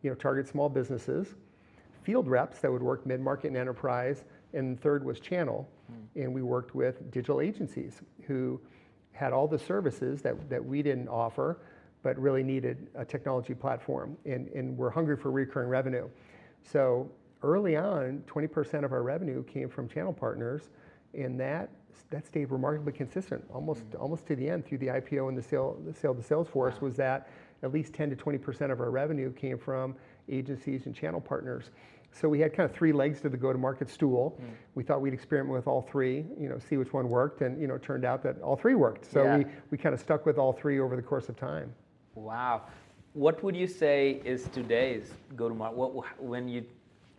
you 0.02 0.10
know, 0.10 0.16
target 0.16 0.48
small 0.48 0.70
businesses? 0.70 1.36
field 2.04 2.28
reps 2.28 2.60
that 2.62 2.72
would 2.72 2.82
work 2.82 3.06
mid-market 3.06 3.48
and 3.50 3.58
enterprise, 3.58 4.24
and 4.54 4.80
third 4.80 5.04
was 5.04 5.20
channel. 5.20 5.70
Hmm. 5.88 6.22
And 6.22 6.34
we 6.34 6.42
worked 6.42 6.76
with 6.76 7.12
digital 7.12 7.42
agencies 7.42 8.02
who 8.28 8.60
had 9.12 9.34
all 9.34 9.48
the 9.48 9.60
services 9.60 10.22
that, 10.22 10.50
that 10.50 10.64
we 10.64 10.82
didn't 10.82 11.08
offer, 11.08 11.60
but 12.04 12.18
really 12.18 12.44
needed 12.44 12.88
a 12.96 13.06
technology 13.06 13.54
platform 13.54 14.18
and, 14.26 14.48
and 14.50 14.78
were 14.78 14.90
hungry 14.90 15.16
for 15.16 15.32
recurring 15.32 15.70
revenue. 15.70 16.10
So 16.64 17.12
early 17.44 17.76
on, 17.76 18.24
20% 18.28 18.84
of 18.84 18.92
our 18.92 19.04
revenue 19.04 19.44
came 19.44 19.70
from 19.70 19.88
channel 19.88 20.14
partners, 20.14 20.70
and 21.14 21.40
that, 21.40 21.70
that 22.10 22.26
stayed 22.26 22.52
remarkably 22.52 22.94
consistent, 22.94 23.44
almost, 23.54 23.82
hmm. 23.82 23.98
almost 23.98 24.26
to 24.28 24.36
the 24.36 24.50
end 24.50 24.66
through 24.66 24.80
the 24.80 24.88
IPO 24.88 25.30
and 25.30 25.38
the 25.38 25.44
sale, 25.44 25.80
the 25.86 25.94
sale 25.94 26.16
to 26.16 26.22
Salesforce 26.22 26.82
was 26.82 26.96
that 26.96 27.30
at 27.64 27.72
least 27.72 27.94
10 27.94 28.10
to 28.10 28.16
20% 28.16 28.72
of 28.72 28.80
our 28.80 28.90
revenue 28.90 29.32
came 29.34 29.58
from 29.58 29.96
agencies 30.30 30.86
and 30.86 30.96
channel 30.96 31.22
partners. 31.22 31.72
So 32.14 32.28
we 32.28 32.40
had 32.40 32.54
kind 32.54 32.70
of 32.70 32.76
three 32.76 32.92
legs 32.92 33.22
to 33.22 33.30
the 33.30 33.38
go-to-market 33.38 33.90
stool. 33.90 34.36
Hmm. 34.40 34.46
We 34.76 34.84
thought 34.84 35.02
we'd 35.02 35.14
experiment 35.14 35.56
with 35.56 35.68
all 35.68 35.82
three, 35.82 36.26
you 36.38 36.50
know, 36.50 36.60
see 36.60 36.78
which 36.78 36.92
one 36.94 37.08
worked, 37.10 37.42
and 37.42 37.60
you 37.60 37.68
know, 37.68 37.76
it 37.76 37.84
turned 37.84 38.04
out 38.06 38.22
that 38.24 38.42
all 38.42 38.56
three 38.58 38.76
worked. 38.76 39.06
So 39.10 39.24
Yeah. 39.24 39.38
we, 39.38 39.46
we 39.72 39.78
kind 39.78 39.94
of 39.94 40.02
stuck 40.02 40.26
with 40.26 40.38
all 40.38 40.52
three 40.54 40.80
over 40.80 40.96
the 40.96 41.02
course 41.02 41.30
of 41.30 41.38
time. 41.38 41.74
Wow. 42.16 42.64
what 43.14 43.42
would 43.44 43.56
you 43.56 43.68
say 43.68 44.22
is 44.26 44.48
today's 44.50 45.12
go-to-market? 45.36 45.76
What, 45.78 46.22
when 46.22 46.48
you 46.48 46.66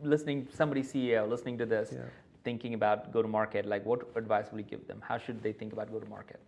listening, 0.02 0.46
somebody 0.52 0.82
CEO 0.82 1.28
listening 1.28 1.56
to 1.58 1.66
this, 1.66 1.90
Yeah. 1.92 2.00
thinking 2.44 2.74
about 2.74 3.12
go-to-market, 3.12 3.66
like 3.66 3.84
what 3.86 4.00
advice 4.16 4.46
would 4.52 4.58
you 4.58 4.64
give 4.64 4.86
them? 4.86 5.00
How 5.02 5.16
should 5.18 5.42
they 5.42 5.52
think 5.52 5.72
about 5.72 5.90
go-to-market? 5.90 6.40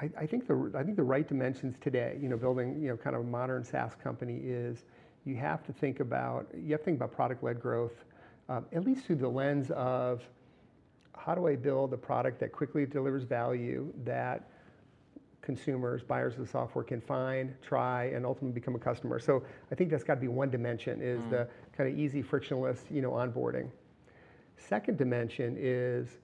I, 0.00 0.10
I 0.18 0.26
think 0.26 0.46
the 0.46 0.72
I 0.74 0.82
think 0.82 0.96
the 0.96 1.02
right 1.02 1.26
dimensions 1.28 1.76
today, 1.80 2.16
you 2.22 2.28
know, 2.28 2.36
building 2.36 2.80
you 2.80 2.88
know 2.88 2.96
kind 2.96 3.14
of 3.14 3.22
a 3.22 3.24
modern 3.24 3.62
SaaS 3.64 3.94
company 4.02 4.40
is 4.42 4.84
you 5.24 5.36
have 5.36 5.64
to 5.66 5.72
think 5.72 6.00
about 6.00 6.46
you 6.54 6.72
have 6.72 6.80
to 6.80 6.84
think 6.84 6.96
about 6.96 7.12
product-led 7.12 7.60
growth, 7.60 8.04
um, 8.48 8.66
at 8.72 8.84
least 8.84 9.04
through 9.04 9.16
the 9.16 9.28
lens 9.28 9.70
of 9.72 10.22
how 11.16 11.34
do 11.34 11.46
I 11.46 11.56
build 11.56 11.92
a 11.92 11.98
product 11.98 12.40
that 12.40 12.52
quickly 12.52 12.86
delivers 12.86 13.24
value 13.24 13.92
that 14.04 14.48
consumers, 15.42 16.02
buyers 16.02 16.34
of 16.34 16.40
the 16.40 16.46
software 16.46 16.84
can 16.84 17.00
find, 17.00 17.54
try, 17.62 18.04
and 18.06 18.24
ultimately 18.24 18.52
become 18.52 18.74
a 18.74 18.78
customer. 18.78 19.18
So 19.18 19.42
I 19.70 19.74
think 19.74 19.90
that's 19.90 20.04
got 20.04 20.14
to 20.14 20.20
be 20.20 20.28
one 20.28 20.50
dimension 20.50 21.00
is 21.02 21.22
the 21.30 21.48
kind 21.76 21.90
of 21.90 21.98
easy, 21.98 22.22
frictionless, 22.22 22.84
you 22.90 23.00
know, 23.02 23.12
onboarding. 23.12 23.70
Second 24.56 24.98
dimension 24.98 25.56
is 25.58 26.18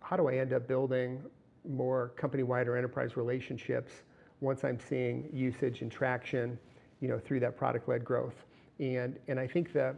how 0.00 0.16
do 0.16 0.28
I 0.28 0.34
end 0.34 0.52
up 0.52 0.68
building 0.68 1.22
more 1.68 2.12
company-wide 2.16 2.68
or 2.68 2.76
enterprise 2.76 3.16
relationships 3.16 3.92
once 4.40 4.64
I'm 4.64 4.78
seeing 4.78 5.28
usage 5.32 5.82
and 5.82 5.90
traction, 5.90 6.58
you 7.00 7.08
know, 7.08 7.18
through 7.18 7.40
that 7.40 7.56
product-led 7.56 8.04
growth. 8.04 8.44
And 8.78 9.18
and 9.28 9.38
I 9.38 9.46
think 9.46 9.72
that 9.72 9.96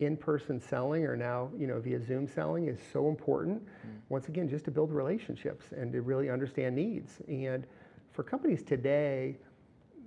in-person 0.00 0.60
selling 0.60 1.04
or 1.04 1.16
now, 1.16 1.50
you 1.58 1.66
know, 1.66 1.78
via 1.78 2.02
Zoom 2.02 2.26
selling 2.26 2.68
is 2.68 2.78
so 2.92 3.08
important. 3.08 3.62
Mm-hmm. 3.62 3.96
Once 4.08 4.28
again, 4.28 4.48
just 4.48 4.64
to 4.64 4.70
build 4.70 4.90
relationships 4.90 5.66
and 5.76 5.92
to 5.92 6.00
really 6.00 6.30
understand 6.30 6.74
needs. 6.74 7.20
And 7.28 7.66
for 8.12 8.22
companies 8.22 8.62
today, 8.62 9.36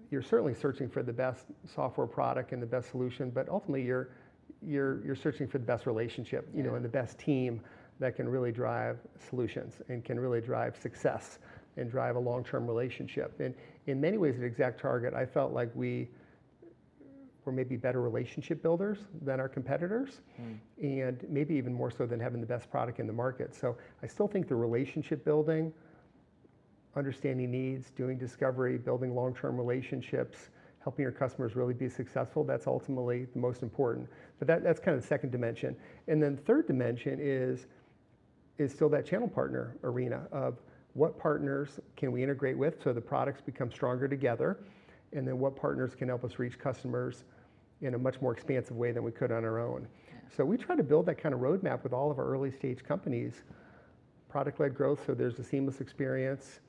you're 0.10 0.24
certainly 0.24 0.54
searching 0.54 0.90
for 0.90 1.04
the 1.04 1.14
best 1.14 1.46
software 1.66 2.08
product 2.08 2.52
and 2.52 2.62
the 2.62 2.68
best 2.68 2.90
solution, 2.90 3.30
but 3.30 3.48
ultimately 3.50 3.84
you're 3.84 4.10
you're 4.66 5.04
you're 5.06 5.16
searching 5.16 5.48
for 5.48 5.58
the 5.58 5.66
best 5.66 5.86
relationship, 5.86 6.50
you 6.54 6.64
know, 6.64 6.76
and 6.76 6.84
the 6.84 6.90
best 6.90 7.18
team 7.20 7.62
that 8.00 8.16
can 8.16 8.28
really 8.28 8.52
drive 8.52 8.98
solutions 9.30 9.82
and 9.90 10.04
can 10.04 10.20
really 10.20 10.42
drive 10.42 10.76
success 10.76 11.40
and 11.78 11.90
drive 11.90 12.16
a 12.16 12.20
long-term 12.20 12.68
relationship. 12.68 13.40
And 13.40 13.54
in 13.88 14.00
many 14.00 14.18
ways 14.18 14.36
at 14.36 14.42
ExactTarget, 14.42 15.14
I 15.14 15.26
felt 15.26 15.54
like 15.54 15.72
we 15.76 16.10
were 17.46 17.52
maybe 17.52 17.76
better 17.76 18.02
relationship 18.02 18.62
builders 18.62 19.00
than 19.22 19.40
our 19.40 19.50
competitors, 19.50 20.22
hmm. 20.38 20.54
and 20.82 21.26
maybe 21.30 21.54
even 21.56 21.74
more 21.74 21.92
so 21.92 22.06
than 22.06 22.20
having 22.20 22.40
the 22.40 22.48
best 22.48 22.72
product 22.72 23.00
in 23.00 23.08
the 23.08 23.14
market. 23.14 23.54
So 23.54 23.76
I 24.02 24.08
still 24.08 24.28
think 24.28 24.48
the 24.48 24.56
relationship 24.56 25.26
building, 25.26 25.74
understanding 26.96 27.52
needs, 27.52 27.90
doing 27.92 28.18
discovery, 28.18 28.78
building 28.78 29.14
long-term 29.14 29.58
relationships, 29.58 30.50
helping 30.82 31.04
your 31.04 31.12
customers 31.12 31.56
really 31.56 31.74
be 31.74 31.90
successful, 31.90 32.44
that's 32.44 32.68
ultimately 32.68 33.26
the 33.34 33.40
most 33.40 33.64
important. 33.64 34.08
But 34.40 34.48
that, 34.48 34.64
that's 34.64 34.80
kind 34.80 34.96
of 34.96 35.02
the 35.02 35.08
second 35.08 35.32
dimension. 35.32 35.76
And 36.08 36.22
then 36.22 36.38
third 36.38 36.68
dimension 36.68 37.20
is 37.22 37.68
is 38.60 38.72
still 38.72 38.88
that 38.88 39.04
channel 39.04 39.28
partner 39.28 39.76
arena 39.84 40.28
of 40.32 40.60
what 40.94 41.18
partners 41.18 41.80
can 41.96 42.12
we 42.12 42.22
integrate 42.22 42.58
with 42.58 42.82
so 42.84 42.94
the 42.94 43.02
products 43.02 43.42
become 43.42 43.72
stronger 43.72 44.08
together, 44.08 44.60
and 45.12 45.28
then 45.28 45.40
what 45.40 45.56
partners 45.56 45.96
can 45.96 46.08
help 46.08 46.24
us 46.24 46.40
reach 46.40 46.60
customers 46.60 47.24
in 47.82 47.96
a 47.96 47.98
much 47.98 48.22
more 48.22 48.32
expansive 48.32 48.78
way 48.78 48.92
than 48.92 49.04
we 49.04 49.12
could 49.12 49.32
on 49.32 49.44
our 49.44 49.60
own. 49.60 49.88
So 50.36 50.46
we 50.46 50.58
try 50.58 50.76
to 50.76 50.84
build 50.84 51.06
that 51.08 51.22
kind 51.22 51.36
of 51.36 51.42
roadmap 51.42 51.84
with 51.84 51.94
all 51.94 52.10
of 52.10 52.18
our 52.18 52.26
early 52.26 52.52
stage 52.52 52.84
companies, 52.84 53.44
product-led 54.30 54.74
growth, 54.74 55.04
so 55.06 55.14
there's 55.14 55.38
a 55.40 55.44
seamless 55.44 55.82
experience, 55.82 56.60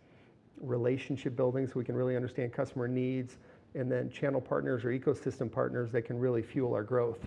relationship 0.61 1.37
building, 1.37 1.67
so 1.67 1.75
we 1.77 1.85
can 1.85 1.95
really 1.95 2.17
understand 2.17 2.53
customer 2.53 2.89
needs, 2.89 3.39
and 3.75 3.91
then 3.91 4.11
channel 4.11 4.41
partners 4.41 4.85
or 4.85 4.89
ecosystem 4.89 5.51
partners 5.51 5.91
that 5.93 6.03
can 6.03 6.19
really 6.19 6.43
fuel 6.43 6.75
our 6.75 6.83
growth. 6.83 7.19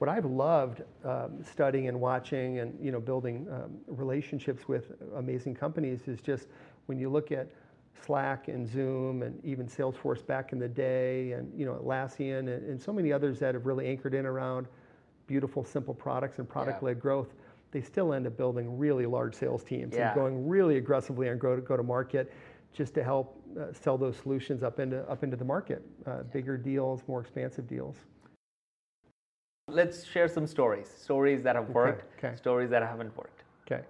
What 0.00 0.08
I've 0.08 0.24
loved 0.24 0.82
um, 1.04 1.44
studying 1.44 1.86
and 1.88 2.00
watching 2.00 2.60
and 2.60 2.74
you 2.82 2.90
know 2.90 3.00
building 3.00 3.46
um, 3.52 3.76
relationships 3.86 4.66
with 4.66 4.92
amazing 5.16 5.54
companies 5.54 6.08
is 6.08 6.22
just 6.22 6.46
when 6.86 6.98
you 6.98 7.10
look 7.10 7.32
at 7.32 7.50
Slack 8.06 8.48
and 8.48 8.66
Zoom 8.66 9.20
and 9.22 9.38
even 9.44 9.66
Salesforce 9.66 10.26
back 10.26 10.54
in 10.54 10.58
the 10.58 10.68
day, 10.68 11.32
and 11.32 11.52
you 11.54 11.66
know 11.66 11.74
Atlassian 11.74 12.38
and, 12.38 12.48
and 12.48 12.80
so 12.80 12.94
many 12.94 13.12
others 13.12 13.38
that 13.40 13.52
have 13.52 13.66
really 13.66 13.86
anchored 13.88 14.14
in 14.14 14.24
around 14.24 14.68
beautiful, 15.26 15.62
simple 15.62 15.92
products 15.92 16.38
and 16.38 16.48
product-led 16.48 16.98
growth. 16.98 17.34
They 17.70 17.82
still 17.82 18.14
end 18.14 18.26
up 18.26 18.38
building 18.38 18.78
really 18.78 19.04
large 19.04 19.34
sales 19.34 19.62
teams 19.62 19.94
Yeah. 19.94 20.12
and 20.12 20.14
going 20.14 20.48
really 20.48 20.78
aggressively 20.78 21.28
on 21.28 21.36
go 21.36 21.54
to 21.56 21.60
go 21.60 21.76
to 21.76 21.82
market, 21.82 22.32
just 22.72 22.94
to 22.94 23.04
help 23.04 23.38
uh, 23.60 23.74
sell 23.74 23.98
those 23.98 24.16
solutions 24.16 24.62
up 24.62 24.80
into 24.80 25.06
up 25.10 25.22
into 25.24 25.36
the 25.36 25.44
market, 25.44 25.82
uh, 26.06 26.22
bigger 26.32 26.56
deals, 26.56 27.02
more 27.06 27.20
expansive 27.20 27.68
deals. 27.68 27.96
Let's 29.70 30.04
share 30.04 30.28
some 30.28 30.46
stories. 30.46 30.88
Stories 30.88 31.42
that 31.42 31.56
have 31.56 31.68
worked, 31.70 32.22
okay. 32.22 32.36
stories 32.36 32.70
that 32.70 32.82
haven't 32.82 33.16
worked. 33.16 33.44
Okay. 33.70 33.82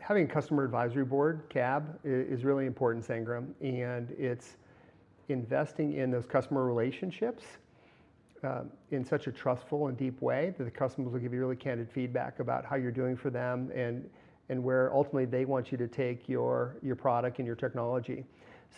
Having 0.00 0.24
a 0.24 0.28
customer 0.28 0.64
advisory 0.64 1.04
board, 1.04 1.42
CAB, 1.48 1.98
is 2.04 2.44
really 2.44 2.66
important, 2.66 3.06
Sangram, 3.06 3.48
and 3.60 4.10
it's 4.18 4.56
investing 5.28 5.94
in 5.94 6.10
those 6.10 6.26
customer 6.26 6.64
relationships 6.64 7.44
um, 8.42 8.70
in 8.90 9.04
such 9.04 9.26
a 9.26 9.32
trustful 9.32 9.88
and 9.88 9.96
deep 9.96 10.20
way 10.20 10.54
that 10.58 10.64
the 10.64 10.70
customers 10.70 11.12
will 11.12 11.20
give 11.20 11.32
you 11.32 11.40
really 11.40 11.56
candid 11.56 11.90
feedback 11.90 12.40
about 12.40 12.64
how 12.64 12.76
you're 12.76 12.90
doing 12.90 13.16
for 13.16 13.30
them 13.30 13.70
and 13.74 14.08
and 14.50 14.62
where 14.62 14.92
ultimately 14.92 15.24
they 15.24 15.46
want 15.46 15.72
you 15.72 15.78
to 15.78 15.88
take 15.88 16.28
your 16.28 16.76
your 16.82 16.96
product 16.96 17.38
and 17.38 17.46
your 17.46 17.56
technology. 17.56 18.24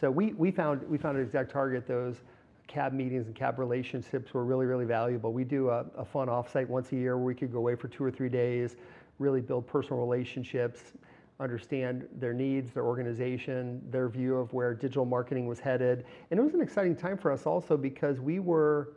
So 0.01 0.11
we, 0.11 0.33
we 0.35 0.51
found 0.51 0.83
we 0.89 0.99
found 0.99 1.19
at 1.19 1.33
ExactTarget 1.33 1.87
those 1.87 2.23
cab 2.67 2.93
meetings 2.93 3.27
and 3.27 3.35
cab 3.35 3.59
relationships 3.59 4.35
were 4.35 4.45
really 4.45 4.67
really 4.67 4.85
valuable. 4.85 5.33
We 5.33 5.45
do 5.45 5.71
a, 5.71 5.87
a 5.97 6.05
fun 6.05 6.29
offsite 6.29 6.69
once 6.69 6.93
a 6.93 6.97
year 6.97 7.17
where 7.17 7.27
we 7.27 7.35
could 7.35 7.53
go 7.53 7.59
away 7.59 7.75
for 7.75 7.89
two 7.89 8.05
or 8.05 8.11
three 8.11 8.29
days, 8.29 8.77
really 9.19 9.41
build 9.41 9.67
personal 9.67 10.01
relationships, 10.01 10.93
understand 11.39 12.09
their 12.19 12.33
needs, 12.33 12.73
their 12.73 12.85
organization, 12.85 13.83
their 13.91 14.09
view 14.09 14.37
of 14.37 14.53
where 14.53 14.75
digital 14.75 15.05
marketing 15.05 15.47
was 15.47 15.61
headed, 15.61 16.05
and 16.31 16.41
it 16.41 16.43
was 16.43 16.55
an 16.55 16.61
exciting 16.61 16.97
time 16.97 17.17
for 17.17 17.31
us 17.31 17.47
also 17.47 17.77
because 17.77 18.21
we 18.21 18.39
were 18.39 18.93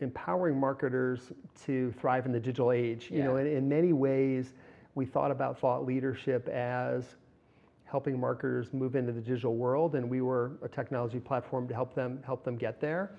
empowering 0.00 0.58
marketers 0.58 1.32
to 1.64 1.92
thrive 1.92 2.26
in 2.26 2.32
the 2.32 2.40
digital 2.40 2.72
age. 2.72 3.08
You 3.10 3.22
know, 3.22 3.36
in, 3.36 3.46
in 3.46 3.68
many 3.68 3.92
ways, 3.92 4.54
we 4.94 5.04
thought 5.06 5.30
about 5.30 5.58
thought 5.58 5.84
leadership 5.84 6.48
as 6.48 7.16
helping 7.84 8.18
marketers 8.18 8.72
move 8.72 8.96
into 8.96 9.12
the 9.12 9.20
digital 9.20 9.54
world, 9.56 9.94
and 9.94 10.08
we 10.08 10.20
were 10.20 10.52
a 10.62 10.68
technology 10.68 11.20
platform 11.20 11.68
to 11.68 11.74
help 11.74 11.94
them 11.94 12.20
help 12.24 12.44
them 12.44 12.56
get 12.56 12.80
there. 12.80 13.16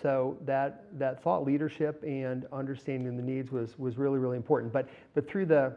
So 0.00 0.36
that 0.44 0.86
that 0.98 1.22
thought 1.22 1.44
leadership 1.44 2.02
and 2.04 2.46
understanding 2.52 3.16
the 3.16 3.22
needs 3.22 3.50
was 3.52 3.78
was 3.78 3.96
really 3.96 4.18
really 4.18 4.36
important. 4.36 4.72
But 4.72 4.88
but 5.14 5.28
through 5.28 5.46
the 5.46 5.76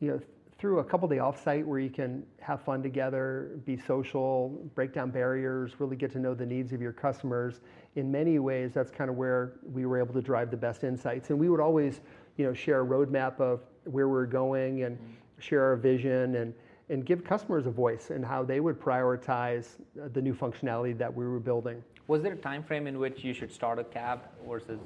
you 0.00 0.08
know, 0.08 0.20
through 0.58 0.80
a 0.80 0.84
couple 0.84 1.08
day 1.08 1.16
offsite 1.16 1.64
where 1.64 1.78
you 1.78 1.88
can 1.88 2.22
have 2.40 2.60
fun 2.62 2.82
together, 2.82 3.58
be 3.64 3.78
social, 3.78 4.48
break 4.74 4.92
down 4.92 5.10
barriers, 5.10 5.72
really 5.78 5.96
get 5.96 6.10
to 6.12 6.18
know 6.18 6.34
the 6.34 6.44
needs 6.44 6.72
of 6.72 6.82
your 6.82 6.92
customers. 6.92 7.60
In 7.96 8.10
many 8.10 8.38
ways, 8.38 8.72
that's 8.74 8.90
kind 8.90 9.08
of 9.08 9.16
where 9.16 9.54
we 9.72 9.86
were 9.86 9.98
able 9.98 10.12
to 10.12 10.20
drive 10.20 10.50
the 10.50 10.56
best 10.56 10.84
insights. 10.84 11.30
And 11.30 11.38
we 11.38 11.48
would 11.48 11.60
always, 11.60 12.00
you 12.36 12.44
know, 12.44 12.52
share 12.52 12.82
a 12.82 12.86
roadmap 12.86 13.40
of 13.40 13.60
where 13.84 14.08
we're 14.08 14.26
going 14.26 14.82
and 14.82 14.98
mm-hmm. 14.98 15.12
share 15.38 15.64
our 15.64 15.76
vision 15.76 16.34
and 16.36 16.52
and 16.90 17.06
give 17.06 17.24
customers 17.24 17.66
a 17.66 17.70
voice 17.70 18.10
and 18.10 18.24
how 18.24 18.42
they 18.42 18.60
would 18.60 18.78
prioritize 18.78 19.76
uh, 20.02 20.08
the 20.12 20.20
new 20.20 20.34
functionality 20.34 20.96
that 20.98 21.14
we 21.14 21.26
were 21.26 21.38
building. 21.40 21.82
Was 22.08 22.22
there 22.22 22.32
a 22.32 22.36
time 22.36 22.62
frame 22.64 22.86
in 22.88 22.98
which 22.98 23.22
you 23.24 23.32
should 23.32 23.52
start 23.52 23.78
a 23.78 23.84
cab 23.84 24.22
versus 24.46 24.80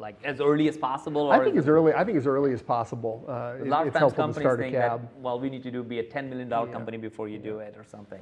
like 0.00 0.16
as 0.24 0.40
early 0.40 0.68
as 0.68 0.76
possible? 0.76 1.30
I 1.30 1.42
think 1.42 1.56
as 1.56 1.68
early, 1.68 1.94
I 1.94 2.04
think 2.04 2.18
as 2.18 2.26
early 2.26 2.52
as 2.52 2.60
possible. 2.60 3.24
Uh, 3.28 3.32
A 3.32 3.54
it- 3.62 3.68
lot 3.68 3.82
of 3.82 3.88
it's 3.88 3.96
times 3.98 4.12
companies 4.12 4.42
start 4.42 4.58
a 4.58 4.62
think 4.64 4.74
cab. 4.74 5.02
that 5.02 5.20
well, 5.20 5.38
we 5.38 5.48
need 5.48 5.62
to 5.62 5.70
do 5.70 5.84
be 5.84 6.00
a 6.00 6.02
ten 6.02 6.28
million 6.28 6.48
dollar 6.48 6.66
company 6.70 6.96
before 6.98 7.28
you 7.28 7.38
do 7.38 7.60
it 7.60 7.76
or 7.78 7.84
something. 7.84 8.20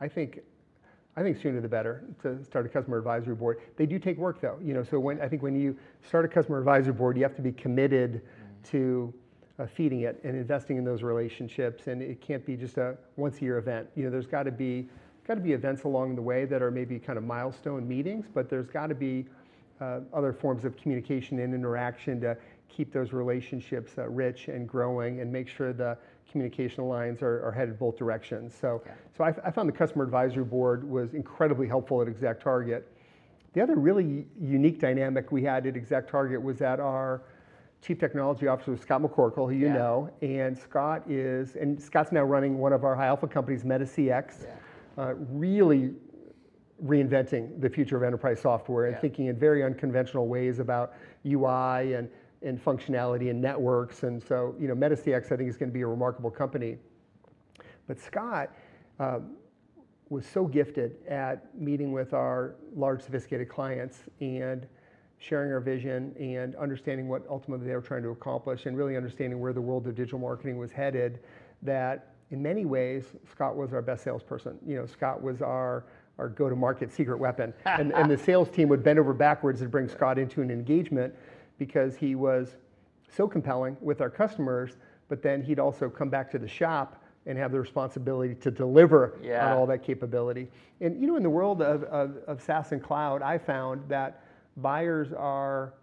I 0.00 0.06
think, 0.06 0.40
I 1.16 1.22
think 1.22 1.38
sooner 1.40 1.60
the 1.62 1.68
better 1.68 2.04
to 2.22 2.44
start 2.44 2.66
a 2.66 2.68
customer 2.68 2.98
advisory 2.98 3.34
board. 3.34 3.60
They 3.76 3.86
do 3.86 3.98
take 3.98 4.18
work 4.18 4.40
though, 4.42 4.58
you 4.62 4.74
know. 4.74 4.82
So 4.82 5.00
when 5.00 5.18
I 5.22 5.28
think 5.28 5.42
when 5.42 5.56
you 5.58 5.74
start 6.06 6.26
a 6.26 6.28
customer 6.28 6.58
advisory 6.58 6.92
board, 6.92 7.16
you 7.16 7.22
have 7.22 7.34
to 7.36 7.42
be 7.42 7.52
committed 7.52 8.20
to 8.64 9.14
uh, 9.58 9.66
feeding 9.66 10.00
it 10.00 10.20
and 10.24 10.36
investing 10.36 10.76
in 10.76 10.84
those 10.84 11.02
relationships, 11.02 11.86
and 11.86 12.00
it 12.02 12.20
can't 12.20 12.44
be 12.46 12.56
just 12.56 12.78
a 12.78 12.96
once 13.16 13.38
a 13.38 13.40
year 13.42 13.58
event. 13.58 13.88
You 13.96 14.04
know, 14.04 14.10
there's 14.10 14.26
got 14.26 14.44
to 14.44 14.52
be 14.52 14.88
got 15.26 15.34
to 15.34 15.40
be 15.40 15.52
events 15.52 15.82
along 15.84 16.16
the 16.16 16.22
way 16.22 16.46
that 16.46 16.62
are 16.62 16.70
maybe 16.70 16.98
kind 16.98 17.18
of 17.18 17.24
milestone 17.24 17.86
meetings, 17.86 18.24
but 18.32 18.48
there's 18.48 18.68
got 18.68 18.86
to 18.86 18.94
be 18.94 19.26
uh, 19.80 20.00
other 20.14 20.32
forms 20.32 20.64
of 20.64 20.74
communication 20.76 21.38
and 21.38 21.54
interaction 21.54 22.18
to 22.20 22.36
keep 22.68 22.92
those 22.92 23.12
relationships 23.12 23.92
uh, 23.98 24.08
rich 24.08 24.48
and 24.48 24.66
growing 24.66 25.20
and 25.20 25.30
make 25.30 25.48
sure 25.48 25.72
the 25.72 25.98
communication 26.30 26.84
lines 26.84 27.20
are, 27.22 27.44
are 27.44 27.52
headed 27.52 27.78
both 27.78 27.96
directions. 27.96 28.54
So, 28.58 28.82
so 29.16 29.24
I, 29.24 29.34
I 29.44 29.50
found 29.50 29.68
the 29.68 29.72
customer 29.72 30.04
advisory 30.04 30.44
board 30.44 30.88
was 30.88 31.14
incredibly 31.14 31.66
helpful 31.66 32.00
at 32.00 32.08
ExactTarget. 32.08 32.82
The 33.52 33.62
other 33.62 33.76
really 33.76 34.26
unique 34.40 34.78
dynamic 34.78 35.32
we 35.32 35.42
had 35.42 35.66
at 35.66 35.74
ExactTarget 35.74 36.40
was 36.40 36.58
that 36.58 36.80
our 36.80 37.22
Chief 37.80 37.98
Technology 37.98 38.46
Officer 38.48 38.76
Scott 38.76 39.02
McCorkle, 39.02 39.46
who 39.46 39.50
you 39.52 39.66
Yeah. 39.66 39.74
know, 39.74 40.10
and 40.20 40.56
Scott 40.56 41.08
is, 41.08 41.56
and 41.56 41.80
Scott's 41.80 42.12
now 42.12 42.24
running 42.24 42.58
one 42.58 42.72
of 42.72 42.84
our 42.84 42.94
high 42.94 43.06
alpha 43.06 43.28
companies, 43.28 43.64
MetaCX, 43.64 44.46
uh, 44.96 45.14
really 45.30 45.94
reinventing 46.84 47.60
the 47.60 47.68
future 47.68 47.96
of 47.96 48.02
enterprise 48.02 48.40
software 48.40 48.86
and 48.86 48.94
Yeah. 48.94 49.00
thinking 49.00 49.26
in 49.26 49.36
very 49.36 49.62
unconventional 49.62 50.28
ways 50.28 50.58
about 50.58 50.92
UI 51.24 51.94
and, 51.94 52.08
and 52.42 52.62
functionality 52.62 53.30
and 53.30 53.40
networks. 53.40 54.02
And 54.02 54.22
so, 54.22 54.54
you 54.58 54.68
know, 54.68 54.74
MetaCX, 54.74 55.32
I 55.32 55.36
think, 55.36 55.48
is 55.48 55.56
going 55.56 55.70
to 55.70 55.74
be 55.74 55.82
a 55.82 55.86
remarkable 55.86 56.30
company. 56.30 56.78
But 57.86 57.98
Scott 57.98 58.50
um, 59.00 59.36
was 60.08 60.26
so 60.26 60.46
gifted 60.46 60.96
at 61.06 61.54
meeting 61.58 61.92
with 61.92 62.12
our 62.12 62.56
large, 62.74 63.02
sophisticated 63.02 63.48
clients 63.48 64.04
and 64.20 64.66
sharing 65.18 65.52
our 65.52 65.60
vision 65.60 66.14
and 66.18 66.54
understanding 66.56 67.08
what 67.08 67.22
ultimately 67.28 67.66
they 67.66 67.74
were 67.74 67.80
trying 67.80 68.02
to 68.02 68.10
accomplish 68.10 68.66
and 68.66 68.76
really 68.76 68.96
understanding 68.96 69.40
where 69.40 69.52
the 69.52 69.60
world 69.60 69.86
of 69.86 69.94
digital 69.94 70.18
marketing 70.18 70.56
was 70.58 70.70
headed. 70.72 71.18
That 71.62 72.14
in 72.30 72.42
many 72.42 72.64
ways, 72.64 73.04
Scott 73.30 73.56
was 73.56 73.72
our 73.72 73.82
best 73.82 74.04
salesperson. 74.04 74.58
You 74.66 74.76
know, 74.76 74.86
Scott 74.86 75.22
was 75.22 75.42
our 75.42 75.84
our 76.18 76.28
go-to-market 76.28 76.92
secret 76.92 77.16
weapon, 77.16 77.54
and, 77.64 77.92
and 77.94 78.10
the 78.10 78.18
sales 78.18 78.50
team 78.50 78.68
would 78.68 78.82
bend 78.82 78.98
over 78.98 79.12
backwards 79.12 79.60
to 79.60 79.68
bring 79.68 79.88
Scott 79.88 80.18
into 80.18 80.42
an 80.42 80.50
engagement 80.50 81.14
because 81.58 81.94
he 81.96 82.16
was 82.16 82.56
so 83.08 83.28
compelling 83.28 83.76
with 83.80 84.00
our 84.00 84.10
customers. 84.10 84.78
But 85.08 85.22
then 85.22 85.42
he'd 85.42 85.60
also 85.60 85.88
come 85.88 86.10
back 86.10 86.28
to 86.32 86.38
the 86.38 86.48
shop 86.48 87.02
and 87.26 87.38
have 87.38 87.52
the 87.52 87.60
responsibility 87.60 88.34
to 88.34 88.50
deliver 88.50 89.16
Yeah. 89.22 89.52
on 89.52 89.58
all 89.58 89.66
that 89.66 89.82
capability. 89.84 90.48
And 90.80 91.00
you 91.00 91.06
know, 91.06 91.16
in 91.16 91.22
the 91.22 91.30
world 91.30 91.62
of, 91.62 91.84
of, 91.84 92.16
of 92.26 92.42
SaaS 92.42 92.72
and 92.72 92.82
cloud, 92.82 93.22
I 93.22 93.38
found 93.38 93.88
that 93.88 94.22
buyers 94.62 95.12
are 95.12 95.74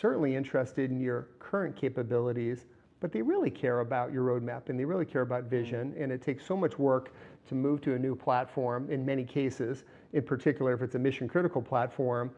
certainly 0.00 0.34
interested 0.34 0.90
in 0.90 1.00
your 1.00 1.28
current 1.38 1.76
capabilities, 1.76 2.66
but 3.00 3.12
they 3.12 3.22
really 3.22 3.50
care 3.50 3.80
about 3.80 4.12
your 4.12 4.24
roadmap 4.24 4.68
and 4.68 4.78
they 4.78 4.84
really 4.84 5.04
care 5.04 5.22
about 5.22 5.42
mm-hmm. 5.42 5.50
vision. 5.50 5.94
And 5.98 6.10
it 6.10 6.22
takes 6.22 6.46
so 6.46 6.56
much 6.56 6.78
work 6.78 7.12
to 7.48 7.54
move 7.54 7.80
to 7.82 7.94
a 7.94 7.98
new 7.98 8.14
platform 8.14 8.90
in 8.90 9.04
many 9.04 9.24
cases, 9.24 9.84
in 10.12 10.22
particular 10.22 10.72
if 10.72 10.82
it's 10.82 10.94
a 10.94 10.98
mission 10.98 11.28
critical 11.28 11.60
platform, 11.60 12.30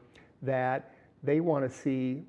that 0.42 0.92
they 1.22 1.40
want 1.40 1.68
to 1.68 1.74
see 1.74 2.24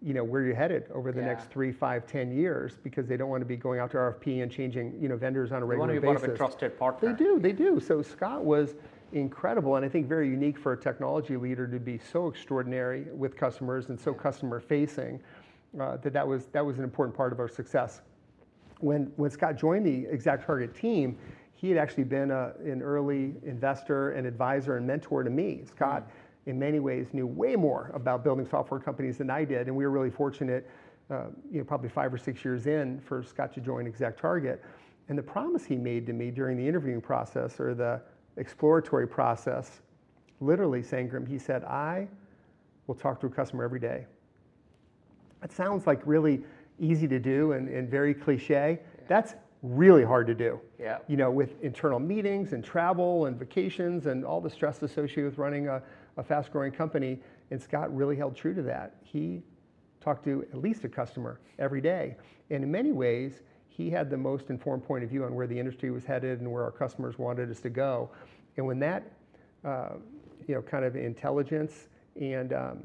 you 0.00 0.14
know 0.14 0.22
where 0.22 0.42
you're 0.42 0.54
headed 0.54 0.84
over 0.94 1.10
the 1.10 1.20
Yeah. 1.20 1.26
next 1.26 1.46
three, 1.50 1.72
five, 1.72 2.06
ten 2.06 2.30
years 2.30 2.78
because 2.84 3.08
they 3.08 3.16
don't 3.16 3.30
want 3.30 3.40
to 3.40 3.46
be 3.46 3.56
going 3.56 3.80
out 3.80 3.90
to 3.92 3.96
RFP 3.96 4.42
and 4.42 4.50
changing 4.50 4.96
you 5.00 5.08
know 5.08 5.16
vendors 5.16 5.50
on 5.50 5.60
a 5.62 5.64
regular 5.64 5.88
want 5.88 5.94
to 5.96 6.00
be 6.00 6.06
part 6.06 6.18
basis. 6.18 6.28
of 6.28 6.34
a 6.34 6.38
trusted 6.38 6.78
partner. 6.78 7.12
They 7.12 7.24
do, 7.24 7.38
they 7.40 7.52
do. 7.52 7.80
So 7.80 8.00
Scott 8.02 8.44
was 8.44 8.76
incredible 9.12 9.76
and 9.76 9.84
I 9.84 9.88
think 9.88 10.08
very 10.08 10.28
unique 10.28 10.58
for 10.58 10.72
a 10.72 10.76
technology 10.76 11.36
leader 11.36 11.66
to 11.66 11.78
be 11.78 11.98
so 11.98 12.28
extraordinary 12.28 13.06
with 13.12 13.36
customers 13.36 13.88
and 13.88 13.98
so 13.98 14.12
customer 14.12 14.60
facing 14.60 15.20
uh, 15.80 15.96
that 15.98 16.12
that 16.12 16.26
was, 16.26 16.46
that 16.46 16.64
was 16.64 16.78
an 16.78 16.84
important 16.84 17.16
part 17.16 17.32
of 17.32 17.40
our 17.40 17.48
success. 17.48 18.00
When, 18.80 19.12
when 19.16 19.30
Scott 19.30 19.56
joined 19.56 19.86
the 19.86 20.06
ExactTarget 20.14 20.74
team, 20.78 21.18
he 21.54 21.68
had 21.68 21.78
actually 21.78 22.04
been 22.04 22.30
a, 22.30 22.52
an 22.64 22.82
early 22.82 23.34
investor 23.44 24.12
and 24.12 24.26
advisor 24.26 24.76
and 24.76 24.86
mentor 24.86 25.24
to 25.24 25.30
me. 25.30 25.62
Scott, 25.64 26.08
in 26.46 26.58
many 26.58 26.78
ways, 26.78 27.08
knew 27.12 27.26
way 27.26 27.56
more 27.56 27.90
about 27.94 28.22
building 28.22 28.46
software 28.46 28.78
companies 28.78 29.18
than 29.18 29.28
I 29.28 29.44
did, 29.44 29.66
and 29.66 29.76
we 29.76 29.84
were 29.84 29.90
really 29.90 30.10
fortunate, 30.10 30.70
uh, 31.10 31.24
you 31.50 31.58
know, 31.58 31.64
probably 31.64 31.88
five 31.88 32.14
or 32.14 32.18
six 32.18 32.44
years 32.44 32.66
in, 32.66 33.00
for 33.00 33.22
Scott 33.24 33.52
to 33.54 33.60
join 33.60 33.90
ExactTarget. 33.90 34.60
And 35.08 35.18
the 35.18 35.22
promise 35.22 35.64
he 35.64 35.76
made 35.76 36.06
to 36.06 36.12
me 36.12 36.30
during 36.30 36.56
the 36.56 36.66
interviewing 36.66 37.00
process 37.00 37.58
or 37.58 37.74
the 37.74 38.00
exploratory 38.38 39.06
process, 39.06 39.80
literally, 40.40 40.82
Sangram, 40.82 41.26
he 41.26 41.38
said, 41.38 41.64
I 41.64 42.08
will 42.86 42.94
talk 42.94 43.20
to 43.20 43.26
a 43.26 43.30
customer 43.30 43.64
every 43.64 43.80
day. 43.80 44.06
That 45.40 45.52
sounds 45.52 45.86
like 45.86 46.00
really 46.04 46.42
easy 46.78 47.06
to 47.08 47.18
do 47.18 47.52
and, 47.52 47.68
and 47.68 47.88
very 47.88 48.14
cliche. 48.14 48.80
That's 49.08 49.34
really 49.62 50.04
hard 50.04 50.26
to 50.28 50.34
do. 50.34 50.60
Yeah. 50.78 50.98
You 51.08 51.16
know, 51.16 51.30
with 51.30 51.60
internal 51.62 51.98
meetings 51.98 52.52
and 52.52 52.64
travel 52.64 53.26
and 53.26 53.36
vacations 53.36 54.06
and 54.06 54.24
all 54.24 54.40
the 54.40 54.50
stress 54.50 54.82
associated 54.82 55.24
with 55.24 55.38
running 55.38 55.68
a, 55.68 55.82
a 56.16 56.22
fast 56.22 56.52
growing 56.52 56.72
company. 56.72 57.20
And 57.50 57.60
Scott 57.60 57.94
really 57.94 58.16
held 58.16 58.36
true 58.36 58.54
to 58.54 58.62
that. 58.62 58.96
He 59.02 59.42
talked 60.00 60.24
to 60.24 60.46
at 60.52 60.60
least 60.60 60.84
a 60.84 60.88
customer 60.88 61.40
every 61.58 61.80
day. 61.80 62.16
And 62.50 62.62
in 62.62 62.70
many 62.70 62.92
ways, 62.92 63.42
he 63.78 63.88
had 63.88 64.10
the 64.10 64.16
most 64.16 64.50
informed 64.50 64.84
point 64.84 65.04
of 65.04 65.08
view 65.08 65.24
on 65.24 65.34
where 65.34 65.46
the 65.46 65.58
industry 65.58 65.90
was 65.92 66.04
headed 66.04 66.40
and 66.40 66.50
where 66.50 66.64
our 66.64 66.72
customers 66.72 67.16
wanted 67.16 67.48
us 67.48 67.60
to 67.60 67.70
go. 67.70 68.10
And 68.56 68.66
when 68.66 68.80
that, 68.80 69.04
uh, 69.64 69.90
you 70.48 70.56
know, 70.56 70.62
kind 70.62 70.84
of 70.84 70.96
intelligence 70.96 71.86
and 72.20 72.52
um, 72.52 72.82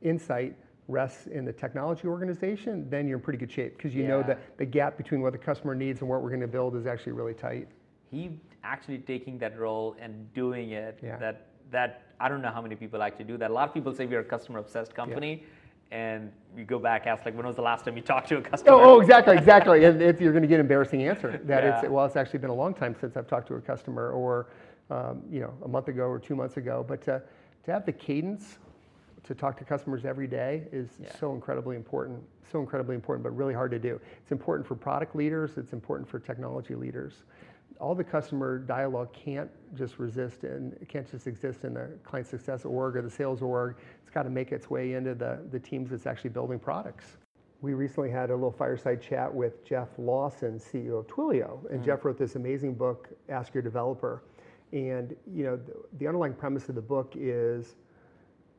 insight 0.00 0.54
rests 0.86 1.26
in 1.26 1.44
the 1.44 1.52
technology 1.52 2.06
organization, 2.06 2.88
then 2.88 3.08
you're 3.08 3.18
in 3.18 3.24
pretty 3.24 3.38
good 3.40 3.50
shape 3.50 3.76
because 3.76 3.92
you 3.92 4.06
know 4.06 4.22
that 4.22 4.56
the 4.56 4.64
gap 4.64 4.96
between 4.96 5.20
what 5.20 5.32
the 5.32 5.38
customer 5.38 5.74
needs 5.74 6.00
and 6.00 6.08
what 6.08 6.22
we're 6.22 6.30
going 6.30 6.40
to 6.40 6.46
build 6.46 6.76
is 6.76 6.86
actually 6.86 7.12
really 7.12 7.34
tight. 7.34 7.68
he 8.10 8.30
actually 8.64 8.98
taking 8.98 9.36
that 9.38 9.58
role 9.58 9.94
and 10.00 10.32
doing 10.32 10.70
it 10.70 10.98
Yeah. 11.02 11.16
that 11.18 11.46
that 11.70 11.90
i 12.18 12.26
don't 12.28 12.42
know 12.42 12.50
how 12.50 12.62
many 12.62 12.74
people 12.74 13.02
actually 13.02 13.26
do 13.26 13.36
that 13.36 13.50
a 13.50 13.54
lot 13.54 13.68
of 13.68 13.74
people 13.74 13.92
say 13.94 14.04
we're 14.06 14.20
a 14.20 14.24
customer 14.24 14.58
obsessed 14.58 14.94
company 14.94 15.44
and 15.90 16.30
you 16.56 16.64
go 16.64 16.78
back 16.78 17.06
ask 17.06 17.24
like 17.24 17.34
when 17.36 17.46
was 17.46 17.56
the 17.56 17.62
last 17.62 17.84
time 17.84 17.96
you 17.96 18.02
talked 18.02 18.28
to 18.28 18.36
a 18.38 18.42
customer 18.42 18.72
Oh, 18.72 18.96
oh 18.96 19.00
exactly, 19.00 19.36
exactly. 19.36 19.84
and 19.84 20.02
it's, 20.02 20.20
you're 20.20 20.32
going 20.32 20.42
to 20.42 20.48
get 20.48 20.56
an 20.56 20.60
embarrassing 20.60 21.02
answer 21.02 21.40
that 21.44 21.64
Yeah. 21.64 21.80
it's 21.80 21.88
well, 21.88 22.04
it's 22.04 22.16
actually 22.16 22.40
been 22.40 22.50
a 22.50 22.54
long 22.54 22.74
time 22.74 22.94
since 23.00 23.16
I've 23.16 23.26
talked 23.26 23.48
to 23.48 23.54
a 23.54 23.60
customer, 23.60 24.10
or 24.10 24.48
um, 24.90 25.22
you 25.30 25.40
know, 25.40 25.54
a 25.64 25.68
month 25.68 25.88
ago 25.88 26.04
or 26.04 26.18
two 26.18 26.34
months 26.34 26.56
ago. 26.56 26.84
But 26.86 27.02
to, 27.02 27.22
to 27.64 27.72
have 27.72 27.84
the 27.86 27.92
cadence 27.92 28.58
to 29.24 29.34
talk 29.34 29.56
to 29.58 29.64
customers 29.64 30.04
every 30.04 30.26
day 30.26 30.64
is 30.72 30.88
Yeah. 31.02 31.14
so 31.18 31.34
incredibly 31.34 31.76
important, 31.76 32.22
so 32.50 32.60
incredibly 32.60 32.94
important, 32.94 33.22
but 33.22 33.30
really 33.36 33.54
hard 33.54 33.70
to 33.72 33.78
do. 33.78 34.00
It's 34.22 34.32
important 34.32 34.66
for 34.66 34.74
product 34.74 35.14
leaders. 35.14 35.56
It's 35.58 35.72
important 35.72 36.08
for 36.08 36.18
technology 36.18 36.74
leaders. 36.74 37.24
All 37.80 37.94
the 37.94 38.04
customer 38.04 38.58
dialogue 38.58 39.12
can't 39.12 39.50
just 39.76 39.98
resist 39.98 40.42
and 40.42 40.72
it 40.74 40.88
can't 40.88 41.08
just 41.08 41.26
exist 41.26 41.64
in 41.64 41.74
the 41.74 41.90
client 42.02 42.26
success 42.26 42.64
org 42.64 42.96
or 42.96 43.02
the 43.02 43.10
sales 43.10 43.40
org. 43.40 43.76
It's 44.02 44.10
got 44.10 44.24
to 44.24 44.30
make 44.30 44.52
its 44.52 44.68
way 44.68 44.94
into 44.94 45.14
the, 45.14 45.38
the 45.52 45.60
teams 45.60 45.90
that's 45.90 46.06
actually 46.06 46.30
building 46.30 46.58
products. 46.58 47.18
We 47.60 47.74
recently 47.74 48.10
had 48.10 48.30
a 48.30 48.34
little 48.34 48.52
fireside 48.52 49.02
chat 49.02 49.32
with 49.32 49.64
Jeff 49.64 49.88
Lawson, 49.98 50.58
CEO 50.58 51.00
of 51.00 51.06
Twilio, 51.06 51.70
and 51.72 51.84
Jeff 51.84 52.00
mm. 52.00 52.04
wrote 52.04 52.18
this 52.18 52.36
amazing 52.36 52.74
book, 52.74 53.08
Ask 53.28 53.52
Your 53.52 53.62
Developer. 53.62 54.22
And 54.72 55.14
you 55.32 55.44
know, 55.44 55.56
the, 55.56 55.74
the 55.98 56.06
underlying 56.06 56.34
premise 56.34 56.68
of 56.68 56.74
the 56.74 56.82
book 56.82 57.14
is 57.16 57.74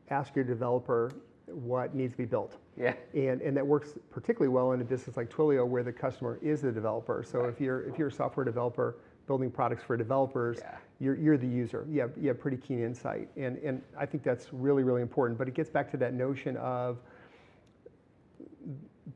ask 0.10 0.36
your 0.36 0.46
developer 0.46 1.12
what 1.46 1.96
needs 1.96 2.14
to 2.14 2.18
be 2.18 2.26
built. 2.26 2.58
yeah 2.78 2.94
And, 3.14 3.42
and 3.42 3.56
that 3.58 3.66
works 3.66 3.94
particularly 4.12 4.54
well 4.54 4.72
in 4.74 4.82
a 4.82 4.84
business 4.84 5.18
like 5.18 5.30
Twilio 5.30 5.68
where 5.68 5.84
the 5.84 5.92
customer 5.92 6.40
is 6.42 6.62
the 6.62 6.72
developer. 6.72 7.24
So 7.24 7.46
if 7.46 7.60
you're 7.60 7.84
if 7.90 7.98
you're 7.98 8.10
a 8.10 8.12
software 8.12 8.46
developer 8.46 8.98
building 9.30 9.52
products 9.52 9.84
for 9.84 9.96
developers, 9.96 10.58
Yeah. 10.60 10.76
you're, 11.00 11.16
you're 11.16 11.38
the 11.38 11.48
user. 11.48 11.86
You 11.88 12.02
have, 12.02 12.12
you 12.20 12.30
have 12.30 12.40
pretty 12.40 12.58
keen 12.58 12.84
insight. 12.84 13.30
And, 13.38 13.58
and 13.60 13.80
I 13.98 14.08
think 14.08 14.24
that's 14.24 14.52
really, 14.52 14.82
really 14.84 15.04
important. 15.04 15.38
But 15.38 15.48
it 15.48 15.54
gets 15.54 15.70
back 15.70 15.92
to 15.92 15.98
that 15.98 16.16
notion 16.16 16.58
of 16.58 16.98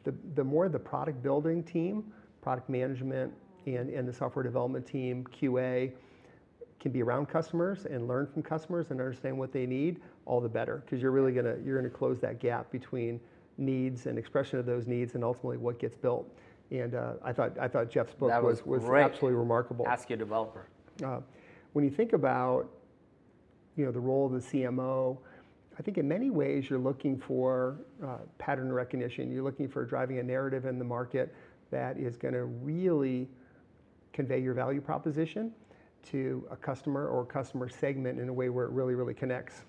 the, 0.04 0.14
the 0.36 0.44
more 0.44 0.70
the 0.70 0.78
product 0.78 1.24
building 1.24 1.64
team, 1.64 2.14
product 2.44 2.70
management, 2.70 3.34
and, 3.66 3.90
and 3.90 4.08
the 4.08 4.14
software 4.14 4.44
development 4.44 4.86
team, 4.86 5.26
QA, 5.34 5.92
can 6.80 6.92
be 6.92 7.02
around 7.02 7.26
customers 7.26 7.86
and 7.86 8.08
learn 8.08 8.28
from 8.28 8.44
customers 8.44 8.92
and 8.92 9.02
understand 9.02 9.36
what 9.36 9.52
they 9.52 9.66
need, 9.66 10.00
all 10.28 10.40
the 10.40 10.50
better. 10.50 10.84
Because 10.86 11.02
you're 11.02 11.12
really 11.12 11.32
gonna 11.32 11.56
you're 11.66 11.78
gonna 11.78 11.90
close 11.90 12.20
that 12.20 12.40
gap 12.40 12.70
between 12.72 13.20
needs 13.58 14.06
and 14.06 14.20
expression 14.20 14.60
of 14.60 14.66
those 14.68 14.86
needs 14.86 15.16
and 15.16 15.24
ultimately 15.24 15.58
what 15.58 15.80
gets 15.80 15.96
built. 15.96 16.30
And 16.74 16.96
uh, 16.96 17.14
I 17.24 17.32
thought 17.32 17.58
I 17.60 17.68
thought 17.68 17.90
Jeff's 17.90 18.16
book 18.16 18.30
That 18.30 18.44
was 18.44 18.66
was 18.66 18.82
was 18.84 18.92
absolutely 18.92 19.38
remarkable. 19.38 19.88
ask 19.88 20.10
your 20.10 20.18
developer 20.18 20.66
Uh, 21.04 21.20
when 21.74 21.86
you 21.86 21.92
think 21.92 22.14
about 22.14 22.70
you 23.76 23.86
know 23.86 23.92
the 23.92 24.00
role 24.00 24.26
of 24.26 24.32
the 24.34 24.40
CMO, 24.40 25.18
I 25.78 25.82
think 25.84 25.98
in 26.00 26.08
many 26.08 26.30
ways 26.32 26.70
you're 26.70 26.80
looking 26.80 27.18
for 27.20 27.78
uh, 28.04 28.18
pattern 28.40 28.72
recognition. 28.74 29.32
You're 29.32 29.44
looking 29.44 29.68
for 29.68 29.86
driving 29.86 30.18
a 30.20 30.24
narrative 30.24 30.66
in 30.66 30.78
the 30.80 30.86
market 30.86 31.34
that 31.72 31.98
is 31.98 32.18
going 32.18 32.34
to 32.34 32.46
really 32.46 33.30
convey 34.12 34.40
your 34.40 34.54
value 34.54 34.82
proposition 34.82 35.52
to 36.04 36.46
a 36.52 36.56
customer 36.56 37.08
or 37.08 37.24
customer 37.26 37.70
segment 37.70 38.20
in 38.20 38.30
a 38.30 38.34
way 38.34 38.50
where 38.50 38.66
it 38.66 38.72
really 38.72 38.96
really 38.96 39.14
connects. 39.14 39.64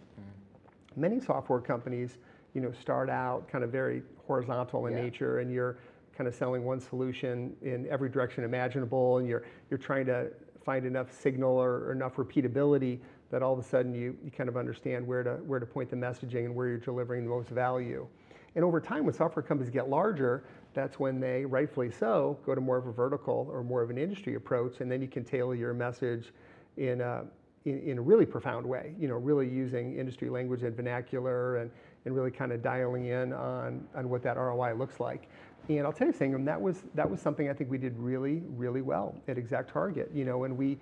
Many 0.96 1.20
software 1.20 1.61
companies, 1.61 2.18
you 2.55 2.61
know, 2.62 2.72
start 2.72 3.11
out 3.11 3.48
kind 3.48 3.62
of 3.64 3.70
very 3.70 4.02
horizontal 4.26 4.86
in 4.86 4.94
Yeah. 4.96 5.02
nature, 5.02 5.38
and 5.40 5.50
you're 5.52 5.76
kind 6.17 6.29
of 6.29 6.35
selling 6.35 6.65
one 6.65 6.81
solution 6.81 7.55
in 7.62 7.87
every 7.91 8.09
direction 8.09 8.45
imaginable, 8.45 9.19
and 9.19 9.29
you're 9.29 9.45
you're 9.71 9.79
trying 9.79 10.07
to 10.07 10.29
find 10.65 10.87
enough 10.87 11.12
signal 11.12 11.53
or, 11.53 11.87
or 11.87 11.93
enough 11.93 12.17
repeatability 12.17 13.01
that 13.31 13.43
all 13.43 13.53
of 13.53 13.59
a 13.59 13.62
sudden 13.62 13.95
you, 13.95 14.17
you 14.25 14.31
kind 14.31 14.49
of 14.49 14.57
understand 14.57 15.07
where 15.07 15.23
to 15.23 15.35
where 15.47 15.61
to 15.61 15.67
point 15.67 15.91
the 15.91 15.97
messaging 15.97 16.47
and 16.47 16.55
where 16.55 16.69
you're 16.69 16.79
delivering 16.79 17.25
the 17.25 17.31
most 17.31 17.49
value. 17.49 18.07
And 18.55 18.65
over 18.65 18.81
time, 18.81 19.05
when 19.05 19.15
software 19.15 19.43
companies 19.43 19.71
get 19.71 19.89
larger, 19.89 20.45
that's 20.75 21.01
when 21.01 21.19
they, 21.19 21.45
rightfully 21.45 21.91
so, 21.91 22.39
go 22.47 22.55
to 22.55 22.61
more 22.61 22.77
of 22.77 22.87
a 22.87 22.93
vertical 22.93 23.49
or 23.51 23.65
more 23.65 23.83
of 23.83 23.91
an 23.91 23.99
industry 23.99 24.37
approach, 24.37 24.81
and 24.81 24.91
then 24.91 25.03
you 25.03 25.09
can 25.09 25.25
tailor 25.25 25.57
your 25.57 25.75
message 25.75 26.33
in 26.77 27.01
a, 27.01 27.25
in, 27.65 27.81
in 27.81 27.99
a 27.99 28.01
really 28.01 28.27
profound 28.27 28.65
way. 28.65 28.95
You 28.97 29.09
know, 29.09 29.17
really 29.17 29.49
using 29.49 29.97
industry 29.97 30.31
language 30.31 30.62
and 30.62 30.75
vernacular, 30.75 31.57
and 31.57 31.71
and 32.05 32.15
really 32.15 32.31
kind 32.31 32.53
of 32.53 32.62
dialing 32.62 33.07
in 33.07 33.33
on, 33.33 33.87
on 33.95 34.09
what 34.09 34.23
that 34.23 34.37
ROI 34.37 34.75
looks 34.75 35.01
like. 35.01 35.29
And 35.69 35.81
I'll 35.81 35.93
tell 35.93 36.09
you, 36.09 36.12
Sangram, 36.12 36.45
that 36.45 36.61
was 36.61 36.83
that 36.95 37.11
was 37.11 37.21
something 37.21 37.49
I 37.49 37.53
think 37.53 37.71
we 37.71 37.79
did 37.79 37.99
really, 37.99 38.43
really 38.51 38.83
well 38.83 39.17
at 39.29 39.37
ExactTarget. 39.37 40.15
You 40.15 40.25
know, 40.25 40.45
and 40.45 40.57
we 40.57 40.79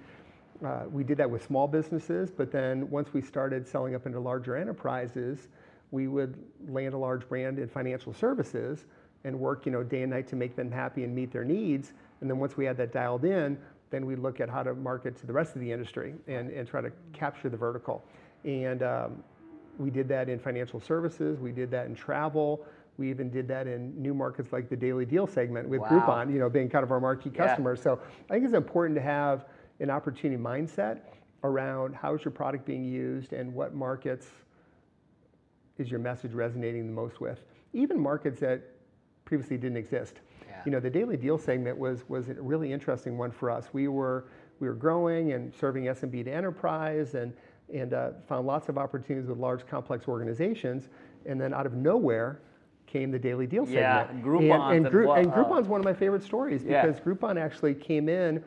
uh, 0.64 0.84
we 0.90 1.04
did 1.04 1.18
that 1.18 1.30
with 1.30 1.44
small 1.44 1.66
businesses, 1.66 2.30
but 2.30 2.52
then 2.52 2.88
once 2.90 3.12
we 3.12 3.20
started 3.20 3.66
selling 3.66 3.94
up 3.94 4.06
into 4.06 4.20
larger 4.20 4.56
enterprises, 4.56 5.48
we 5.90 6.06
would 6.08 6.36
land 6.68 6.94
a 6.94 6.98
large 6.98 7.28
brand 7.28 7.58
in 7.58 7.68
financial 7.68 8.12
services 8.12 8.86
and 9.24 9.38
work, 9.38 9.66
you 9.66 9.72
know, 9.72 9.82
day 9.82 10.02
and 10.02 10.10
night 10.10 10.26
to 10.28 10.36
make 10.36 10.56
them 10.56 10.70
happy 10.70 11.04
and 11.04 11.14
meet 11.14 11.32
their 11.32 11.44
needs. 11.44 11.92
And 12.20 12.30
then 12.30 12.38
once 12.38 12.56
we 12.56 12.64
had 12.64 12.76
that 12.78 12.92
dialed 12.92 13.24
in, 13.24 13.58
then 13.90 14.06
we'd 14.06 14.18
look 14.18 14.40
at 14.40 14.48
how 14.48 14.62
to 14.62 14.74
market 14.74 15.16
to 15.18 15.26
the 15.26 15.32
rest 15.32 15.54
of 15.54 15.60
the 15.60 15.70
industry 15.70 16.14
and, 16.26 16.50
and 16.50 16.66
try 16.66 16.80
to 16.80 16.90
capture 17.12 17.48
the 17.48 17.56
vertical. 17.56 18.04
And 18.44 18.82
um, 18.82 19.22
we 19.78 19.90
did 19.90 20.08
that 20.08 20.28
in 20.28 20.38
financial 20.38 20.80
services, 20.80 21.38
we 21.38 21.52
did 21.52 21.70
that 21.70 21.86
in 21.86 21.94
travel, 21.94 22.64
we 22.98 23.10
even 23.10 23.30
did 23.30 23.48
that 23.48 23.66
in 23.66 24.00
new 24.00 24.14
markets 24.14 24.52
like 24.52 24.68
the 24.68 24.76
daily 24.76 25.04
deal 25.04 25.26
segment 25.26 25.68
with 25.68 25.80
wow. 25.80 25.88
Groupon, 25.88 26.32
you 26.32 26.38
know, 26.38 26.50
being 26.50 26.68
kind 26.68 26.84
of 26.84 26.90
our 26.90 27.00
marquee 27.00 27.30
customer. 27.30 27.74
Yeah. 27.74 27.82
So 27.82 28.00
I 28.28 28.34
think 28.34 28.44
it's 28.44 28.54
important 28.54 28.96
to 28.96 29.02
have 29.02 29.46
an 29.80 29.90
opportunity 29.90 30.40
mindset 30.40 31.00
around 31.44 31.94
how 31.94 32.14
is 32.14 32.24
your 32.24 32.32
product 32.32 32.64
being 32.64 32.84
used 32.84 33.32
and 33.32 33.52
what 33.52 33.74
markets 33.74 34.28
is 35.78 35.90
your 35.90 36.00
message 36.00 36.32
resonating 36.32 36.86
the 36.86 36.92
most 36.92 37.20
with. 37.20 37.42
Even 37.72 37.98
markets 37.98 38.40
that 38.40 38.62
previously 39.24 39.56
didn't 39.56 39.78
exist. 39.78 40.20
Yeah. 40.46 40.60
You 40.66 40.72
know, 40.72 40.80
the 40.80 40.90
daily 40.90 41.16
deal 41.16 41.38
segment 41.38 41.78
was 41.78 42.08
was 42.08 42.28
a 42.28 42.34
really 42.34 42.72
interesting 42.72 43.16
one 43.16 43.30
for 43.30 43.50
us. 43.50 43.68
We 43.72 43.88
were 43.88 44.26
we 44.60 44.68
were 44.68 44.74
growing 44.74 45.32
and 45.32 45.52
serving 45.54 45.84
SMB 45.84 46.24
to 46.24 46.30
enterprise 46.30 47.14
and 47.14 47.32
and 47.72 47.94
uh, 47.94 48.10
found 48.28 48.46
lots 48.46 48.68
of 48.68 48.76
opportunities 48.76 49.28
with 49.28 49.38
large 49.38 49.66
complex 49.66 50.06
organizations. 50.06 50.88
And 51.24 51.40
then 51.40 51.54
out 51.54 51.66
of 51.66 51.74
nowhere 51.74 52.42
came 52.92 53.10
the 53.10 53.18
daily 53.18 53.46
deal 53.46 53.64
segment. 53.64 53.82
Yeah, 53.82 54.22
Groupon. 54.22 54.76
And, 54.76 54.86
and, 54.86 54.90
Gru- 54.90 55.12
and 55.12 55.32
Groupon's 55.32 55.66
one 55.66 55.80
of 55.80 55.84
my 55.84 55.94
favorite 55.94 56.22
stories 56.22 56.62
because 56.62 56.96
yeah. 56.96 57.04
Groupon 57.04 57.40
actually 57.40 57.74
came 57.74 58.08
in 58.08 58.44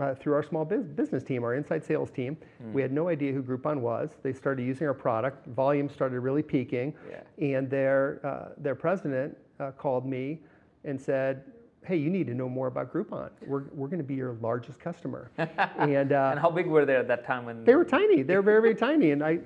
uh, 0.00 0.14
through 0.14 0.32
our 0.32 0.42
small 0.42 0.64
biz- 0.64 0.86
business 0.86 1.22
team, 1.22 1.44
our 1.44 1.54
inside 1.54 1.84
sales 1.84 2.10
team. 2.10 2.36
Mm. 2.62 2.72
We 2.72 2.80
had 2.80 2.92
no 2.92 3.08
idea 3.08 3.32
who 3.32 3.42
Groupon 3.42 3.80
was. 3.80 4.10
They 4.22 4.32
started 4.32 4.64
using 4.64 4.86
our 4.86 4.94
product. 4.94 5.46
Volume 5.48 5.90
started 5.90 6.20
really 6.20 6.42
peaking, 6.42 6.94
yeah. 7.10 7.56
and 7.56 7.68
their 7.68 8.20
uh, 8.24 8.54
their 8.56 8.74
president 8.74 9.36
uh, 9.60 9.72
called 9.72 10.06
me 10.06 10.40
and 10.84 10.98
said, 10.98 11.44
"Hey, 11.84 11.96
you 11.96 12.08
need 12.08 12.26
to 12.28 12.34
know 12.34 12.48
more 12.48 12.68
about 12.68 12.90
Groupon. 12.92 13.30
We're 13.46 13.64
we're 13.74 13.88
going 13.88 13.98
to 13.98 14.04
be 14.04 14.14
your 14.14 14.38
largest 14.40 14.80
customer." 14.80 15.30
and 15.36 16.12
uh, 16.12 16.30
and 16.30 16.40
how 16.40 16.50
big 16.50 16.66
were 16.66 16.86
they 16.86 16.96
at 16.96 17.08
that 17.08 17.26
time? 17.26 17.44
When 17.44 17.62
they 17.64 17.74
were 17.74 17.84
tiny. 17.84 18.22
They 18.22 18.36
were 18.36 18.42
very 18.42 18.62
very 18.62 18.74
tiny, 18.74 19.10
and 19.10 19.22
I. 19.22 19.40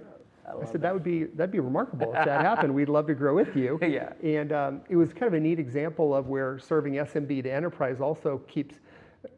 I, 0.47 0.53
I 0.53 0.65
said 0.65 0.75
that. 0.75 0.83
that. 0.83 0.95
would 0.95 1.03
be 1.03 1.25
that'd 1.25 1.51
be 1.51 1.61
remarkable 1.61 2.15
if 2.15 2.25
that 2.25 2.41
happened. 2.45 2.75
We'd 2.75 2.89
love 2.89 3.07
to 3.09 3.15
grow 3.15 3.35
with 3.35 3.57
you. 3.57 3.79
yeah. 3.83 4.13
And 4.23 4.53
um, 4.53 4.81
it 4.89 4.97
was 4.97 5.13
kind 5.13 5.25
of 5.25 5.35
a 5.35 5.41
neat 5.41 5.59
example 5.59 6.15
of 6.15 6.29
where 6.29 6.59
serving 6.59 6.95
SMB 6.95 7.43
to 7.45 7.51
enterprise 7.51 8.01
also 8.01 8.39
keeps 8.49 8.77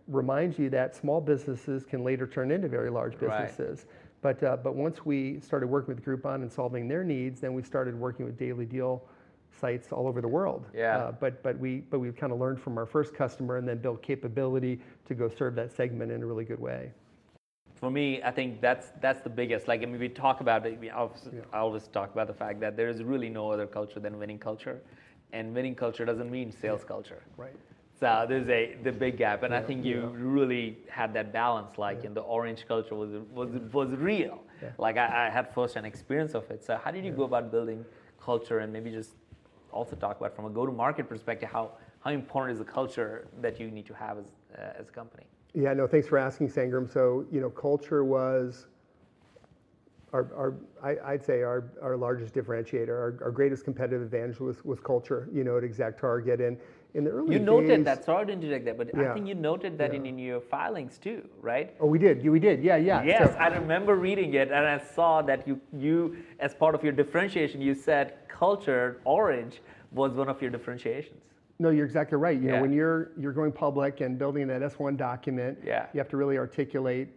reminds 0.07 0.59
you 0.59 0.71
that 0.71 0.95
small 0.95 1.21
businesses 1.21 1.85
can 1.85 2.05
later 2.05 2.27
turn 2.27 2.51
into 2.51 2.69
very 2.69 2.91
large 2.91 3.19
businesses. 3.19 3.81
Right. 3.81 3.95
But, 4.21 4.43
uh, 4.43 4.57
but 4.57 4.75
once 4.75 5.05
we 5.05 5.39
started 5.41 5.69
working 5.69 5.95
with 5.95 6.05
Groupon 6.05 6.37
and 6.37 6.53
solving 6.53 6.89
their 6.89 7.05
needs, 7.05 7.41
then 7.41 7.55
we 7.55 7.63
started 7.63 7.95
working 7.95 8.27
with 8.27 8.37
Daily 8.37 8.67
Deal 8.67 9.05
sites 9.61 9.93
all 9.93 10.07
over 10.07 10.21
the 10.21 10.29
world. 10.29 10.67
Yeah. 10.75 10.97
Uh, 10.99 11.13
but 11.13 11.43
but 11.43 11.59
we 11.59 11.79
but 11.79 11.99
we 11.99 12.11
kind 12.13 12.33
of 12.33 12.39
learned 12.39 12.61
from 12.61 12.79
our 12.79 12.87
first 12.87 13.15
customer 13.15 13.57
and 13.57 13.67
then 13.67 13.79
built 13.79 14.03
capability 14.03 14.81
to 15.07 15.15
go 15.15 15.29
serve 15.29 15.55
that 15.57 15.73
segment 15.75 16.13
in 16.13 16.23
a 16.23 16.27
really 16.27 16.45
good 16.45 16.61
way. 16.61 16.93
For 17.81 17.91
me, 17.91 18.21
I 18.23 18.33
think 18.33 18.61
that's 18.61 18.89
that's 19.01 19.21
the 19.21 19.31
biggest. 19.31 19.69
Like 19.69 19.83
I 19.83 19.87
mean, 19.87 20.01
we 20.01 20.09
talk 20.09 20.41
about 20.41 20.67
it. 20.67 20.79
We 20.81 20.91
always, 20.91 21.29
yeah. 21.33 21.41
I 21.53 21.59
always 21.59 21.87
talk 21.89 22.13
about 22.13 22.27
the 22.27 22.35
fact 22.35 22.61
that 22.61 22.77
there 22.77 22.89
is 22.89 23.03
really 23.03 23.29
no 23.29 23.51
other 23.53 23.67
culture 23.67 24.01
than 24.01 24.19
winning 24.19 24.39
culture, 24.39 24.81
and 25.33 25.55
winning 25.55 25.77
culture 25.77 26.05
doesn't 26.05 26.31
mean 26.31 26.51
sales 26.51 26.81
yeah. 26.83 26.89
culture. 26.89 27.23
Right. 27.37 27.55
So 28.01 28.27
there's 28.29 28.49
a 28.49 28.77
the 28.83 28.93
big 28.93 29.17
gap, 29.17 29.45
and 29.45 29.53
yeah, 29.53 29.61
I 29.61 29.63
think 29.63 29.85
you 29.85 30.01
yeah. 30.01 30.33
really 30.35 30.79
had 30.89 31.13
that 31.15 31.33
balance. 31.33 31.79
Like 31.79 31.99
yeah. 32.01 32.09
in 32.09 32.15
the 32.15 32.23
orange 32.23 32.67
culture 32.67 32.97
was 32.97 33.11
was 33.33 33.51
was 33.73 33.91
real. 33.91 34.43
Like 34.77 34.97
I, 34.97 35.27
I 35.27 35.31
had 35.31 35.55
first-hand 35.55 35.87
experience 35.87 36.35
of 36.35 36.51
it. 36.51 36.65
So 36.65 36.77
how 36.83 36.91
did 36.91 37.05
you 37.05 37.13
go 37.13 37.23
about 37.23 37.53
building 37.53 37.85
culture, 38.21 38.59
and 38.59 38.73
maybe 38.73 38.91
just 38.91 39.13
also 39.71 39.95
talk 39.95 40.19
about 40.19 40.35
from 40.35 40.47
a 40.47 40.51
go-to-market 40.51 41.09
perspective 41.09 41.49
how 41.49 41.73
how 42.01 42.11
important 42.11 42.55
is 42.55 42.59
the 42.59 42.73
culture 42.73 43.29
that 43.41 43.61
you 43.61 43.71
need 43.71 43.87
to 43.87 43.95
have 43.95 44.19
as 44.19 44.27
uh, 44.57 44.81
as 44.81 44.89
a 44.89 44.93
company? 44.93 45.27
Yeah, 45.55 45.73
no, 45.75 45.87
thanks 45.87 46.07
for 46.07 46.19
asking, 46.19 46.49
Sangram. 46.51 46.93
So 46.93 47.27
you 47.33 47.41
know, 47.41 47.51
culture 47.51 48.05
was 48.05 48.67
our, 50.13 50.29
our 50.35 50.55
I, 50.83 51.13
would 51.13 51.25
say 51.25 51.43
our, 51.43 51.71
our 51.83 51.97
largest 51.97 52.35
differentiator, 52.35 52.89
our, 52.89 53.19
our 53.23 53.31
greatest 53.31 53.65
competitive 53.65 54.03
advantage 54.03 54.41
was, 54.41 54.65
was 54.65 54.81
culture, 54.81 55.29
you 55.33 55.45
know, 55.45 55.59
at 55.59 55.65
ExactTarget. 55.65 56.47
And 56.47 56.57
in 56.95 57.05
the 57.05 57.11
early 57.11 57.35
you 57.35 57.39
noted 57.41 57.69
days, 57.69 57.85
that. 57.85 58.05
Sorry 58.05 58.27
to 58.27 58.33
interject 58.33 58.65
that, 58.65 58.79
but 58.79 58.91
yeah, 58.97 59.11
I 59.11 59.15
think 59.15 59.27
you 59.27 59.35
noted 59.35 59.77
that 59.79 59.93
yeah. 59.93 59.99
in, 59.99 60.07
in 60.07 60.19
your 60.19 60.41
filings 60.41 60.99
too, 60.99 61.29
right? 61.43 61.75
Oh, 61.81 61.87
we 61.87 61.99
did. 61.99 62.27
We 62.27 62.41
did. 62.41 62.63
Yeah, 62.63 62.77
yeah. 62.77 63.03
Yes, 63.03 63.33
so, 63.33 63.39
I 63.39 63.49
remember 63.49 63.97
reading 63.97 64.35
it, 64.35 64.51
and 64.51 64.67
I 64.67 64.79
saw 64.79 65.21
that 65.23 65.47
you 65.47 65.61
you 65.77 66.17
as 66.41 66.55
part 66.55 66.75
of 66.75 66.83
your 66.83 66.93
differentiation, 66.93 67.61
you 67.61 67.75
said 67.75 68.15
culture 68.29 69.01
orange 69.05 69.61
was 69.93 70.13
one 70.13 70.29
of 70.29 70.41
your 70.41 70.51
differentiations. 70.51 71.23
No, 71.59 71.71
you're 71.71 71.87
exactly 71.87 72.17
right. 72.17 72.41
You 72.41 72.49
yeah. 72.49 72.57
know, 72.57 72.63
when 72.63 72.73
you're 72.73 73.11
you're 73.19 73.33
going 73.33 73.53
public 73.53 74.01
and 74.01 74.19
building 74.19 74.47
that 74.49 74.63
S1 74.63 74.97
document, 74.97 75.59
yeah. 75.65 75.87
you 75.93 75.99
have 75.99 76.09
to 76.11 76.17
really 76.17 76.39
articulate 76.39 77.09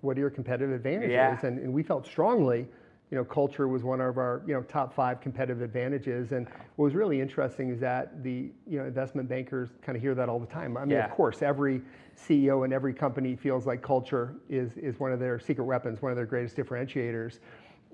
what 0.00 0.16
are 0.16 0.20
your 0.20 0.30
competitive 0.30 0.74
advantages, 0.74 1.12
yeah. 1.12 1.38
and, 1.42 1.58
and 1.58 1.72
we 1.72 1.82
felt 1.82 2.06
strongly 2.06 2.66
you 3.10 3.16
know, 3.16 3.24
culture 3.24 3.68
was 3.68 3.84
one 3.84 4.00
of 4.00 4.18
our, 4.18 4.42
you 4.46 4.52
know, 4.52 4.62
top 4.62 4.92
five 4.92 5.20
competitive 5.20 5.62
advantages. 5.62 6.32
And 6.32 6.48
what 6.74 6.86
was 6.86 6.94
really 6.94 7.20
interesting 7.20 7.70
is 7.70 7.78
that 7.80 8.22
the, 8.24 8.50
you 8.66 8.78
know, 8.78 8.84
investment 8.84 9.28
bankers 9.28 9.68
kind 9.80 9.94
of 9.94 10.02
hear 10.02 10.14
that 10.16 10.28
all 10.28 10.40
the 10.40 10.46
time. 10.46 10.76
I 10.76 10.80
mean, 10.80 10.90
yeah. 10.90 11.04
of 11.04 11.12
course, 11.12 11.40
every 11.40 11.82
CEO 12.16 12.64
and 12.64 12.72
every 12.72 12.92
company 12.92 13.36
feels 13.36 13.64
like 13.64 13.80
culture 13.80 14.34
is, 14.48 14.76
is 14.76 14.98
one 14.98 15.12
of 15.12 15.20
their 15.20 15.38
secret 15.38 15.64
weapons, 15.64 16.02
one 16.02 16.10
of 16.10 16.16
their 16.16 16.26
greatest 16.26 16.56
differentiators. 16.56 17.38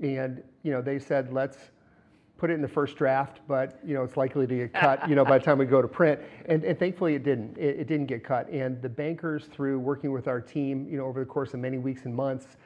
And, 0.00 0.42
you 0.62 0.72
know, 0.72 0.80
they 0.80 0.98
said, 0.98 1.30
let's 1.30 1.58
put 2.42 2.50
it 2.50 2.54
in 2.54 2.60
the 2.60 2.66
first 2.66 2.96
draft, 2.96 3.38
but, 3.46 3.78
you 3.86 3.94
know, 3.94 4.02
it's 4.02 4.16
likely 4.16 4.48
to 4.48 4.56
get 4.56 4.72
cut, 4.72 5.08
you 5.08 5.14
know, 5.14 5.24
by 5.24 5.38
the 5.38 5.44
time 5.44 5.58
we 5.58 5.64
go 5.64 5.80
to 5.80 5.86
print. 5.86 6.18
And, 6.46 6.64
and 6.64 6.76
thankfully 6.76 7.14
it 7.14 7.22
didn't. 7.22 7.56
It, 7.56 7.78
it 7.78 7.86
didn't 7.86 8.06
get 8.06 8.24
cut. 8.24 8.48
And 8.48 8.82
the 8.82 8.88
bankers, 8.88 9.44
through 9.44 9.78
working 9.78 10.10
with 10.10 10.26
our 10.26 10.40
team, 10.40 10.88
you 10.90 10.98
know, 10.98 11.04
over 11.04 11.20
the 11.20 11.26
course 11.26 11.54
of 11.54 11.60
many 11.60 11.78
weeks 11.78 12.04
and 12.04 12.12
months, 12.12 12.56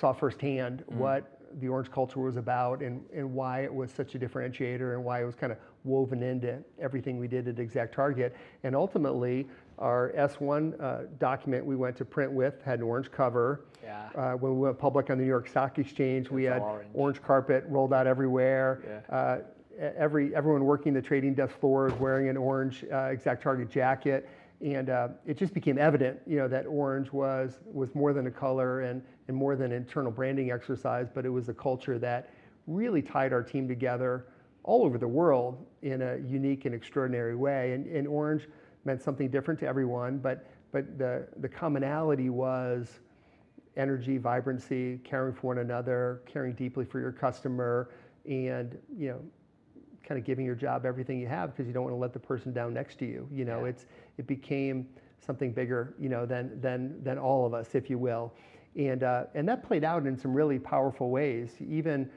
saw 0.00 0.14
firsthand 0.14 0.84
mm. 0.90 0.94
what 0.94 1.38
the 1.60 1.68
orange 1.68 1.90
culture 1.90 2.20
was 2.20 2.38
about 2.38 2.80
and, 2.80 3.04
and 3.14 3.30
why 3.30 3.62
it 3.62 3.74
was 3.74 3.92
such 3.92 4.14
a 4.14 4.18
differentiator 4.18 4.94
and 4.94 5.04
why 5.04 5.20
it 5.20 5.26
was 5.26 5.34
kind 5.34 5.52
of 5.52 5.58
woven 5.84 6.22
into 6.22 6.56
everything 6.80 7.18
we 7.18 7.28
did 7.28 7.46
at 7.46 7.56
ExactTarget. 7.56 8.32
And 8.62 8.74
ultimately, 8.74 9.46
our 9.78 10.12
S1 10.16 10.80
uh, 10.80 10.98
document 11.18 11.64
we 11.64 11.76
went 11.76 11.96
to 11.96 12.04
print 12.04 12.32
with 12.32 12.60
had 12.64 12.80
an 12.80 12.84
orange 12.84 13.10
cover. 13.10 13.64
Yeah. 13.82 14.08
Uh, 14.14 14.32
when 14.32 14.54
we 14.54 14.60
went 14.60 14.78
public 14.78 15.10
on 15.10 15.18
the 15.18 15.22
New 15.22 15.28
York 15.28 15.48
Stock 15.48 15.78
Exchange, 15.78 16.26
it's 16.26 16.32
we 16.32 16.44
had 16.44 16.62
orange. 16.62 16.88
orange. 16.94 17.22
carpet 17.22 17.64
rolled 17.68 17.92
out 17.92 18.06
everywhere. 18.06 19.02
Yeah. 19.10 19.16
Uh, 19.16 19.38
every 19.96 20.34
everyone 20.34 20.64
working 20.64 20.92
the 20.92 21.02
trading 21.02 21.34
desk 21.34 21.58
floor 21.60 21.88
is 21.88 21.94
wearing 21.94 22.28
an 22.28 22.36
orange 22.36 22.84
uh, 22.90 23.14
ExactTarget 23.14 23.70
jacket 23.70 24.28
and 24.60 24.90
uh, 24.90 25.08
it 25.24 25.36
just 25.36 25.54
became 25.54 25.78
evident, 25.78 26.18
you 26.26 26.36
know, 26.36 26.48
that 26.48 26.66
orange 26.66 27.12
was 27.12 27.60
was 27.64 27.94
more 27.94 28.12
than 28.12 28.26
a 28.26 28.30
color 28.30 28.80
and 28.80 29.02
and 29.28 29.36
more 29.36 29.54
than 29.56 29.72
an 29.72 29.76
internal 29.76 30.10
branding 30.10 30.50
exercise, 30.50 31.08
but 31.12 31.24
it 31.24 31.28
was 31.28 31.48
a 31.48 31.54
culture 31.54 31.98
that 31.98 32.30
really 32.66 33.02
tied 33.02 33.32
our 33.32 33.42
team 33.42 33.68
together 33.68 34.26
all 34.64 34.84
over 34.84 34.98
the 34.98 35.08
world 35.08 35.64
in 35.82 36.02
a 36.02 36.16
unique 36.26 36.64
and 36.64 36.74
extraordinary 36.74 37.36
way. 37.36 37.72
And, 37.72 37.86
and 37.86 38.08
orange 38.08 38.48
meant 38.84 39.02
something 39.02 39.28
different 39.28 39.60
to 39.60 39.66
everyone, 39.66 40.18
but 40.18 40.46
but 40.72 40.98
the 40.98 41.26
the 41.38 41.48
commonality 41.48 42.30
was 42.30 43.00
energy, 43.76 44.18
vibrancy, 44.18 44.98
caring 45.04 45.32
for 45.34 45.48
one 45.48 45.58
another, 45.58 46.22
caring 46.26 46.52
deeply 46.54 46.84
for 46.84 47.00
your 47.00 47.12
customer, 47.12 47.90
and 48.26 48.76
you 48.96 49.08
know 49.08 49.20
kind 50.08 50.18
of 50.18 50.24
giving 50.24 50.46
your 50.46 50.54
job 50.54 50.86
everything 50.86 51.20
you 51.20 51.26
have 51.26 51.50
because 51.54 51.66
you 51.66 51.72
don't 51.74 51.84
want 51.84 51.94
to 51.94 51.98
let 51.98 52.14
the 52.14 52.18
person 52.18 52.52
down 52.52 52.72
next 52.72 52.98
to 52.98 53.04
you. 53.04 53.28
You 53.30 53.44
know, 53.44 53.64
yeah. 53.64 53.70
it's 53.70 53.86
it 54.16 54.26
became 54.26 54.88
something 55.20 55.52
bigger, 55.52 55.94
you 55.98 56.08
know, 56.08 56.26
than 56.26 56.60
than 56.60 57.02
than 57.02 57.18
all 57.18 57.46
of 57.46 57.54
us, 57.54 57.74
if 57.74 57.90
you 57.90 57.98
will, 57.98 58.32
and 58.76 59.02
uh, 59.02 59.24
and 59.34 59.48
that 59.48 59.62
played 59.62 59.84
out 59.84 60.06
in 60.06 60.16
some 60.16 60.32
really 60.32 60.58
powerful 60.58 61.10
ways. 61.10 61.50
Even 61.60 62.10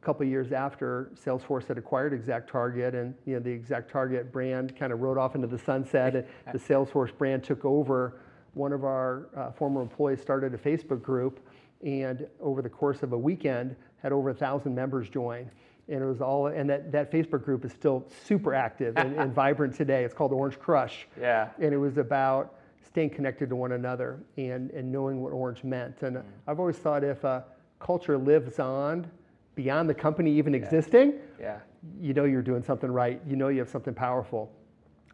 a 0.00 0.04
couple 0.04 0.24
years 0.24 0.52
after 0.52 1.10
Salesforce 1.14 1.66
had 1.66 1.76
acquired 1.76 2.12
ExactTarget, 2.12 2.94
and 2.94 3.14
you 3.26 3.34
know 3.34 3.40
the 3.40 3.58
ExactTarget 3.58 4.30
brand 4.30 4.76
kind 4.76 4.92
of 4.92 5.00
rode 5.00 5.18
off 5.18 5.34
into 5.34 5.48
the 5.48 5.58
sunset, 5.58 6.14
and 6.14 6.24
the 6.52 6.58
Salesforce 6.58 7.16
brand 7.16 7.42
took 7.42 7.64
over. 7.64 8.20
One 8.54 8.72
of 8.72 8.84
our 8.84 9.28
uh, 9.36 9.50
former 9.50 9.82
employees 9.82 10.20
started 10.20 10.54
a 10.54 10.58
Facebook 10.58 11.02
group, 11.02 11.40
and 11.84 12.26
over 12.40 12.62
the 12.62 12.68
course 12.68 13.02
of 13.02 13.12
a 13.12 13.18
weekend, 13.18 13.74
had 14.00 14.12
over 14.12 14.30
a 14.30 14.34
thousand 14.34 14.74
members 14.74 15.08
join. 15.08 15.50
And 15.88 16.02
it 16.02 16.06
was 16.06 16.20
all 16.20 16.48
and 16.48 16.68
that, 16.68 16.92
that 16.92 17.10
facebook 17.10 17.42
group 17.44 17.64
is 17.64 17.72
still 17.72 18.06
super 18.26 18.52
active 18.54 18.98
and, 18.98 19.16
and, 19.16 19.34
vibrant 19.34 19.74
today. 19.74 20.04
It's 20.04 20.12
called 20.12 20.32
orange 20.32 20.58
crush. 20.58 21.08
Yeah. 21.18 21.48
And 21.58 21.72
it 21.72 21.78
was 21.78 21.96
about 21.96 22.56
staying 22.84 23.10
connected 23.10 23.48
to 23.48 23.56
one 23.56 23.72
another 23.72 24.20
and, 24.36 24.70
and 24.72 24.92
knowing 24.92 25.22
what 25.22 25.32
orange 25.32 25.64
meant. 25.64 26.02
And 26.02 26.18
mm. 26.18 26.22
i've 26.46 26.60
always 26.60 26.76
thought 26.76 27.04
if 27.04 27.24
a 27.24 27.42
culture 27.80 28.18
lives 28.18 28.58
on 28.58 29.10
beyond 29.58 29.90
the 29.90 29.94
company 29.94 30.30
even 30.30 30.54
existing, 30.54 31.14
Yeah. 31.40 31.58
you 32.00 32.14
know 32.14 32.22
you're 32.24 32.42
doing 32.42 32.62
something 32.62 32.88
right. 32.92 33.20
You 33.26 33.34
know 33.34 33.48
you 33.48 33.58
have 33.58 33.68
something 33.68 33.92
powerful. 33.92 34.52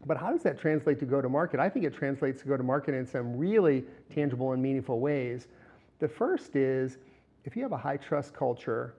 But 0.05 0.19
how 0.19 0.31
does 0.31 0.43
that 0.43 0.59
translate 0.59 0.99
to 1.01 1.07
go 1.07 1.23
to 1.23 1.31
market? 1.31 1.61
I 1.61 1.71
think 1.71 1.87
it 1.87 1.95
translates 1.95 2.43
to 2.43 2.49
go 2.49 2.55
to 2.59 2.63
market 2.63 2.93
in 2.95 3.07
some 3.07 3.39
really 3.39 3.85
tangible 4.15 4.53
and 4.53 4.63
meaningful 4.63 5.01
ways. 5.01 5.49
The 5.99 6.09
first 6.09 6.57
is 6.57 6.99
if 7.47 7.57
you 7.57 7.63
have 7.63 7.73
a 7.73 7.79
high 7.79 7.97
trust 7.97 8.35
culture, 8.35 8.97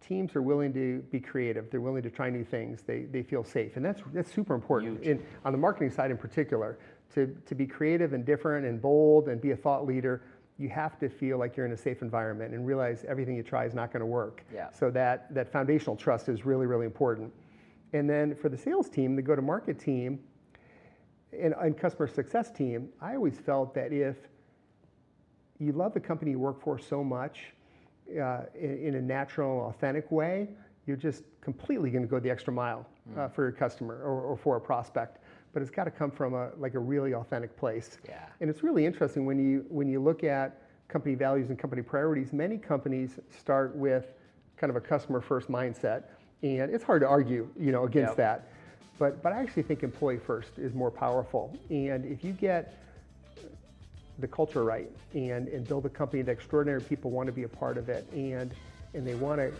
teams 0.00 0.36
are 0.36 0.42
willing 0.42 0.72
to 0.74 1.00
be 1.10 1.18
creative. 1.18 1.68
They're 1.68 1.80
willing 1.80 2.04
to 2.04 2.10
try 2.10 2.30
new 2.30 2.44
things. 2.44 2.82
They, 2.86 3.00
they 3.10 3.24
feel 3.24 3.42
safe. 3.42 3.74
And 3.74 3.84
that's, 3.84 4.00
that's 4.14 4.32
super 4.32 4.54
important. 4.54 5.02
In, 5.02 5.20
on 5.44 5.50
the 5.50 5.58
marketing 5.58 5.90
side 5.90 6.12
in 6.12 6.18
particular, 6.18 6.78
to, 7.14 7.36
to 7.46 7.54
be 7.56 7.66
creative 7.66 8.12
and 8.12 8.24
different 8.24 8.64
and 8.64 8.80
bold 8.80 9.28
and 9.28 9.40
be 9.40 9.50
a 9.50 9.56
thought 9.56 9.86
leader, 9.86 10.22
you 10.58 10.68
have 10.68 10.98
to 10.98 11.08
feel 11.08 11.38
like 11.38 11.56
you're 11.56 11.66
in 11.66 11.72
a 11.72 11.76
safe 11.76 12.00
environment 12.00 12.54
and 12.54 12.66
realize 12.66 13.04
everything 13.06 13.36
you 13.36 13.42
try 13.42 13.66
is 13.66 13.74
not 13.74 13.92
going 13.92 14.00
to 14.00 14.06
work. 14.06 14.42
Yeah. 14.54 14.70
So 14.70 14.90
that, 14.90 15.32
that 15.34 15.52
foundational 15.52 15.96
trust 15.96 16.28
is 16.28 16.46
really, 16.46 16.66
really 16.66 16.86
important. 16.86 17.32
And 17.92 18.08
then 18.08 18.34
for 18.34 18.48
the 18.48 18.56
sales 18.56 18.88
team, 18.88 19.16
the 19.16 19.22
go 19.22 19.36
to 19.36 19.42
market 19.42 19.78
team, 19.78 20.18
and, 21.32 21.54
and 21.60 21.76
customer 21.76 22.06
success 22.06 22.50
team, 22.50 22.88
I 23.00 23.14
always 23.14 23.38
felt 23.38 23.74
that 23.74 23.92
if 23.92 24.16
you 25.58 25.72
love 25.72 25.94
the 25.94 26.00
company 26.00 26.32
you 26.32 26.38
work 26.38 26.60
for 26.60 26.78
so 26.78 27.04
much 27.04 27.52
uh, 28.10 28.42
in, 28.54 28.78
in, 28.78 28.94
a 28.94 29.00
natural, 29.00 29.68
authentic 29.68 30.10
way, 30.10 30.48
you're 30.86 30.96
just 30.96 31.24
completely 31.40 31.90
going 31.90 32.02
to 32.02 32.08
go 32.08 32.20
the 32.20 32.30
extra 32.30 32.52
mile 32.52 32.86
uh, 33.16 33.28
for 33.28 33.42
your 33.42 33.52
customer 33.52 33.96
or, 34.02 34.20
or, 34.22 34.36
for 34.36 34.56
a 34.56 34.60
prospect. 34.60 35.18
But 35.56 35.62
it's 35.62 35.70
got 35.70 35.84
to 35.84 35.90
come 35.90 36.10
from 36.10 36.34
a 36.34 36.50
like 36.58 36.74
a 36.74 36.78
really 36.78 37.14
authentic 37.14 37.56
place. 37.56 37.96
Yeah. 38.06 38.26
And 38.42 38.50
it's 38.50 38.62
really 38.62 38.84
interesting 38.84 39.24
when 39.24 39.38
you 39.38 39.64
when 39.70 39.88
you 39.88 40.00
look 40.00 40.22
at 40.22 40.60
company 40.86 41.14
values 41.14 41.48
and 41.48 41.58
company 41.58 41.80
priorities. 41.80 42.30
Many 42.30 42.58
companies 42.58 43.18
start 43.30 43.74
with 43.74 44.12
kind 44.58 44.68
of 44.68 44.76
a 44.76 44.82
customer 44.82 45.22
first 45.22 45.48
mindset, 45.48 46.02
and 46.42 46.70
it's 46.70 46.84
hard 46.84 47.00
to 47.00 47.08
argue, 47.08 47.48
you 47.58 47.72
know, 47.72 47.84
against 47.84 48.10
Yep. 48.10 48.16
that. 48.18 48.48
But 48.98 49.22
but 49.22 49.32
I 49.32 49.40
actually 49.40 49.62
think 49.62 49.82
employee 49.82 50.18
first 50.18 50.58
is 50.58 50.74
more 50.74 50.90
powerful. 50.90 51.58
And 51.70 52.04
if 52.04 52.22
you 52.22 52.32
get 52.32 52.74
the 54.18 54.28
culture 54.28 54.62
right 54.62 54.90
and, 55.14 55.48
and 55.48 55.66
build 55.66 55.86
a 55.86 55.88
company 55.88 56.20
that 56.20 56.32
extraordinary 56.32 56.82
people 56.82 57.10
want 57.10 57.28
to 57.28 57.32
be 57.32 57.44
a 57.44 57.48
part 57.48 57.78
of 57.78 57.88
it 57.88 58.06
and 58.12 58.54
and 58.92 59.06
they 59.06 59.14
want 59.14 59.40
to 59.40 59.50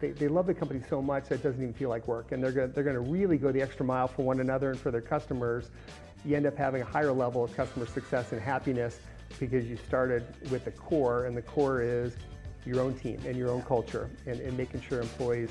they, 0.00 0.10
they 0.10 0.28
love 0.28 0.46
the 0.46 0.54
company 0.54 0.80
so 0.88 1.02
much 1.02 1.28
that 1.28 1.36
it 1.36 1.42
doesn't 1.42 1.62
even 1.62 1.74
feel 1.74 1.88
like 1.88 2.06
work 2.06 2.32
and 2.32 2.42
they're 2.42 2.52
going 2.52 2.72
they're 2.72 2.84
going 2.84 2.94
to 2.94 3.00
really 3.00 3.36
go 3.36 3.50
the 3.50 3.60
extra 3.60 3.84
mile 3.84 4.08
for 4.08 4.22
one 4.22 4.40
another 4.40 4.70
and 4.70 4.78
for 4.78 4.90
their 4.90 5.00
customers 5.00 5.70
you 6.24 6.36
end 6.36 6.46
up 6.46 6.56
having 6.56 6.82
a 6.82 6.84
higher 6.84 7.12
level 7.12 7.42
of 7.42 7.54
customer 7.56 7.86
success 7.86 8.32
and 8.32 8.40
happiness 8.40 9.00
because 9.38 9.66
you 9.66 9.76
started 9.76 10.24
with 10.50 10.64
the 10.64 10.70
core 10.72 11.24
and 11.26 11.36
the 11.36 11.42
core 11.42 11.82
is 11.82 12.14
your 12.66 12.80
own 12.80 12.94
team 12.94 13.18
and 13.26 13.36
your 13.36 13.50
own 13.50 13.62
culture 13.62 14.10
and, 14.26 14.40
and 14.40 14.56
making 14.56 14.80
sure 14.80 15.00
employees 15.00 15.50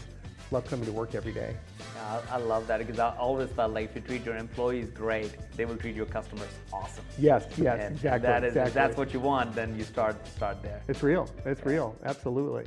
love 0.51 0.65
coming 0.65 0.85
to 0.85 0.91
work 0.91 1.15
every 1.15 1.31
day 1.31 1.55
Yeah, 1.95 2.21
I, 2.31 2.35
I 2.35 2.37
love 2.37 2.67
that 2.67 2.79
because 2.79 2.99
I 2.99 3.15
always 3.17 3.49
felt 3.51 3.73
like 3.73 3.89
if 3.89 3.95
you 3.95 4.01
treat 4.01 4.25
your 4.25 4.35
employees 4.35 4.89
great, 4.89 5.35
they 5.55 5.65
will 5.65 5.77
treat 5.77 5.95
your 5.95 6.05
customers 6.05 6.49
awesome. 6.73 7.05
yes 7.17 7.45
yes 7.57 7.79
and 7.81 7.95
exactly 7.95 8.21
that 8.27 8.43
is, 8.43 8.49
exactly. 8.51 8.67
if 8.67 8.73
that's 8.73 8.97
what 8.97 9.13
you 9.13 9.19
want, 9.19 9.53
then 9.53 9.75
you 9.77 9.83
start 9.83 10.15
start 10.27 10.61
there. 10.61 10.81
it's 10.87 11.03
real 11.03 11.29
it's 11.45 11.65
real 11.65 11.95
absolutely 12.05 12.65